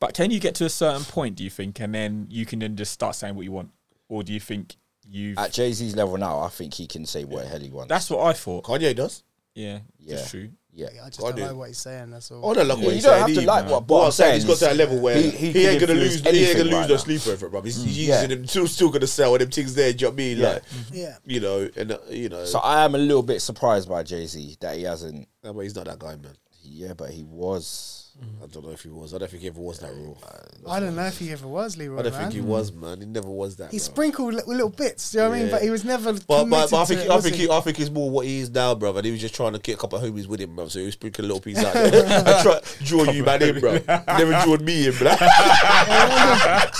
But 0.00 0.14
can 0.14 0.30
you 0.32 0.40
get 0.40 0.54
to 0.56 0.64
a 0.64 0.68
certain 0.70 1.04
point? 1.04 1.36
Do 1.36 1.44
you 1.44 1.50
think, 1.50 1.78
and 1.80 1.94
then 1.94 2.26
you 2.30 2.44
can 2.46 2.58
then 2.58 2.74
just 2.76 2.90
start 2.92 3.14
saying 3.14 3.36
what 3.36 3.44
you 3.44 3.52
want, 3.52 3.70
or 4.08 4.22
do 4.24 4.32
you 4.32 4.40
think 4.40 4.76
you? 5.08 5.34
At 5.36 5.52
Jay 5.52 5.72
Z's 5.72 5.94
level 5.94 6.16
now, 6.16 6.40
I 6.40 6.48
think 6.48 6.74
he 6.74 6.86
can 6.88 7.06
say 7.06 7.24
what 7.24 7.44
the 7.44 7.48
hell 7.48 7.60
he 7.60 7.70
wants. 7.70 7.90
That's 7.90 8.10
what 8.10 8.26
I 8.26 8.32
thought. 8.32 8.64
Kanye 8.64 8.96
does. 8.96 9.22
Yeah, 9.54 9.78
Yeah. 10.00 10.16
that's 10.16 10.30
true. 10.30 10.48
yeah. 10.72 10.86
I 11.04 11.08
just 11.08 11.20
I 11.22 11.26
don't 11.28 11.36
do. 11.36 11.44
know 11.46 11.54
what 11.56 11.68
he's 11.68 11.78
saying. 11.78 12.10
That's 12.10 12.30
all. 12.32 12.40
Oh, 12.44 12.50
I 12.50 12.54
don't 12.54 12.68
like 12.68 12.78
Yeah, 12.78 12.84
what 12.84 12.88
you 12.90 12.94
he's 12.96 13.04
don't 13.04 13.12
saying. 13.12 13.20
have 13.20 13.26
to 13.28 13.32
either, 13.34 13.46
like 13.46 13.70
what- 13.70 13.86
But 13.86 13.94
what 13.94 14.00
I'm 14.00 14.06
I'm 14.06 14.12
saying 14.12 14.28
saying 14.40 14.48
he's 14.48 14.60
got 14.60 14.70
to 14.70 14.76
that 14.76 14.76
level 14.88 14.98
where 15.00 15.16
he- 15.16 15.30
he, 15.30 15.52
he 15.52 15.66
ain't 15.66 15.80
gonna 15.80 15.92
influence 15.92 16.24
lose. 16.24 16.34
He 16.34 16.44
ain't 16.44 16.56
gonna 16.58 16.64
lose 16.70 16.74
right 16.80 16.88
no 16.88 16.96
sleep 16.96 17.26
over 17.28 17.46
it, 17.46 17.50
bro. 17.50 17.60
He's, 17.62 17.82
he's 17.84 17.98
Yeah. 18.08 18.14
using 18.22 18.28
them. 18.30 18.46
Still, 18.48 18.66
still 18.66 18.90
gonna 18.90 19.06
sell 19.06 19.38
them 19.38 19.50
things 19.50 19.74
there. 19.74 19.92
Do 19.92 19.96
you 19.96 20.06
know 20.06 20.10
what 20.10 20.14
I 20.14 20.16
mean? 20.16 20.38
Yeah. 20.38 20.48
Like, 20.48 20.62
yeah. 20.92 21.16
you 21.24 21.40
know, 21.40 21.68
and 21.76 21.92
uh, 21.92 21.98
you 22.10 22.28
know, 22.28 22.44
So 22.44 22.58
I 22.58 22.84
am 22.84 22.94
a 22.96 22.98
little 22.98 23.22
bit 23.22 23.40
surprised 23.42 23.88
by 23.88 24.02
Jay 24.02 24.26
Z 24.26 24.56
that 24.60 24.76
he 24.76 24.82
hasn't. 24.82 25.28
no, 25.44 25.52
but 25.52 25.60
he's 25.60 25.76
not 25.76 25.84
that 25.86 25.98
guy, 26.00 26.16
man. 26.16 26.36
Yeah, 26.64 26.94
but 26.94 27.10
he 27.10 27.22
was. 27.22 28.03
I 28.42 28.46
don't 28.46 28.64
know 28.64 28.70
if 28.70 28.82
he 28.82 28.90
was. 28.90 29.12
I 29.12 29.18
don't 29.18 29.28
think 29.28 29.42
he 29.42 29.48
ever 29.48 29.60
was 29.60 29.80
that 29.80 29.90
raw. 29.92 30.14
I 30.72 30.78
don't 30.78 30.94
know 30.94 31.04
if 31.06 31.18
he 31.18 31.32
ever 31.32 31.48
was 31.48 31.76
Leroy. 31.76 31.98
I 31.98 32.02
don't 32.02 32.12
man. 32.12 32.20
think 32.22 32.34
he 32.34 32.40
was, 32.40 32.72
man. 32.72 33.00
He 33.00 33.06
never 33.06 33.28
was 33.28 33.56
that. 33.56 33.72
He 33.72 33.78
bro. 33.78 33.82
sprinkled 33.84 34.34
li- 34.34 34.42
little 34.46 34.68
bits. 34.68 35.10
Do 35.10 35.18
you 35.18 35.24
know 35.24 35.30
what 35.30 35.34
I 35.34 35.38
mean? 35.38 35.46
Yeah. 35.48 35.52
But 35.54 35.62
he 35.62 35.70
was 35.70 35.84
never. 35.84 36.12
But, 36.12 36.26
but, 36.28 36.70
but 36.70 36.72
I 36.74 36.84
think 36.84 37.00
it, 37.00 37.10
I 37.10 37.16
was 37.16 37.24
think 37.24 37.36
he? 37.36 37.42
he, 37.46 37.50
I 37.50 37.60
think 37.60 37.76
he's 37.76 37.90
more 37.90 38.08
what 38.10 38.24
he 38.26 38.38
is 38.38 38.50
now, 38.50 38.74
bro. 38.76 38.96
And 38.96 39.04
he 39.04 39.10
was 39.10 39.20
just 39.20 39.34
trying 39.34 39.52
to 39.54 39.58
get 39.58 39.74
a 39.74 39.78
couple 39.78 39.98
of 39.98 40.04
homies 40.04 40.26
with 40.28 40.40
him, 40.40 40.54
bro. 40.54 40.68
So 40.68 40.78
he 40.78 40.84
was 40.86 40.94
sprinkling 40.94 41.24
a 41.24 41.28
little 41.34 41.40
piece 41.40 41.58
out. 41.58 41.72
there. 41.74 42.06
I 42.26 42.42
try 42.42 42.60
to 42.60 42.84
draw 42.84 43.02
you 43.10 43.24
man 43.24 43.42
in, 43.42 43.58
bro. 43.58 43.72
Never 43.88 44.40
drawn 44.44 44.64
me 44.64 44.86
in, 44.86 44.94
bro. 44.96 45.10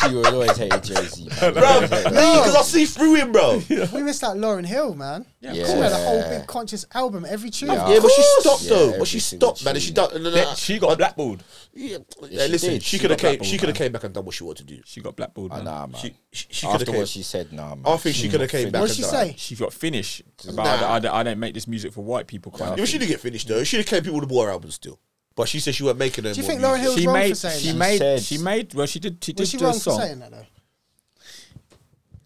He 0.09 0.15
was 0.15 0.27
always 0.27 0.57
hated 0.57 0.85
Jay 0.85 0.95
Z. 1.05 1.29
bro, 1.41 1.81
because 1.81 2.55
I 2.55 2.63
see 2.63 2.85
through 2.87 3.15
him, 3.15 3.33
bro. 3.33 3.61
Yeah, 3.69 3.89
We 3.95 4.03
missed 4.03 4.23
out 4.23 4.37
Lauryn 4.37 4.67
Hill, 4.67 4.95
man. 4.95 5.27
Yeah, 5.41 5.53
Yeah. 5.53 5.67
She 5.67 5.73
had 5.73 5.93
a 5.93 5.97
whole 5.97 6.23
big 6.29 6.47
conscious 6.47 6.87
album 6.95 7.27
every 7.29 7.51
tune. 7.51 7.71
Yeah. 7.71 7.99
but 8.01 8.11
she 8.11 8.23
stopped 8.41 8.63
Yeah, 8.63 8.69
though. 8.71 8.87
every 8.89 8.99
but 9.01 9.09
she 9.09 9.19
single 9.21 9.49
stopped, 9.57 9.65
man. 9.65 9.75
And 9.75 9.83
she 9.83 9.93
done. 9.93 10.11
No, 10.23 10.31
no, 10.31 10.37
no. 10.37 10.55
she 10.55 10.79
got 10.79 10.97
blackballed. 10.99 11.24
Yeah, 11.73 11.99
she 12.21 12.27
listen, 12.53 12.71
did. 12.71 12.83
she 12.83 12.97
She 12.97 12.99
could 12.99 13.11
have 13.11 13.19
got 13.21 13.23
came. 13.23 13.31
blackballed, 13.33 13.49
She 13.51 13.59
could 13.59 13.69
have 13.69 13.75
man. 13.79 13.87
came 13.87 13.93
back 13.93 14.05
and 14.05 14.15
done 14.15 14.25
what 14.25 14.35
she 14.35 14.45
wanted 14.45 14.69
to 14.69 14.75
do. 14.77 14.83
She 14.85 15.01
got 15.01 15.17
blackballed. 15.17 15.51
Ah, 15.53 15.57
man. 15.57 15.65
nah, 15.65 15.87
man. 15.87 16.01
She 16.01 16.15
she, 16.33 16.47
she 16.51 16.67
could 16.67 16.73
After 16.75 16.85
have 16.87 16.95
what 16.95 17.01
came. 17.01 17.07
she 17.07 17.23
said, 17.23 17.53
nah, 17.53 17.75
man. 17.75 17.83
I 17.87 17.97
think 17.97 18.17
she 18.17 18.29
could 18.29 18.41
have 18.41 18.51
came 18.51 18.71
back. 18.71 18.81
What'd 18.83 18.97
and 18.99 19.07
she 19.07 19.11
done- 19.11 19.27
say? 19.29 19.35
She 19.39 19.55
got 19.57 19.73
finished 19.73 20.23
about 20.49 20.57
Nah. 20.65 20.77
that 20.77 20.91
I, 20.91 20.99
don't- 21.01 21.15
I 21.15 21.23
don't 21.23 21.39
make 21.41 21.55
this 21.55 21.67
music 21.69 21.93
for 21.93 22.03
white 22.05 22.27
people. 22.27 22.53
Kind 22.53 22.71
Yeah, 22.71 22.77
but 22.77 22.87
she 22.87 22.93
thing. 22.93 23.01
didn't 23.01 23.11
get 23.13 23.21
finished 23.21 23.49
though. 23.49 23.65
She 23.65 23.83
came 23.85 24.03
people 24.03 24.21
with 24.21 24.29
the 24.29 24.35
war 24.35 24.51
album 24.51 24.71
still. 24.71 24.99
But 25.37 25.49
she 25.49 25.59
said 25.61 25.75
she 25.75 25.83
wasn't 25.83 25.99
making 25.99 26.25
them. 26.25 26.33
Do 26.35 26.41
you 26.41 26.47
more 26.47 26.51
think 26.53 26.63
Lauryn 26.63 26.79
music. 26.79 26.83
Hill 26.83 26.93
was 26.93 27.01
She 27.01 27.07
wrong 27.09 27.15
for 27.17 27.21
made. 27.21 27.37
saying 27.37 27.61
She 27.61 27.69
that? 27.73 27.75
made. 27.79 27.99
said- 27.99 28.23
She 28.23 28.39
made. 28.39 28.75
Well, 28.75 28.87
she 28.87 28.99
did. 29.01 29.25
She 29.25 29.33
did 29.33 29.41
Was 29.43 29.49
she 29.51 29.57
do 29.57 29.65
a 29.65 29.67
wrong 29.69 29.75
for 29.75 29.81
song. 29.81 30.01
saying 30.01 30.19
that 30.21 30.31
though? 30.31 30.47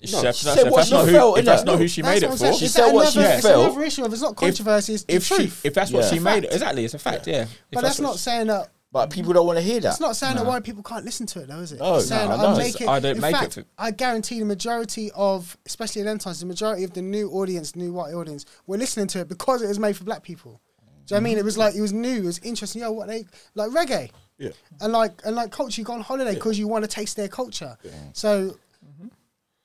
If 0.00 0.12
No, 0.12 0.22
that's, 0.22 0.38
she 0.38 0.44
that's- 0.44 0.58
said 0.61 0.66
if 0.66 0.70
what 0.70 0.76
that's 0.76 0.88
she 0.90 0.94
not 0.94 1.06
who, 1.06 1.12
felt, 1.12 1.38
if 1.38 1.44
that's 1.44 1.62
innit? 1.62 1.66
not 1.66 1.78
who 1.78 1.88
she 1.88 2.02
made 2.02 2.22
it 2.22 2.30
for, 2.30 2.52
She 2.52 2.64
Is 2.66 2.72
said 2.72 2.87
that 2.87 2.94
what 2.94 3.12
she 3.12 3.18
another- 3.18 3.34
it's 3.34 3.46
felt. 3.46 3.64
another 3.66 3.84
issue 3.84 4.04
of 4.04 4.12
it's 4.12 4.22
not 4.22 4.37
controversy. 4.37 4.94
It's 4.94 5.02
the 5.04 5.14
if 5.14 5.24
she, 5.26 5.34
truth. 5.34 5.61
if 5.64 5.74
that's 5.74 5.90
what 5.90 6.04
Yeah. 6.04 6.11
she 6.11 6.18
made, 6.20 6.42
Fact. 6.44 6.52
exactly, 6.54 6.84
it's 6.84 6.94
a 6.94 6.98
fact. 7.00 7.26
Yeah, 7.26 7.42
If 7.42 7.48
but 7.72 7.80
that's 7.82 7.98
what 7.98 8.04
not 8.04 8.12
she- 8.12 8.18
saying 8.20 8.46
that 8.46 8.70
but 8.90 9.09
mm-hmm. 9.09 9.14
people 9.14 9.33
don't 9.35 9.46
want 9.46 9.59
to 9.59 9.64
hear 9.64 9.81
that. 9.81 9.90
It's 9.90 10.01
not 10.01 10.16
saying 10.16 10.37
that 10.37 10.46
white 10.46 10.64
people 10.64 10.83
can't 10.83 11.05
listen 11.05 11.27
to 11.27 11.40
it, 11.40 11.48
though, 11.48 11.61
is 11.61 11.72
it? 11.72 11.79
No, 11.79 11.96
it's 11.96 12.09
saying 12.09 12.29
no, 12.29 12.37
that 12.37 12.42
no. 12.42 12.55
I 12.55 12.59
make 12.59 12.81
it. 12.81 12.88
I 12.88 13.01
don't 13.01 13.16
in 13.16 13.20
make 13.20 13.35
it 13.35 13.38
fact, 13.38 13.55
for- 13.55 13.64
I 13.77 13.90
guarantee 13.90 14.38
the 14.38 14.46
majority 14.46 15.11
of, 15.14 15.59
especially 15.66 16.01
in 16.01 16.07
them 16.07 16.18
times, 16.18 16.40
the 16.40 16.46
majority 16.46 16.85
of 16.85 16.94
the 16.94 17.03
new 17.03 17.31
audience, 17.31 17.77
new 17.77 17.92
white 17.92 18.14
audience, 18.14 18.46
were 18.66 18.79
listening 18.79 19.07
to 19.09 19.20
it 19.20 19.29
because 19.29 19.62
it 19.62 19.68
was 19.68 19.79
made 19.79 19.96
for 19.96 20.05
black 20.05 20.22
people. 20.22 20.61
Do 20.81 20.85
you 20.85 20.88
know 20.88 20.88
what 20.88 21.12
I 21.12 21.16
mm-hmm. 21.16 21.24
mean? 21.24 21.38
It 21.38 21.44
was 21.44 21.59
like 21.59 21.74
it 21.74 21.81
was 21.81 21.92
new, 21.92 22.18
it 22.18 22.24
was 22.24 22.38
interesting. 22.40 22.83
Yo, 22.83 22.92
what 22.92 23.09
they 23.09 23.24
like 23.55 23.70
reggae, 23.70 24.11
Yeah. 24.38 24.51
and 24.81 24.92
like 24.92 25.20
and 25.24 25.37
like 25.37 25.51
culture. 25.51 25.81
You 25.81 25.85
go 25.85 25.94
on 25.94 26.01
holiday 26.01 26.35
because 26.35 26.59
you 26.59 26.68
want 26.68 26.85
to 26.85 26.88
taste 26.88 27.16
their 27.16 27.29
culture. 27.29 27.77
So 28.12 28.51
mm-hmm. 28.51 29.09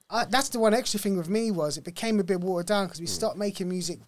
I, 0.09 0.25
that's 0.25 0.49
the 0.49 0.59
one 0.59 0.73
extra 0.73 0.99
thing 0.99 1.17
with 1.17 1.29
me 1.29 1.51
was 1.51 1.77
it 1.77 1.83
became 1.83 2.19
a 2.19 2.23
bit 2.23 2.39
watered 2.39 2.67
down 2.67 2.85
because 2.85 2.99
we 2.99 3.07
mm. 3.07 3.09
stopped 3.09 3.37
making 3.37 3.67
music 3.67 3.99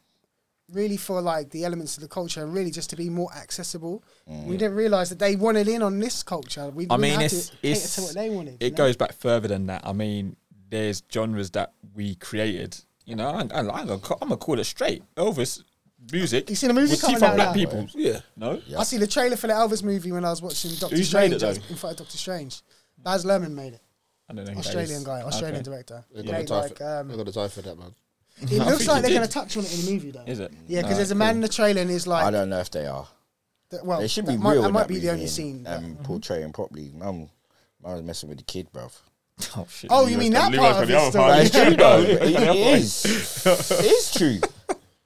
really 0.72 0.98
for 0.98 1.22
like 1.22 1.52
the 1.52 1.64
elements 1.64 1.98
of 1.98 2.02
the 2.04 2.10
culture 2.10 2.44
and 2.44 2.54
really 2.54 2.72
just 2.72 2.90
to 2.90 2.96
be 2.96 3.10
more 3.10 3.32
accessible. 3.34 4.04
We 4.28 4.58
didn't 4.58 4.76
realize 4.76 5.10
that 5.10 5.20
they 5.20 5.36
wanted 5.36 5.68
in 5.68 5.82
on 5.84 6.00
this 6.00 6.24
culture. 6.24 6.70
We, 6.70 6.88
I 6.90 6.96
we 6.96 7.02
mean, 7.04 7.22
it's, 7.22 7.50
to 7.50 7.56
cater 7.58 7.72
it's 7.72 7.96
to 7.96 8.02
what 8.02 8.14
they 8.16 8.30
wanted. 8.30 8.52
you 8.62 8.68
it 8.68 8.72
know? 8.74 8.78
goes 8.78 8.96
back 8.98 9.14
further 9.14 9.48
than 9.48 9.68
that. 9.68 9.82
I 9.86 9.94
mean, 9.94 10.36
there's 10.70 11.04
genres 11.12 11.52
that 11.52 11.74
we 11.94 12.16
created. 12.16 12.78
You 13.06 13.16
know, 13.16 13.30
I'm, 13.30 13.52
I'm, 13.54 13.70
I'm, 13.70 13.88
gonna, 13.88 14.00
ca- 14.00 14.18
I'm 14.22 14.30
gonna 14.30 14.38
call 14.38 14.60
it 14.60 14.64
straight 14.64 15.04
Elvis 15.16 15.64
music. 16.12 16.50
You 16.50 16.56
seen 16.56 16.70
the 16.70 16.74
movie 16.74 16.92
with 16.92 17.02
coming 17.02 17.18
teeth 17.18 17.24
out 17.24 17.36
black 17.36 17.48
now? 17.50 17.54
people. 17.54 17.88
Yeah. 17.94 18.20
No, 18.36 18.60
I 18.78 18.84
see 18.84 18.98
the 18.98 19.08
trailer 19.08 19.36
for 19.36 19.48
the 19.48 19.54
Elvis 19.54 19.84
movie 19.84 20.12
when 20.12 20.26
I 20.26 20.32
was 20.32 20.42
watching 20.42 20.72
Doctor 20.76 20.96
Who's 20.96 21.14
made 21.14 21.28
Strange. 21.28 21.34
it, 21.36 21.40
though? 21.40 21.70
in 21.70 21.76
front 21.76 21.94
of 22.00 22.06
Doctor 22.06 22.18
Strange. 22.18 22.62
Baz 22.98 23.24
Luhrmann 23.24 23.52
made 23.52 23.74
it. 23.74 23.82
I 24.28 24.34
don't 24.34 24.46
know. 24.46 24.58
Australian 24.60 25.04
guy, 25.04 25.22
Australian 25.22 25.62
Okay. 25.62 25.70
director. 25.70 26.04
They're 26.12 26.24
He 26.24 26.30
gonna 26.46 26.62
like, 26.62 26.78
for, 26.78 26.84
um, 27.00 27.08
they're 27.10 27.24
gonna 27.24 27.50
for 27.50 27.62
that, 27.62 27.78
man. 27.78 27.94
It 28.42 28.60
I 28.62 28.66
looks 28.66 28.78
think 28.80 28.88
like 28.90 28.96
he 28.98 29.02
they're 29.02 29.10
did. 29.10 29.16
going 29.16 29.28
to 29.28 29.34
touch 29.34 29.58
on 29.58 29.64
it 29.66 29.74
in 29.80 29.86
the 29.86 29.92
movie, 29.92 30.12
though. 30.12 30.24
Is 30.26 30.40
it? 30.40 30.52
Yeah, 30.68 30.82
because 30.82 30.98
there's 30.98 31.12
a 31.12 31.16
man 31.16 31.36
in 31.36 31.42
the 31.42 31.48
trailer 31.48 31.82
and 31.82 31.90
he's 31.90 32.06
like, 32.08 32.26
I 32.26 32.32
don't 32.32 32.50
know 32.50 32.60
if 32.60 32.70
they 32.72 32.86
are. 32.86 33.08
th- 33.72 33.84
well, 33.84 34.00
they 34.00 34.08
should 34.08 34.26
that 34.26 34.32
be 34.32 34.38
might, 34.38 34.54
real. 34.54 34.62
that 34.64 34.68
in 34.70 34.74
might 34.74 34.88
be 34.88 34.96
the 34.96 35.00
movie 35.02 35.10
only 35.12 35.24
and- 35.24 35.32
scene. 35.32 35.64
but- 35.64 35.74
And 35.78 36.04
portraying 36.04 36.52
properly. 36.54 36.92
I'm, 37.02 37.30
I 37.86 37.94
was 37.94 38.02
messing 38.04 38.30
with 38.30 38.40
the 38.40 38.44
kid, 38.44 38.68
bruv. 38.74 38.92
Oh, 39.58 39.68
shit. 39.70 39.90
Oh, 39.94 40.08
you 40.08 40.18
mean 40.18 40.32
that 40.34 40.52
Leroy's 40.52 40.74
part 40.74 40.74
got 40.76 40.84
of 40.84 40.88
the 40.88 40.94
it 40.94 40.98
other 40.98 41.10
still? 41.10 41.22
part. 41.22 41.40
It's 41.40 41.52
true 41.52 41.76
though. 41.76 42.00
It, 42.02 42.22
it 42.50 42.80
is. 42.80 43.46
It 43.72 43.86
is 43.86 44.14
true. 44.14 44.40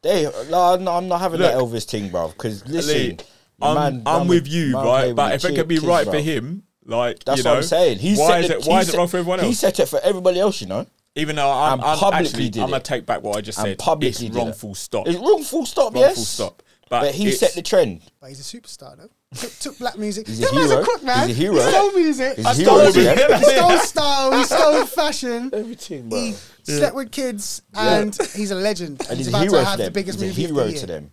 They, 0.02 0.24
no, 0.50 0.62
I'm 0.74 0.84
not- 0.84 0.98
I'm 0.98 1.08
not 1.08 1.20
having 1.20 1.40
that 1.42 1.58
Look, 1.58 1.70
Elvis 1.72 1.86
thing, 1.86 2.10
bruv. 2.10 2.32
Because 2.34 2.66
listen, 2.68 2.96
Lee, 2.96 3.12
the 3.16 3.24
I'm, 3.66 3.76
man- 3.76 4.04
I'm 4.06 4.20
man 4.22 4.28
with 4.28 4.48
you, 4.48 4.74
man 4.74 4.86
right? 4.86 5.02
play 5.04 5.14
But 5.14 5.32
with 5.34 5.44
if 5.46 5.50
it 5.50 5.54
the 5.54 5.60
could 5.62 5.68
be 5.68 5.76
kids, 5.76 5.86
right 5.88 6.06
for 6.06 6.12
bruv. 6.14 6.24
him, 6.24 6.64
like 6.86 7.24
That's 7.26 7.44
you 7.44 7.50
what 7.50 7.58
I'm 7.58 7.64
saying. 7.64 8.00
He 8.00 8.16
why 8.16 8.28
set 8.28 8.42
is 8.42 8.48
the- 8.50 8.58
it? 8.60 8.66
Why 8.66 8.76
he 8.76 8.82
is 8.82 8.88
it 8.88 8.92
set- 8.92 8.98
wrong 8.98 9.08
for 9.08 9.18
everyone 9.18 9.40
He 9.40 9.46
else? 9.48 9.60
set 9.60 9.80
it 9.80 9.86
for 9.88 10.00
everybody 10.02 10.40
else, 10.40 10.62
you 10.62 10.68
know. 10.68 10.88
Even 11.20 11.36
though 11.36 11.50
I'm, 11.52 11.82
I'm 11.82 11.98
publicly 11.98 12.28
actually, 12.28 12.50
did 12.50 12.62
I'm 12.64 12.70
gonna 12.70 12.78
it. 12.78 12.84
take 12.84 13.06
back 13.06 13.22
what 13.22 13.38
I 13.38 13.42
just 13.42 13.58
And 13.60 13.68
said. 13.68 13.80
publicly 13.80 14.10
it's 14.10 14.20
did 14.20 14.36
wrong. 14.36 14.50
it. 14.50 14.56
Full 14.56 14.76
stop. 14.76 15.08
It's 15.08 15.18
wrong. 15.20 15.44
Full 15.44 15.66
stop. 15.66 15.94
Wrong 15.94 16.02
yes. 16.04 16.16
Full 16.16 16.24
stop. 16.26 16.64
But, 16.90 17.02
But 17.02 17.16
he 17.16 17.24
it's- 17.28 17.40
set 17.40 17.54
the 17.54 17.62
trend. 17.62 18.02
But 18.20 18.30
he's 18.30 18.40
a 18.40 18.58
superstar, 18.58 18.98
though. 18.98 19.10
Took, 19.36 19.60
took 19.60 19.78
black 19.78 19.96
music. 20.00 20.26
He's 20.28 20.40
a 20.40 20.46
That 20.46 20.56
man's 20.56 20.72
hero. 20.72 20.82
a 20.82 20.86
cook, 20.86 21.04
man. 21.04 21.28
He's 21.28 21.38
a 21.38 21.40
hero. 21.40 21.54
He 21.56 21.62
stole 21.70 21.92
music. 21.92 22.36
He's 22.38 22.46
He 22.46 22.52
a 22.52 22.66
stole, 22.66 22.80
hero 22.80 22.92
to 22.92 23.02
them. 23.04 23.40
he 23.40 23.46
stole 23.46 23.78
style. 23.78 24.38
He 24.40 24.44
stole 24.44 24.86
fashion. 24.88 25.50
Everything, 25.54 26.10
He 26.10 26.34
slept 26.64 26.96
with 26.96 27.12
kids, 27.12 27.62
and 27.76 28.18
he's 28.36 28.50
a 28.50 28.56
legend. 28.56 29.06
And 29.08 29.18
he's, 29.20 29.28
he's 29.28 29.28
a 29.28 29.30
about 29.38 29.42
hero 29.44 29.52
to 29.52 29.60
to 29.60 29.66
have 29.70 29.78
the 29.78 29.84
them. 29.84 29.94
biggest 29.94 30.20
He's 30.20 30.24
a 30.24 30.28
movie 30.30 30.42
hero 30.42 30.60
of 30.62 30.66
the 30.66 30.72
year. 30.72 30.80
to 30.80 30.88
them. 30.88 31.12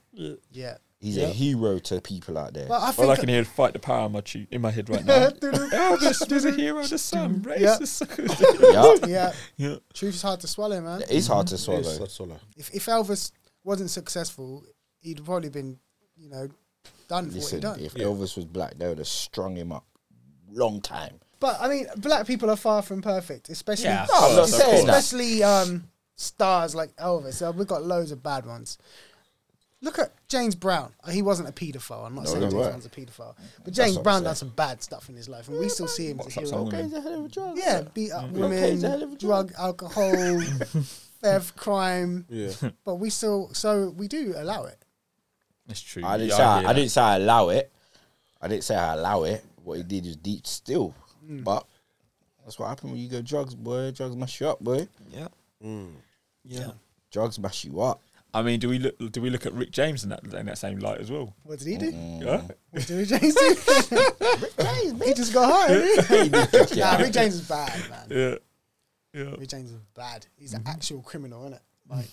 Yeah. 0.51 0.77
He's 0.99 1.19
a 1.19 1.27
hero 1.29 1.79
to 1.79 2.01
people 2.01 2.39
out 2.39 2.55
there. 2.55 2.67
But 2.69 2.81
I 2.81 2.87
All 2.87 2.93
think 2.93 3.11
I 3.11 3.17
can 3.17 3.29
hear 3.29 3.43
is 3.43 3.49
fight 3.49 3.75
the 3.75 3.79
power 3.79 4.07
in 4.07 4.13
my 4.13 4.23
cheek, 4.23 4.49
in 4.51 4.63
my 4.63 4.71
head 4.71 4.89
right 4.89 5.05
now. 5.05 5.29
Elvis, 5.29 5.71
Elvis 5.71 6.33
was 6.33 6.45
a 6.47 6.51
hero 6.53 6.83
to 6.85 6.97
some, 6.99 7.43
Yeah. 7.47 7.77
racist. 7.79 9.03
yeah, 9.03 9.09
yeah. 9.09 9.33
yeah. 9.57 9.77
Truth 9.93 10.15
is 10.15 10.23
hard 10.23 10.41
to 10.41 10.47
swallow, 10.49 10.81
man. 10.81 11.03
it's 11.11 11.27
hard 11.27 11.47
to 11.49 11.59
swallow. 11.59 11.83
that's 11.83 12.19
all. 12.19 12.33
I- 12.33 12.37
If, 12.57 12.75
if 12.75 12.87
Elvis 12.87 13.33
wasn't 13.63 13.91
successful, 13.91 14.65
he'd 15.01 15.23
probably 15.25 15.51
been, 15.51 15.79
you 16.17 16.31
know, 16.31 16.49
done 17.09 17.29
for 17.29 17.37
Listen, 17.37 17.61
what 17.61 17.79
he 17.79 17.85
done. 17.87 17.87
if 17.87 17.95
Elvis 17.95 18.37
was 18.37 18.45
black, 18.47 18.79
they 18.79 18.89
would 18.89 18.99
have 18.99 19.07
strung 19.07 19.55
him 19.57 19.73
up 19.73 19.85
long 20.51 20.81
time. 20.81 21.21
But 21.41 21.59
I 21.61 21.69
mean, 21.69 21.87
black 21.99 22.27
people 22.27 22.49
are 22.51 22.57
far 22.57 22.81
from 22.81 23.03
perfect, 23.03 23.51
especially 23.51 23.85
Yeah, 23.91 24.07
No, 24.09 24.29
I'm 24.31 24.37
not 24.37 24.43
Of 24.45 24.49
saying 24.51 24.71
course. 24.71 24.85
that. 24.87 24.97
especially 24.99 25.43
um, 25.43 25.85
stars 26.17 26.75
like 26.75 26.97
Elvis. 26.97 27.47
Uh, 27.47 27.53
we've 27.53 27.67
got 27.67 27.85
loads 27.85 28.11
of 28.13 28.23
bad 28.23 28.47
ones. 28.47 28.79
Look 29.83 29.99
at 29.99 30.11
James 30.29 30.55
Brown. 30.55 30.93
Uh, 31.05 31.11
He 31.11 31.21
wasn't 31.23 31.49
a 31.49 31.53
paedophile. 31.53 32.07
I'm 32.07 32.15
not 32.15 32.25
No, 32.25 32.31
saying 32.31 32.37
he 32.37 32.45
James 32.47 32.55
weren't. 32.55 32.71
Brown's 32.71 32.87
a 32.87 32.89
paedophile, 32.89 33.35
but 33.65 33.75
James 33.75 33.99
Brown 33.99 34.15
saying. 34.17 34.25
done 34.25 34.35
some 34.37 34.49
bad 34.51 34.83
stuff 34.83 35.09
in 35.09 35.15
his 35.17 35.29
life, 35.29 35.49
and 35.49 35.59
we 35.59 35.69
still 35.69 35.87
see 35.89 36.09
him 36.09 36.21
as 36.21 36.29
a 36.29 36.31
hero. 36.31 36.47
son? 36.47 36.75
A 36.75 37.01
hell 37.01 37.15
of 37.21 37.25
a 37.27 37.29
drug. 37.29 37.59
Yeah, 37.59 37.83
beat 37.95 38.11
up 38.13 38.33
Cokaine's 38.35 38.83
a 38.85 38.89
hell 38.89 38.97
of 38.97 39.03
a 39.03 39.07
women, 39.13 39.19
drug. 39.19 39.49
drug, 39.51 39.53
alcohol, 39.59 40.41
theft, 41.21 41.57
crime, 41.57 42.25
Yeah. 42.31 42.53
but 42.85 42.97
we 42.97 43.11
still 43.11 43.51
so 43.53 43.91
we 43.91 44.09
do 44.09 44.35
allow 44.37 44.65
it. 44.65 44.79
It's 45.69 45.81
true. 45.83 46.05
I 46.05 46.17
didn't 46.17 46.33
say 46.33 46.43
I, 46.43 46.71
I 46.71 46.73
didn't 46.73 46.91
say 46.91 47.01
I 47.03 47.17
allow 47.17 47.49
it. 47.51 47.71
I 48.41 48.49
didn't 48.49 48.65
say 48.65 48.77
I 48.77 48.95
allow 48.95 49.25
it. 49.25 49.45
What 49.65 49.77
he 49.79 49.83
did 49.83 50.07
is 50.07 50.17
deep 50.17 50.47
still. 50.47 50.95
Mm. 51.29 51.43
But 51.45 51.67
that's 52.45 52.59
what 52.59 52.69
happened 52.69 52.93
when 52.93 53.01
you 53.01 53.09
go 53.09 53.21
drugs, 53.21 53.55
boy. 53.55 53.91
Drugs 53.91 54.15
mash 54.17 54.41
you 54.41 54.49
up, 54.49 54.61
boy. 54.61 54.87
Yeah. 55.11 55.29
Yeah. 56.45 56.71
Drugs 57.11 57.39
mash 57.39 57.65
you 57.65 57.81
up. 57.81 58.01
I 58.37 58.43
mean, 58.43 58.61
do 58.61 58.69
we 58.69 58.79
look? 58.79 58.99
Do 59.13 59.23
we 59.23 59.31
look 59.31 59.47
at 59.47 59.55
Rick 59.55 59.71
James 59.71 60.05
in 60.05 60.11
that 60.11 60.23
in 60.23 60.45
that 60.45 60.59
same 60.59 60.79
light 60.79 61.01
as 61.01 61.11
well? 61.11 61.35
What 61.45 61.59
did 61.59 61.69
he 61.69 61.79
do? 61.79 61.91
Mm. 61.91 62.23
Yeah. 62.23 62.43
What 62.71 62.87
did 62.87 62.99
Rick 62.99 63.09
James 63.09 63.35
do? 63.35 63.55
he 65.07 65.15
just 65.15 65.33
got 65.33 65.51
high. 65.51 65.69
Didn't 65.69 66.77
nah, 66.77 66.99
Rick 66.99 67.15
James 67.15 67.37
is 67.37 67.49
bad, 67.49 67.81
man. 67.89 68.07
Yeah. 68.11 68.35
Yeah. 69.15 69.35
Rick 69.39 69.49
James 69.49 69.71
is 69.71 69.81
bad. 69.95 70.27
He's 70.37 70.53
an 70.53 70.61
mm-hmm. 70.61 70.69
actual 70.69 71.01
criminal, 71.01 71.45
isn't 71.45 71.55
it? 71.55 71.63
Like 71.89 72.11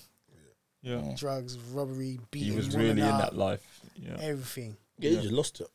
Yeah. 0.80 1.12
drugs, 1.14 1.58
robbery, 1.58 2.18
beating. 2.30 2.52
He 2.52 2.56
was 2.56 2.74
really 2.74 2.92
in 2.92 3.00
up, 3.00 3.20
that 3.20 3.36
life. 3.36 3.60
Yeah. 3.94 4.16
everything. 4.18 4.78
Yeah, 4.98 5.10
he 5.10 5.16
just 5.16 5.32
lost 5.32 5.60
it. 5.60 5.66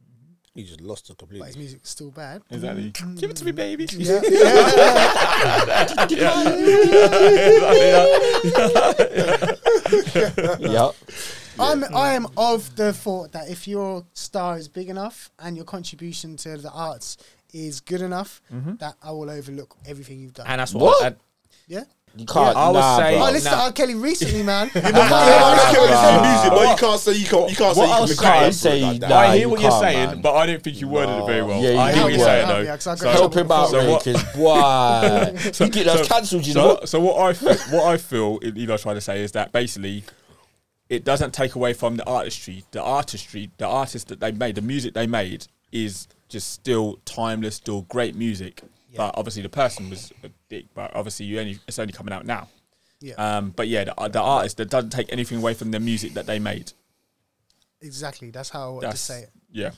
Mm-hmm. 0.00 0.60
He 0.60 0.64
just 0.66 0.80
lost 0.80 1.10
it 1.10 1.14
But 1.14 1.18
completely. 1.18 1.48
his 1.48 1.56
music's 1.56 1.90
still 1.90 2.12
bad. 2.12 2.42
Exactly. 2.48 2.92
Give 3.16 3.30
it 3.30 3.36
to 3.38 3.44
me, 3.44 3.50
baby. 3.50 3.88
Yeah. 3.90 4.20
Yep. 10.60 10.94
I'm 11.58 11.84
I 11.94 12.12
am 12.14 12.26
of 12.36 12.76
the 12.76 12.92
thought 12.92 13.32
that 13.32 13.48
if 13.48 13.66
your 13.66 14.04
star 14.12 14.58
is 14.58 14.68
big 14.68 14.90
enough 14.90 15.30
and 15.38 15.56
your 15.56 15.64
contribution 15.64 16.36
to 16.38 16.58
the 16.58 16.70
arts 16.70 17.16
is 17.52 17.80
good 17.80 18.02
enough, 18.02 18.42
mm-hmm. 18.52 18.76
that 18.76 18.96
I 19.02 19.10
will 19.12 19.30
overlook 19.30 19.76
everything 19.86 20.20
you've 20.20 20.34
done. 20.34 20.46
And 20.46 20.60
that's 20.60 20.74
what. 20.74 20.82
What? 20.82 21.06
and- 21.68 21.86
You 22.18 22.24
can't. 22.24 22.56
I 22.56 22.68
was 22.70 22.74
nah, 22.80 22.96
saying- 22.96 23.18
bro. 23.18 23.22
Oh, 23.24 23.28
I 23.28 23.30
listened 23.32 23.52
Nah. 23.52 23.58
to 23.60 23.64
R. 23.66 23.72
Kelly 23.72 23.94
recently, 23.94 24.42
man. 24.42 24.70
Yeah, 24.74 24.80
but 24.82 24.88
it's 24.94 25.90
Nah. 25.90 26.22
music, 26.32 26.50
but 26.50 26.70
you 26.70 26.76
can't 26.76 27.00
say 27.00 27.12
you 27.12 27.26
can't. 27.26 27.50
You 27.50 27.56
can't 27.56 27.74
say 27.74 27.80
What 27.80 27.86
you 27.88 27.92
I 27.92 27.96
can 27.96 28.00
was 28.02 28.10
make 28.10 28.18
trying 28.18 28.42
a 28.42 28.46
to 28.46 28.52
say, 28.52 28.80
like 28.80 29.00
that. 29.00 29.08
nah, 29.10 29.16
I 29.18 29.26
hear 29.32 29.36
you 29.40 29.48
what 29.50 29.60
you're 29.60 29.70
can't, 29.70 29.82
saying, 29.82 30.08
man. 30.10 30.20
but 30.22 30.34
I 30.34 30.46
don't 30.46 30.62
think 30.62 30.80
you 30.80 30.88
worded 30.88 31.18
it 31.18 31.26
very 31.26 31.42
well. 31.42 31.60
Yeah, 31.62 31.70
you 31.72 31.78
I 31.78 31.92
hear 31.92 32.02
what 32.04 32.08
did 32.08 32.16
you're 32.18 32.26
well. 32.26 32.34
saying 32.36 32.48
Yeah, 32.48 32.54
though. 32.54 32.60
yeah, 32.62 32.76
'cause 32.76 32.86
I 32.86 32.90
got 32.92 32.98
So- 33.00 33.10
Help 33.10 33.34
him 33.36 33.52
out, 33.52 33.70
So 33.70 33.78
Ray, 33.78 33.88
what- 33.90 34.04
because 34.04 34.22
why? 34.34 35.32
he 35.58 35.68
get 35.68 35.86
us 35.88 36.08
cancelled, 36.08 36.46
you 36.46 36.52
so, 36.54 36.60
know. 36.60 36.80
So 36.86 37.00
what 37.00 37.18
I 37.20 37.32
feel, 37.34 37.54
what 37.78 37.84
I 37.84 37.96
feel 37.98 38.38
Eli's 38.42 38.82
trying 38.82 38.94
to 38.94 39.00
say 39.00 39.22
is 39.22 39.32
that 39.32 39.52
basically 39.52 40.04
it 40.88 41.04
doesn't 41.04 41.32
take 41.34 41.54
away 41.54 41.72
from 41.74 41.96
the 41.96 42.04
artistry. 42.06 42.64
The 42.70 42.80
artistry, 42.82 43.50
the 43.58 43.66
artist 43.66 44.08
that 44.08 44.20
they 44.20 44.32
made, 44.32 44.54
the 44.54 44.62
music 44.62 44.94
they 44.94 45.06
made 45.06 45.46
is 45.72 46.08
just 46.28 46.50
still 46.52 46.98
timeless, 47.04 47.56
still 47.56 47.82
great 47.82 48.14
music. 48.14 48.62
But 48.96 49.14
obviously 49.16 49.42
the 49.42 49.48
person 49.48 49.90
was 49.90 50.12
a 50.22 50.30
dick. 50.48 50.66
But 50.74 50.94
obviously 50.94 51.26
you 51.26 51.38
only 51.40 51.58
it's 51.68 51.78
only 51.78 51.92
coming 51.92 52.12
out 52.14 52.26
now. 52.26 52.48
Yeah, 53.00 53.14
Um, 53.16 53.50
but 53.50 53.68
yeah, 53.68 53.84
the, 53.84 53.94
the 54.08 54.20
artist 54.20 54.56
that 54.56 54.70
doesn't 54.70 54.88
take 54.90 55.12
anything 55.12 55.38
away 55.38 55.52
from 55.54 55.70
the 55.70 55.78
music 55.80 56.14
that 56.14 56.24
they 56.26 56.38
made. 56.38 56.72
exactly. 57.80 58.30
That's 58.30 58.48
how 58.50 58.68
I 58.68 58.70
want 58.72 58.90
to 58.90 58.96
say 58.96 59.22
it. 59.22 59.30
yeah. 59.52 59.70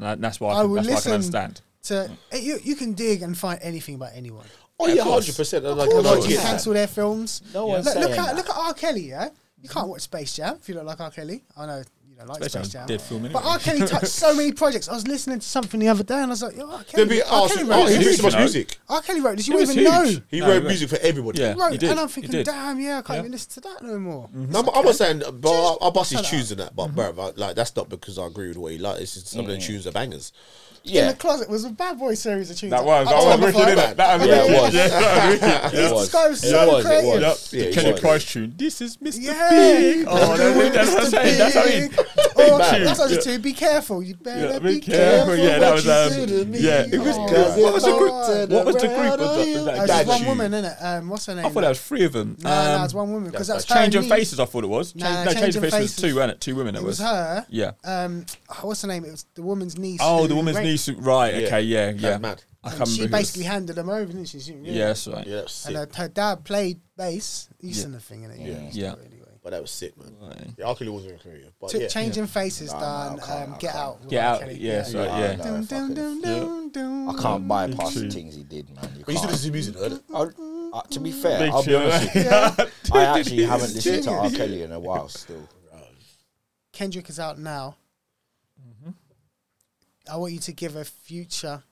Uh, 0.00 0.14
that's 0.16 0.38
why 0.40 0.52
I, 0.52 0.58
I 0.58 0.60
can- 0.62 0.70
will 0.70 0.76
that's 0.82 0.86
why 0.86 0.92
I 0.92 0.94
listen 0.94 1.10
can 1.10 1.14
understand. 1.14 1.60
To 1.84 2.10
eh, 2.32 2.38
you, 2.38 2.58
you 2.62 2.76
can 2.76 2.92
dig 2.94 3.22
and 3.22 3.36
find 3.36 3.58
anything 3.62 3.96
about 3.96 4.12
anyone. 4.14 4.46
Oh 4.80 4.86
Yeah, 4.86 4.94
yeah, 4.94 5.02
hundred 5.04 5.36
percent. 5.36 5.64
Of 5.66 5.76
Like, 5.76 5.90
course, 5.90 6.26
you 6.28 6.36
yeah. 6.36 6.42
cancel 6.42 6.72
their 6.72 6.86
films. 6.86 7.42
No 7.52 7.66
look, 7.66 7.68
one's 7.74 7.84
look 7.86 7.94
saying 7.94 8.10
at 8.12 8.16
that. 8.16 8.36
look 8.36 8.48
at 8.48 8.56
R. 8.56 8.72
Kelly. 8.74 9.08
Yeah, 9.10 9.28
you 9.60 9.68
can't 9.68 9.88
watch 9.88 10.00
Space 10.02 10.34
Jam 10.36 10.56
if 10.60 10.68
you 10.68 10.74
don't 10.74 10.86
like 10.86 11.00
R. 11.00 11.10
Kelly. 11.10 11.42
I 11.56 11.66
know 11.66 11.82
you 12.14 12.20
don't 12.20 12.28
like 12.28 12.36
Space 12.44 12.52
Space, 12.52 12.62
Jam's 12.68 12.72
Jam. 12.72 12.86
dead 12.86 13.02
film 13.02 13.28
But. 13.32 13.44
R. 13.44 13.58
Kelly 13.58 13.86
touched 13.86 14.06
so 14.06 14.36
many 14.36 14.52
projects. 14.52 14.88
I 14.88 14.94
was 14.94 15.06
listening 15.08 15.40
to 15.40 15.46
something 15.46 15.80
the 15.80 15.88
other 15.88 16.04
day 16.04 16.14
and 16.14 16.26
I 16.26 16.28
was 16.28 16.42
like, 16.42 16.56
Yo, 16.56 16.70
R. 16.70 16.84
Kelly, 16.84 17.04
They'd 17.04 17.10
be 17.16 17.22
R. 17.22 17.42
asked, 17.44 17.54
Kelly 17.54 17.70
oh, 17.72 17.80
wrote 17.82 17.88
he 17.90 17.98
did 17.98 18.16
so 18.16 18.22
much 18.22 18.36
music. 18.36 18.78
R. 18.88 19.02
Kelly 19.02 19.20
wrote 19.20 19.36
this. 19.36 19.48
You 19.48 19.54
It 19.58 19.66
won't 19.66 19.70
even 19.78 19.84
know. 19.84 20.04
He 20.28 20.40
No, 20.40 20.46
wrote 20.46 20.52
he 20.52 20.58
wrote- 20.58 20.64
music 20.68 20.88
for 20.90 20.98
everybody. 21.02 21.40
Yeah. 21.40 21.54
He 21.54 21.60
wrote, 21.60 21.72
He 21.72 21.78
did. 21.78 21.90
and 21.90 22.00
I'm 22.00 22.08
thinking, 22.08 22.30
did. 22.30 22.46
damn, 22.46 22.80
yeah, 22.80 22.98
I 22.98 23.02
can't 23.02 23.08
Yeah. 23.16 23.18
even 23.20 23.32
listen 23.32 23.50
to 23.54 23.60
that 23.68 23.82
no 23.82 23.98
more. 23.98 24.28
Mm-hmm. 24.28 24.52
No, 24.52 24.60
I'm, 24.60 24.68
I'm 24.68 24.84
not 24.84 24.94
saying, 24.94 25.22
but 25.40 25.50
I'll, 25.50 25.78
I'll 25.80 25.90
bust 25.90 26.12
his 26.12 26.22
tunes 26.22 26.52
in 26.52 26.58
that. 26.58 26.76
But 26.76 26.92
mm-hmm. 26.94 27.16
bro, 27.16 27.32
like 27.36 27.56
that's 27.56 27.74
not 27.74 27.88
because 27.88 28.16
I 28.18 28.26
agree 28.26 28.48
with 28.48 28.58
what 28.58 28.72
he 28.72 28.78
likes. 28.78 29.00
It's 29.00 29.14
just 29.14 29.28
some 29.28 29.40
of 29.40 29.46
the 29.48 29.58
tunes 29.58 29.86
are 29.86 29.92
bangers. 29.92 30.32
In 30.84 31.06
the 31.08 31.14
closet 31.14 31.48
was 31.48 31.64
a 31.64 31.70
bad 31.70 31.98
boy 31.98 32.12
series 32.14 32.50
of 32.50 32.56
tunes. 32.58 32.70
That 32.70 32.84
was 32.84 33.08
that 33.08 33.14
was 33.16 33.36
to 33.36 33.40
wicked, 33.40 33.56
number 33.58 33.72
innit? 33.80 33.86
five. 33.86 33.96
That 33.96 34.18
was 34.20 34.28
Yeah, 34.28 34.34
it 34.34 34.42
wicked. 34.48 34.62
was. 34.62 34.74
Yeah, 34.74 34.88
that 34.88 35.24
was 35.24 35.40
wicked. 35.40 35.78
it 35.78 35.92
was. 35.92 36.12
This 36.12 36.30
was 36.30 36.40
so 36.50 36.68
was, 36.68 36.84
it 36.84 36.88
creative. 36.88 37.20
Yep. 37.22 37.36
Yeah, 37.52 37.62
the 37.62 37.68
it 37.68 37.74
Kenny. 37.74 38.00
Price 38.00 38.24
tune. 38.32 38.54
This 38.56 38.80
is 38.82 38.96
Mr. 38.98 39.16
Yeah. 39.20 39.50
Big. 39.50 40.06
Oh, 40.08 40.36
doing 40.54 40.72
that's, 40.72 40.94
that's 40.94 41.12
what 41.12 41.24
I'm 41.24 41.88
Mr. 41.88 42.23
saying. 42.46 42.58
That's 42.58 42.64
what 42.64 42.70
I 42.70 42.70
mean. 42.70 42.74
Big. 42.74 42.74
Or 42.74 42.78
man. 42.78 42.84
that's 42.84 43.00
also 43.00 43.20
two. 43.20 43.38
Be 43.38 43.52
careful. 43.52 44.02
You 44.02 44.14
better 44.16 44.46
Yeah, 44.52 44.58
be, 44.58 44.74
be 44.74 44.80
careful. 44.80 45.34
careful. 45.34 45.36
Yeah, 45.44 45.58
that 45.58 45.74
was, 45.74 45.84
you 45.84 45.92
um, 45.92 46.26
do 46.26 46.44
to 46.44 46.44
me. 46.50 46.58
yeah, 46.60 46.86
it 46.92 46.98
was 46.98 47.16
Oh, 47.18 47.28
good. 47.28 47.62
What 47.62 47.74
was 47.74 47.84
the 47.84 47.96
group- 47.96 48.50
what 48.50 48.66
was 48.66 48.76
the 48.76 48.88
group 48.88 49.12
of 49.12 49.18
the- 49.18 49.24
Oh, 49.24 49.64
that- 49.64 49.76
it's 49.78 49.86
that 49.88 50.06
just 50.06 50.20
one 50.20 50.26
woman, 50.28 50.54
isn't 50.54 50.64
it? 50.72 50.76
Um, 50.80 51.08
what's 51.08 51.26
her 51.26 51.34
name? 51.34 51.46
I 51.46 51.48
thought 51.50 51.60
there 51.62 51.68
was 51.70 51.80
three 51.80 52.04
of 52.04 52.12
them. 52.12 52.36
No, 52.40 52.50
no, 52.50 52.76
Um, 52.78 52.84
it's 52.84 52.94
one 52.94 53.12
woman 53.12 53.30
because 53.30 53.46
that's 53.48 53.64
that's 53.64 53.72
her 53.78 53.84
Change 53.84 53.94
of. 53.96 54.06
Faces, 54.06 54.40
I 54.40 54.44
thought 54.44 54.64
it 54.64 54.68
was. 54.68 54.94
Nah, 54.94 55.06
Change, 55.06 55.16
no, 55.16 55.24
Change 55.32 55.40
Change 55.44 55.56
of 55.56 55.64
of 55.64 55.70
Faces 55.70 55.80
was 55.82 55.96
two, 55.96 56.14
wasn't 56.16 56.32
it? 56.32 56.40
Two 56.40 56.54
women. 56.56 56.74
It 56.74 56.78
It 56.78 56.84
was 56.84 56.98
was. 57.00 57.08
her. 57.08 57.46
Yeah. 57.50 57.70
Um, 57.84 58.26
oh, 58.50 58.66
what's 58.68 58.82
her 58.82 58.88
name? 58.88 59.04
It 59.04 59.10
was 59.12 59.26
the 59.34 59.42
woman's 59.42 59.78
niece. 59.78 60.00
Oh, 60.02 60.26
the 60.26 60.34
woman's 60.36 60.56
raped- 60.56 60.66
niece. 60.66 60.88
Right. 60.90 61.34
Okay. 61.44 61.60
Yeah. 61.62 61.90
Yeah. 61.90 62.00
That's 62.00 62.22
mad. 62.22 62.42
I 62.62 62.68
and 62.70 62.78
can't 62.78 62.88
she 62.88 62.94
remember. 63.02 63.16
who 63.16 63.20
basically 63.22 63.44
handed 63.44 63.76
them 63.76 63.88
over, 63.90 64.06
didn't 64.06 64.24
she? 64.24 64.40
she 64.40 64.52
really- 64.54 64.70
Yeah, 64.78 64.86
that's 64.86 65.06
right. 65.06 65.26
Yeah, 65.26 65.36
that. 65.42 65.64
And 65.66 65.76
her, 65.76 65.88
her 65.96 66.08
dad 66.08 66.44
played 66.44 66.80
bass. 66.96 67.48
He's 67.60 67.80
Yeah. 67.80 67.84
in 67.84 67.92
the 67.92 68.00
thing, 68.00 68.22
innit? 68.22 68.46
Yeah. 68.46 68.58
He's 68.60 68.76
Yeah. 68.76 68.88
got 68.90 68.98
it 69.00 69.06
Anyway. 69.12 69.23
But 69.44 69.50
that 69.50 69.60
was 69.62 69.70
sick, 69.70 69.96
man. 69.96 70.12
Right. 70.20 70.48
Yeah, 70.58 70.64
R. 70.66 70.74
Kelly 70.74 70.90
wasn't 70.90 71.20
creative, 71.20 71.52
but 71.60 71.70
T- 71.70 71.82
yeah. 71.82 71.88
Changing 71.88 72.26
Faces 72.26 72.72
Nah, 72.72 72.80
done. 72.80 73.16
nah, 73.18 73.22
I 73.22 73.26
can't, 73.26 73.42
um, 73.48 73.54
I 73.54 73.58
Get 73.58 73.70
can't. 73.72 73.76
out. 73.84 74.00
with 74.00 74.08
Get 74.10 74.24
R. 74.24 74.34
out. 74.34 74.40
Kelly. 74.40 74.54
Yeah. 74.58 74.76
That's 74.76 74.94
right. 74.94 75.04
Yeah, 75.06 75.18
Yeah. 75.20 75.36
Dun, 75.36 75.64
dun, 75.66 75.94
dun, 75.94 76.20
dun, 76.22 76.70
dun. 76.70 77.08
I 77.16 77.22
can't 77.22 77.46
bypass 77.48 77.94
the 77.94 78.00
True. 78.00 78.10
things 78.10 78.34
he 78.34 78.42
did, 78.42 78.70
man. 78.74 78.90
You 78.96 79.04
But 79.04 79.12
you 79.12 79.18
still 79.18 79.20
can't. 79.20 79.30
listen 79.30 79.46
to 79.46 79.52
music, 79.52 79.76
heard 79.76 79.92
it? 79.92 80.02
I- 80.14 80.78
uh, 80.78 80.82
to 80.90 80.98
be 80.98 81.12
fair, 81.12 81.38
Big 81.38 81.50
I'll 81.52 81.62
be 81.62 81.66
tune, 81.70 81.82
honest. 81.82 82.14
with 82.14 82.24
you. 82.24 82.30
Yeah. 82.30 82.54
I 82.94 83.18
actually 83.20 83.44
haven't 83.44 83.74
listened 83.74 84.02
to 84.02 84.10
R. 84.10 84.30
Kelly 84.30 84.62
in 84.64 84.72
a 84.72 84.80
while 84.80 85.08
still. 85.08 85.48
Kendrick 86.72 87.08
is 87.08 87.20
out 87.20 87.38
now. 87.38 87.76
Mm-hmm. 88.60 88.90
I 90.10 90.16
want 90.16 90.32
you 90.32 90.40
to 90.40 90.52
give 90.52 90.74
a 90.74 90.84
future 90.84 91.62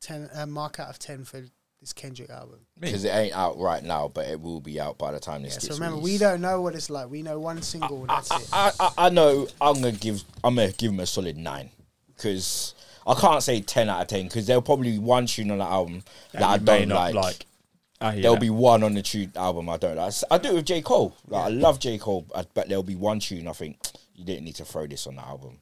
ten 0.00 0.30
uh, 0.32 0.46
mark 0.46 0.78
out 0.78 0.90
of 0.90 0.98
ten 1.00 1.24
for 1.24 1.42
this 1.82 1.92
Kendrick 1.92 2.30
album. 2.30 2.60
Because 2.78 3.04
it 3.04 3.08
ain't 3.10 3.36
out 3.36 3.58
right 3.58 3.82
now, 3.82 4.08
but 4.08 4.26
it 4.28 4.40
will 4.40 4.60
be 4.60 4.80
out 4.80 4.96
by 4.98 5.10
the 5.12 5.18
time 5.20 5.42
this 5.42 5.54
Yeah, 5.54 5.60
gets 5.60 5.66
so 5.66 5.74
remember, 5.74 6.00
we 6.00 6.16
don't 6.16 6.40
know 6.40 6.62
what 6.62 6.74
it's 6.74 6.88
like. 6.88 7.10
We 7.10 7.22
know 7.22 7.38
one 7.40 7.60
single. 7.60 8.06
That's 8.06 8.30
it. 8.30 8.48
I, 8.52 8.70
I, 8.80 8.90
I 8.96 9.08
know 9.10 9.48
I'm 9.60 9.74
gonna 9.74 9.92
give 9.92 10.22
I'm 10.42 10.54
gonna 10.54 10.72
give 10.72 10.92
him 10.92 11.00
a 11.00 11.06
solid 11.06 11.36
nine 11.36 11.70
because 12.16 12.74
I 13.04 13.14
can't 13.14 13.42
say 13.42 13.60
ten 13.60 13.90
out 13.90 14.00
of 14.02 14.06
ten 14.08 14.24
because 14.24 14.46
there'll 14.46 14.62
probably 14.62 14.92
be 14.92 14.98
one 14.98 15.26
tune 15.26 15.50
on 15.50 15.58
the 15.58 15.64
album 15.64 16.04
that, 16.32 16.42
I 16.42 16.56
don't 16.58 16.88
not 16.88 17.12
like. 17.12 17.46
I 18.00 18.12
hear 18.14 18.22
There'll 18.22 18.36
be 18.36 18.50
one 18.50 18.82
on 18.82 18.94
the 18.94 19.02
tune 19.02 19.32
album 19.36 19.68
I 19.68 19.76
don't 19.76 19.96
like. 19.96 20.14
I 20.30 20.38
do 20.38 20.50
it 20.50 20.54
with 20.54 20.66
J 20.66 20.82
Cole. 20.82 21.16
Like 21.28 21.46
I 21.46 21.48
love 21.48 21.80
J 21.80 21.98
Cole, 21.98 22.26
I- 22.34 22.46
but 22.54 22.68
there'll 22.68 22.82
be 22.82 22.96
one 22.96 23.18
tune 23.20 23.48
I 23.48 23.52
think 23.52 23.78
you 24.14 24.24
didn't 24.24 24.44
need 24.44 24.56
to 24.56 24.64
throw 24.64 24.86
this 24.86 25.06
on 25.08 25.16
the 25.16 25.22
album. 25.22 25.58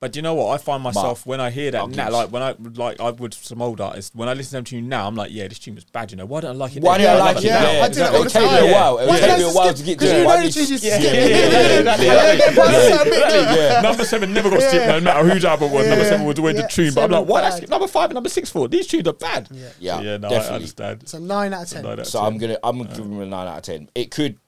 Yeah. 0.00 0.06
But 0.06 0.12
do 0.12 0.18
you 0.18 0.22
know 0.22 0.34
what? 0.34 0.54
I 0.54 0.58
find 0.58 0.80
myself 0.82 1.26
when 1.26 1.40
I 1.40 1.50
hear 1.50 1.72
that 1.72 1.80
I'll 1.80 1.88
now, 1.88 2.04
give- 2.04 2.12
like 2.12 2.30
when 2.30 2.40
I 2.42 2.54
like 2.76 3.00
I 3.00 3.10
would 3.10 3.34
some 3.34 3.60
old 3.60 3.80
artists 3.80 4.14
when 4.14 4.28
I 4.28 4.32
listen 4.34 4.50
to 4.50 4.56
them 4.58 4.64
tune 4.64 4.88
now, 4.88 5.08
I'm 5.08 5.16
like, 5.16 5.32
yeah, 5.32 5.48
this 5.48 5.58
tune 5.58 5.74
was 5.74 5.82
bad. 5.84 6.12
You 6.12 6.18
know, 6.18 6.26
why 6.26 6.40
don't 6.40 6.52
I 6.52 6.54
like 6.54 6.76
it? 6.76 6.82
Why 6.84 6.98
do 6.98 7.04
I 7.06 7.14
like 7.18 7.36
it? 7.38 7.42
Yeah, 7.44 7.58
now? 7.60 7.80
I 7.82 7.88
do 7.88 7.94
that 7.96 8.08
all 8.14 8.14
It'll 8.14 8.24
the 8.24 8.30
take 8.30 8.42
me 8.42 8.48
time. 8.48 8.68
a 8.68 8.72
while. 8.72 8.98
It'll 8.98 9.08
Why 9.08 9.18
take 9.18 9.38
me 9.38 9.44
I 9.44 9.48
a 9.50 9.52
while 9.52 9.64
skip- 9.66 9.76
to 9.76 9.82
get 9.82 9.98
'cause 9.98 10.08
to 10.08 10.14
you 10.14 10.20
it. 10.20 10.22
know 10.22 10.28
but 10.28 10.36
the 10.36 10.46
it's- 10.46 10.54
tune 10.54 10.66
just 10.68 10.84
Yeah, 10.84 10.98
skip. 10.98 11.14
yeah, 11.14 11.20
yeah, 11.20 11.26
yeah, 11.28 11.78
exactly, 11.78 12.06
exactly. 12.06 13.18
Yeah. 13.18 13.54
Yeah, 13.72 13.80
number 13.80 14.04
seven 14.04 14.32
never 14.32 14.50
got 14.50 14.62
skipped, 14.62 14.86
no 14.86 15.00
matter 15.00 15.28
whose 15.28 15.44
album 15.44 15.72
it 15.72 15.74
was. 15.74 15.86
Number 15.88 16.04
seven 16.04 16.26
was 16.26 16.38
always 16.38 16.54
Yeah, 16.56 16.62
the 16.62 16.68
tune. 16.68 16.94
But 16.94 17.04
I'm 17.04 17.10
like, 17.10 17.26
why 17.26 17.40
bad. 17.42 17.60
did 17.60 17.68
number 17.70 17.88
five 17.88 18.10
and 18.10 18.14
number 18.14 18.28
six 18.28 18.50
for? 18.50 18.68
These 18.68 18.86
tunes 18.86 19.08
are 19.08 19.12
bad. 19.12 19.48
Yeah. 19.50 20.00
Yeah, 20.00 20.16
no, 20.18 20.28
I 20.28 20.30
definitely. 20.30 20.54
understand. 20.54 21.08
So 21.08 21.18
nine 21.18 21.52
out 21.52 21.62
of 21.64 21.70
ten. 21.82 22.04
So. 22.04 22.20
I'm 22.20 22.38
gonna 22.38 22.56
I'm 22.62 22.78
gonna 22.78 22.88
give 22.90 23.04
him 23.04 23.20
a 23.20 23.26
nine 23.26 23.48
out 23.48 23.56
of 23.56 23.62
ten. 23.64 23.90
It 23.96 24.12
could 24.12 24.38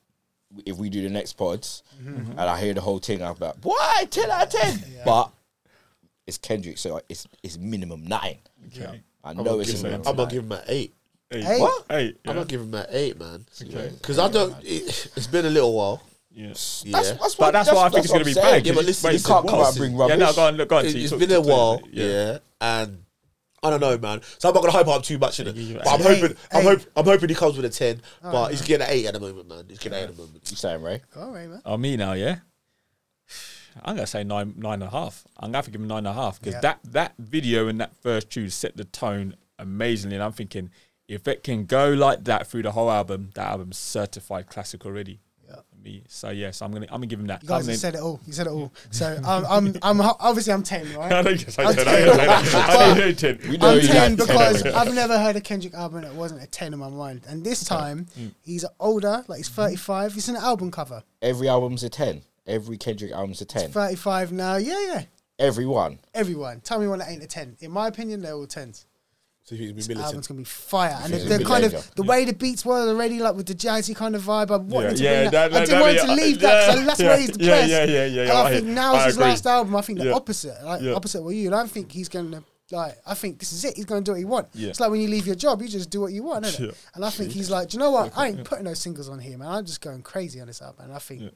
if 0.64 0.76
we 0.76 0.90
do 0.90 1.02
the 1.02 1.10
next 1.10 1.32
pods 1.34 1.82
Mm-hmm. 2.00 2.30
and 2.32 2.40
I 2.40 2.58
hear 2.58 2.72
the 2.72 2.80
whole 2.80 2.98
thing, 2.98 3.20
I'm 3.22 3.34
like, 3.38 3.56
why 3.62 4.04
ten 4.10 4.30
out 4.30 4.44
of 4.44 4.48
ten? 4.60 4.84
But 5.04 5.30
it's 6.30 6.38
Kendrick, 6.38 6.78
so 6.78 7.00
it's 7.08 7.26
it's 7.42 7.58
minimum 7.58 8.04
nine. 8.06 8.38
Okay. 8.68 9.02
I 9.22 9.30
I'm 9.30 9.36
know 9.44 9.60
it's 9.60 9.70
a 9.70 9.72
give 9.74 9.82
minimum. 9.82 10.06
I'm 10.08 10.16
gonna 10.16 10.30
give 10.30 10.44
him 10.44 10.52
an 10.52 10.62
eight. 10.68 10.94
Eight. 11.32 11.44
Eight? 11.46 11.60
What? 11.60 11.84
Eight. 11.90 12.18
I'm 12.26 12.34
gonna 12.34 12.46
give 12.46 12.60
him 12.62 12.74
an 12.74 12.86
eight, 12.90 13.18
man. 13.20 13.44
Okay. 13.62 13.90
Because 13.98 14.18
I 14.18 14.28
don't. 14.30 14.56
It, 14.62 15.12
it's 15.16 15.26
been 15.26 15.44
a 15.46 15.50
little 15.50 15.74
while. 15.74 16.02
Yeah. 16.32 16.46
Yeah, 16.84 16.92
That's, 16.92 17.10
that's 17.12 17.34
But 17.34 17.50
that's 17.52 17.70
why 17.72 17.86
I 17.86 17.88
think 17.90 18.04
it's 18.04 18.12
going 18.12 18.24
to 18.24 18.30
be 18.30 18.34
what 18.34 18.44
I'm 18.44 18.50
saying. 18.50 18.62
bad. 18.62 18.66
Yeah, 18.66 18.72
but 18.72 18.78
'cause 18.78 18.86
listen, 18.86 19.12
you 19.12 19.18
can't 19.20 19.48
come 19.48 19.58
what? 19.58 19.66
out 19.66 19.76
and 19.76 19.96
bring 19.96 20.08
Yeah, 20.08 20.16
no, 20.16 20.32
go 20.32 20.46
on, 20.46 20.54
look, 20.56 20.68
go 20.68 20.76
on. 20.78 20.84
T, 20.84 21.02
it's 21.02 21.10
talk- 21.10 21.18
been 21.18 21.30
a 21.32 21.34
talk 21.34 21.42
to 21.44 21.48
me. 21.48 21.52
while. 21.54 21.80
Yeah. 21.90 22.38
and 22.60 23.04
I 23.62 23.70
don't 23.70 23.80
know, 23.80 23.98
man. 23.98 24.20
So 24.38 24.48
I'm 24.48 24.54
not 24.54 24.60
gonna 24.62 24.72
hype 24.72 24.86
up 24.88 25.02
too 25.02 25.18
much 25.18 25.40
in 25.40 25.48
it. 25.48 25.54
give 25.56 25.74
But 25.74 25.88
I'm 25.88 26.00
an 26.00 26.06
hoping, 26.06 26.24
eight. 26.30 26.36
I'm 26.52 26.60
Eight. 26.60 26.64
hoping, 26.64 26.86
I'm 26.96 27.04
hoping 27.04 27.28
he 27.28 27.34
comes 27.34 27.56
with 27.56 27.64
a 27.66 27.68
ten. 27.68 28.00
Oh, 28.24 28.30
but 28.32 28.50
he's 28.52 28.62
getting 28.62 28.86
an 28.86 28.92
eight 28.92 29.06
at 29.06 29.14
the 29.14 29.20
moment, 29.20 29.48
man. 29.48 29.64
He's 29.68 29.78
getting 29.78 29.98
an 29.98 30.04
eight 30.04 30.08
at 30.10 30.16
the 30.16 30.22
moment. 30.22 30.50
You 30.50 30.56
saying, 30.56 30.82
Ray? 30.82 31.02
All 31.16 31.32
right, 31.32 31.48
man. 31.48 31.62
Oh, 31.66 31.76
me 31.76 31.96
now, 31.96 32.12
yeah. 32.12 32.36
I'm 33.84 33.94
gonna 33.96 34.06
say 34.06 34.24
nine, 34.24 34.54
nine 34.56 34.74
and 34.74 34.82
a 34.84 34.90
half. 34.90 35.24
I'm 35.38 35.48
gonna 35.48 35.58
have 35.58 35.64
to 35.66 35.70
give 35.70 35.80
him 35.80 35.88
nine 35.88 35.98
and 35.98 36.08
a 36.08 36.12
half 36.12 36.38
because 36.40 36.54
Yeah. 36.54 36.60
that 36.60 36.80
that 36.84 37.14
video 37.18 37.68
and 37.68 37.80
that 37.80 37.94
first 37.96 38.30
tune 38.30 38.50
set 38.50 38.76
the 38.76 38.84
tone 38.84 39.34
amazingly, 39.58 40.16
and 40.16 40.22
I'm 40.24 40.32
thinking 40.32 40.70
if 41.08 41.26
it 41.26 41.42
can 41.42 41.64
go 41.66 41.90
like 41.90 42.24
that 42.24 42.46
through 42.46 42.62
the 42.62 42.72
whole 42.72 42.90
album, 42.90 43.30
that 43.34 43.46
album's 43.48 43.78
certified 43.78 44.46
classic 44.46 44.86
already. 44.86 45.20
Yeah. 45.48 45.56
Me, 45.82 46.04
so 46.08 46.30
yes, 46.30 46.62
I'm 46.62 46.70
gonna 46.72 46.86
I'm 46.86 46.96
gonna 47.00 47.06
give 47.06 47.18
him 47.18 47.26
that. 47.26 47.42
You 47.42 47.48
guys 47.48 47.66
I'm 47.66 47.70
have 47.72 47.80
said 47.80 47.94
it 47.96 48.00
all. 48.00 48.20
You 48.26 48.32
said 48.32 48.46
it 48.46 48.50
all. 48.50 48.72
So 48.92 49.18
I'm, 49.24 49.44
I'm, 49.46 49.76
I'm 49.82 50.00
obviously 50.20 50.52
I'm 50.52 50.62
ten, 50.62 50.92
right? 50.94 51.10
I 51.12 51.22
don't 51.22 51.38
guess 51.38 51.58
I 51.58 51.64
I'm 51.64 51.74
said 51.74 51.88
I 51.88 51.96
didn't 51.96 52.14
say 52.14 52.26
that. 52.26 52.70
I 52.70 52.94
didn't 52.94 53.18
say 53.18 53.34
ten. 53.38 53.50
We 53.50 53.56
know 53.56 53.70
I'm 53.70 53.80
10 53.80 54.16
because 54.16 54.62
10. 54.62 54.74
I've 54.74 54.94
never 54.94 55.18
heard 55.18 55.34
a 55.36 55.40
Kendrick 55.40 55.74
album 55.74 56.02
that 56.02 56.14
wasn't 56.14 56.42
a 56.42 56.46
10 56.46 56.74
in 56.74 56.78
my 56.78 56.88
mind. 56.90 57.22
And 57.26 57.42
this 57.42 57.64
time, 57.64 58.06
Mm. 58.18 58.32
he's 58.42 58.64
older, 58.78 59.24
like 59.26 59.38
he's 59.38 59.48
35. 59.48 60.14
He's 60.14 60.28
an 60.28 60.36
album 60.36 60.70
cover. 60.70 61.02
Every 61.22 61.48
album's 61.48 61.82
a 61.82 61.88
ten. 61.88 62.22
Every 62.50 62.76
Kendrick 62.76 63.12
album's 63.12 63.40
a 63.40 63.44
ten. 63.44 63.70
35 63.70 64.32
now. 64.32 64.56
Yeah, 64.56 64.80
yeah. 64.86 65.02
Every 65.38 65.66
one. 65.66 65.98
Everyone. 66.14 66.60
Tell 66.60 66.78
me 66.78 66.86
one 66.86 66.98
that 66.98 67.08
ain't 67.08 67.22
a 67.22 67.26
10. 67.26 67.56
In 67.60 67.70
my 67.70 67.86
opinion, 67.88 68.20
they're 68.20 68.34
all 68.34 68.46
10s. 68.46 68.84
So 69.44 69.56
he's 69.56 69.72
This 69.72 69.88
be 69.88 69.94
militant. 69.94 70.06
album's 70.06 70.26
going 70.26 70.36
to 70.36 70.40
be 70.42 70.44
fire. 70.44 70.98
And 71.02 71.12
think 71.14 71.28
the, 71.28 71.38
the 71.38 71.44
kind 71.44 71.64
of, 71.64 71.72
later. 71.72 71.86
the 71.96 72.02
way 72.02 72.24
the 72.26 72.34
beats 72.34 72.64
were 72.64 72.88
already, 72.88 73.18
like 73.20 73.34
with 73.34 73.46
the 73.46 73.54
jazzy 73.54 73.96
kind 73.96 74.14
of 74.14 74.22
vibe, 74.22 74.50
I 74.50 74.56
wanted 74.58 74.98
to 74.98 75.02
Yeah, 75.02 75.10
bring 75.22 75.24
yeah, 75.24 75.30
that. 75.30 75.30
that- 75.30 75.44
I 75.56 75.58
that- 75.60 75.66
didn't 75.66 75.80
want 75.80 75.98
to 75.98 76.14
leave 76.24 76.40
that 76.40 76.66
because 76.74 76.86
that's 76.86 77.00
yeah, 77.00 77.06
where 77.08 77.16
he's 77.18 77.28
yeah, 77.30 77.36
depressed. 77.36 77.70
yeah, 77.70 77.84
yeah, 77.84 78.04
yeah, 78.04 78.22
And 78.22 78.30
I 78.32 78.42
I 78.44 78.50
think 78.50 78.66
hear- 78.66 78.74
now 78.74 78.92
I 78.94 78.96
it's 78.98 79.06
his 79.06 79.18
last 79.18 79.46
album. 79.46 79.76
I 79.76 79.80
think 79.80 79.98
the 79.98 80.04
Yeah. 80.06 80.12
opposite. 80.12 80.62
Like, 80.64 80.82
Yeah. 80.82 80.92
opposite 80.92 81.22
what 81.22 81.34
you. 81.34 81.46
And 81.46 81.54
I 81.54 81.66
think 81.66 81.90
he's 81.90 82.08
going 82.10 82.30
to, 82.32 82.44
like, 82.70 82.98
I 83.06 83.14
think 83.14 83.38
this 83.40 83.52
is 83.54 83.64
it. 83.64 83.76
He's 83.76 83.86
going 83.86 84.04
to 84.04 84.08
do 84.08 84.12
what 84.12 84.18
he 84.18 84.24
wants. 84.26 84.54
Yeah. 84.54 84.68
It's 84.68 84.78
like 84.78 84.90
when 84.90 85.00
you 85.00 85.08
leave 85.08 85.26
your 85.26 85.36
job, 85.36 85.62
you 85.62 85.68
just 85.68 85.88
do 85.90 86.02
what 86.02 86.12
you 86.12 86.22
want, 86.22 86.44
isn't 86.44 86.62
it? 86.62 86.66
Yeah. 86.68 86.74
And 86.94 87.04
I 87.04 87.08
think 87.10 87.32
he's 87.32 87.48
like, 87.50 87.70
do 87.70 87.76
you 87.76 87.78
know 87.78 87.90
what? 87.92 88.12
I 88.16 88.28
ain't 88.28 88.44
putting 88.44 88.66
no 88.66 88.74
singles 88.74 89.08
on 89.08 89.18
here, 89.20 89.38
man. 89.38 89.48
I'm 89.48 89.64
just 89.64 89.80
going 89.80 90.02
crazy 90.02 90.38
on 90.40 90.48
this 90.48 90.60
album. 90.60 90.84
And 90.84 90.92
I 90.92 90.98
think 90.98 91.22
Yeah. 91.22 91.28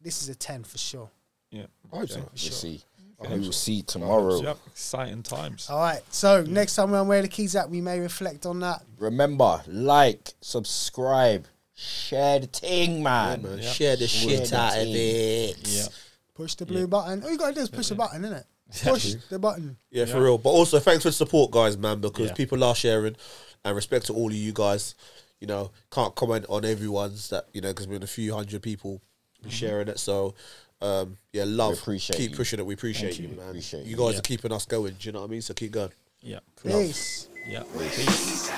This 0.00 0.22
is 0.22 0.28
a 0.28 0.34
10 0.34 0.64
for 0.64 0.78
sure. 0.78 1.10
Yeah. 1.50 1.66
I 1.92 1.98
hope 1.98 2.08
so. 2.08 2.18
We'll 2.20 2.28
sure. 2.34 2.52
see. 2.52 2.82
We 3.28 3.38
will 3.38 3.52
see 3.52 3.82
tomorrow. 3.82 4.40
Yep. 4.40 4.58
Exciting 4.68 5.22
times. 5.22 5.68
All 5.68 5.78
right. 5.78 6.00
So 6.10 6.42
next 6.42 6.74
time 6.76 6.90
we're 6.90 7.00
on 7.00 7.08
Where 7.08 7.20
the 7.20 7.28
Keys 7.28 7.54
At, 7.54 7.68
we 7.68 7.82
may 7.82 8.00
reflect 8.00 8.46
on 8.46 8.60
that. 8.60 8.82
Remember, 8.98 9.60
like, 9.66 10.32
subscribe, 10.40 11.46
share 11.76 12.38
the 12.40 12.46
thing, 12.46 13.02
man. 13.02 13.42
Man, 13.42 13.58
Yeah. 13.58 13.70
Share 13.70 13.96
the 13.96 14.06
Share 14.06 14.30
shit 14.38 14.48
the 14.50 14.58
out 14.58 14.78
of 14.78 14.86
it. 14.88 15.68
Yeah. 15.68 15.86
Push 16.34 16.54
the 16.54 16.64
blue 16.64 16.86
button. 16.86 17.22
All 17.22 17.30
you 17.30 17.36
got 17.36 17.48
to 17.48 17.54
do 17.54 17.60
is 17.60 17.68
push 17.68 17.88
the 17.88 17.94
button, 17.94 18.22
innit? 18.22 18.44
Push 18.84 19.16
the 19.28 19.38
button. 19.38 19.76
Yeah, 19.90 20.06
for 20.06 20.22
real. 20.22 20.38
But 20.38 20.50
also, 20.50 20.78
thanks 20.78 21.02
for 21.02 21.10
the 21.10 21.12
support, 21.12 21.50
guys, 21.50 21.76
man, 21.76 22.00
because 22.00 22.28
Yeah. 22.28 22.34
people 22.34 22.64
are 22.64 22.74
sharing, 22.74 23.16
and 23.64 23.76
respect 23.76 24.06
to 24.06 24.14
all 24.14 24.28
of 24.28 24.34
you 24.34 24.52
guys. 24.52 24.94
You 25.40 25.46
know, 25.46 25.72
can't 25.90 26.14
comment 26.14 26.46
on 26.48 26.64
everyone's 26.64 27.28
that 27.30 27.48
you 27.52 27.60
know 27.60 27.68
because 27.68 27.86
we're 27.88 27.96
in 27.96 28.02
a 28.02 28.06
few 28.06 28.32
hundred 28.34 28.62
people 28.62 29.02
sharing 29.48 29.88
it. 29.88 29.98
So, 29.98 30.34
um, 30.82 31.16
yeah, 31.32 31.44
love. 31.46 31.72
We 31.72 31.78
appreciate 31.78 32.16
keep 32.16 32.30
you. 32.32 32.36
pushing 32.36 32.58
it. 32.58 32.66
We 32.66 32.74
appreciate 32.74 33.18
you, 33.18 33.28
you. 33.28 33.36
man. 33.36 33.48
Appreciate 33.48 33.84
you 33.84 33.90
you. 33.90 33.96
guys 33.96 34.12
Yeah. 34.14 34.18
are 34.18 34.22
keeping 34.22 34.52
us 34.52 34.64
going. 34.66 34.94
Do 34.98 35.08
you 35.08 35.12
know 35.12 35.20
what 35.20 35.28
I 35.28 35.30
mean? 35.30 35.42
So 35.42 35.54
keep 35.54 35.72
going. 35.72 35.92
Yeah. 36.22 36.40
Peace. 36.62 37.28
Yeah. 37.46 37.62
Peace. 37.76 38.50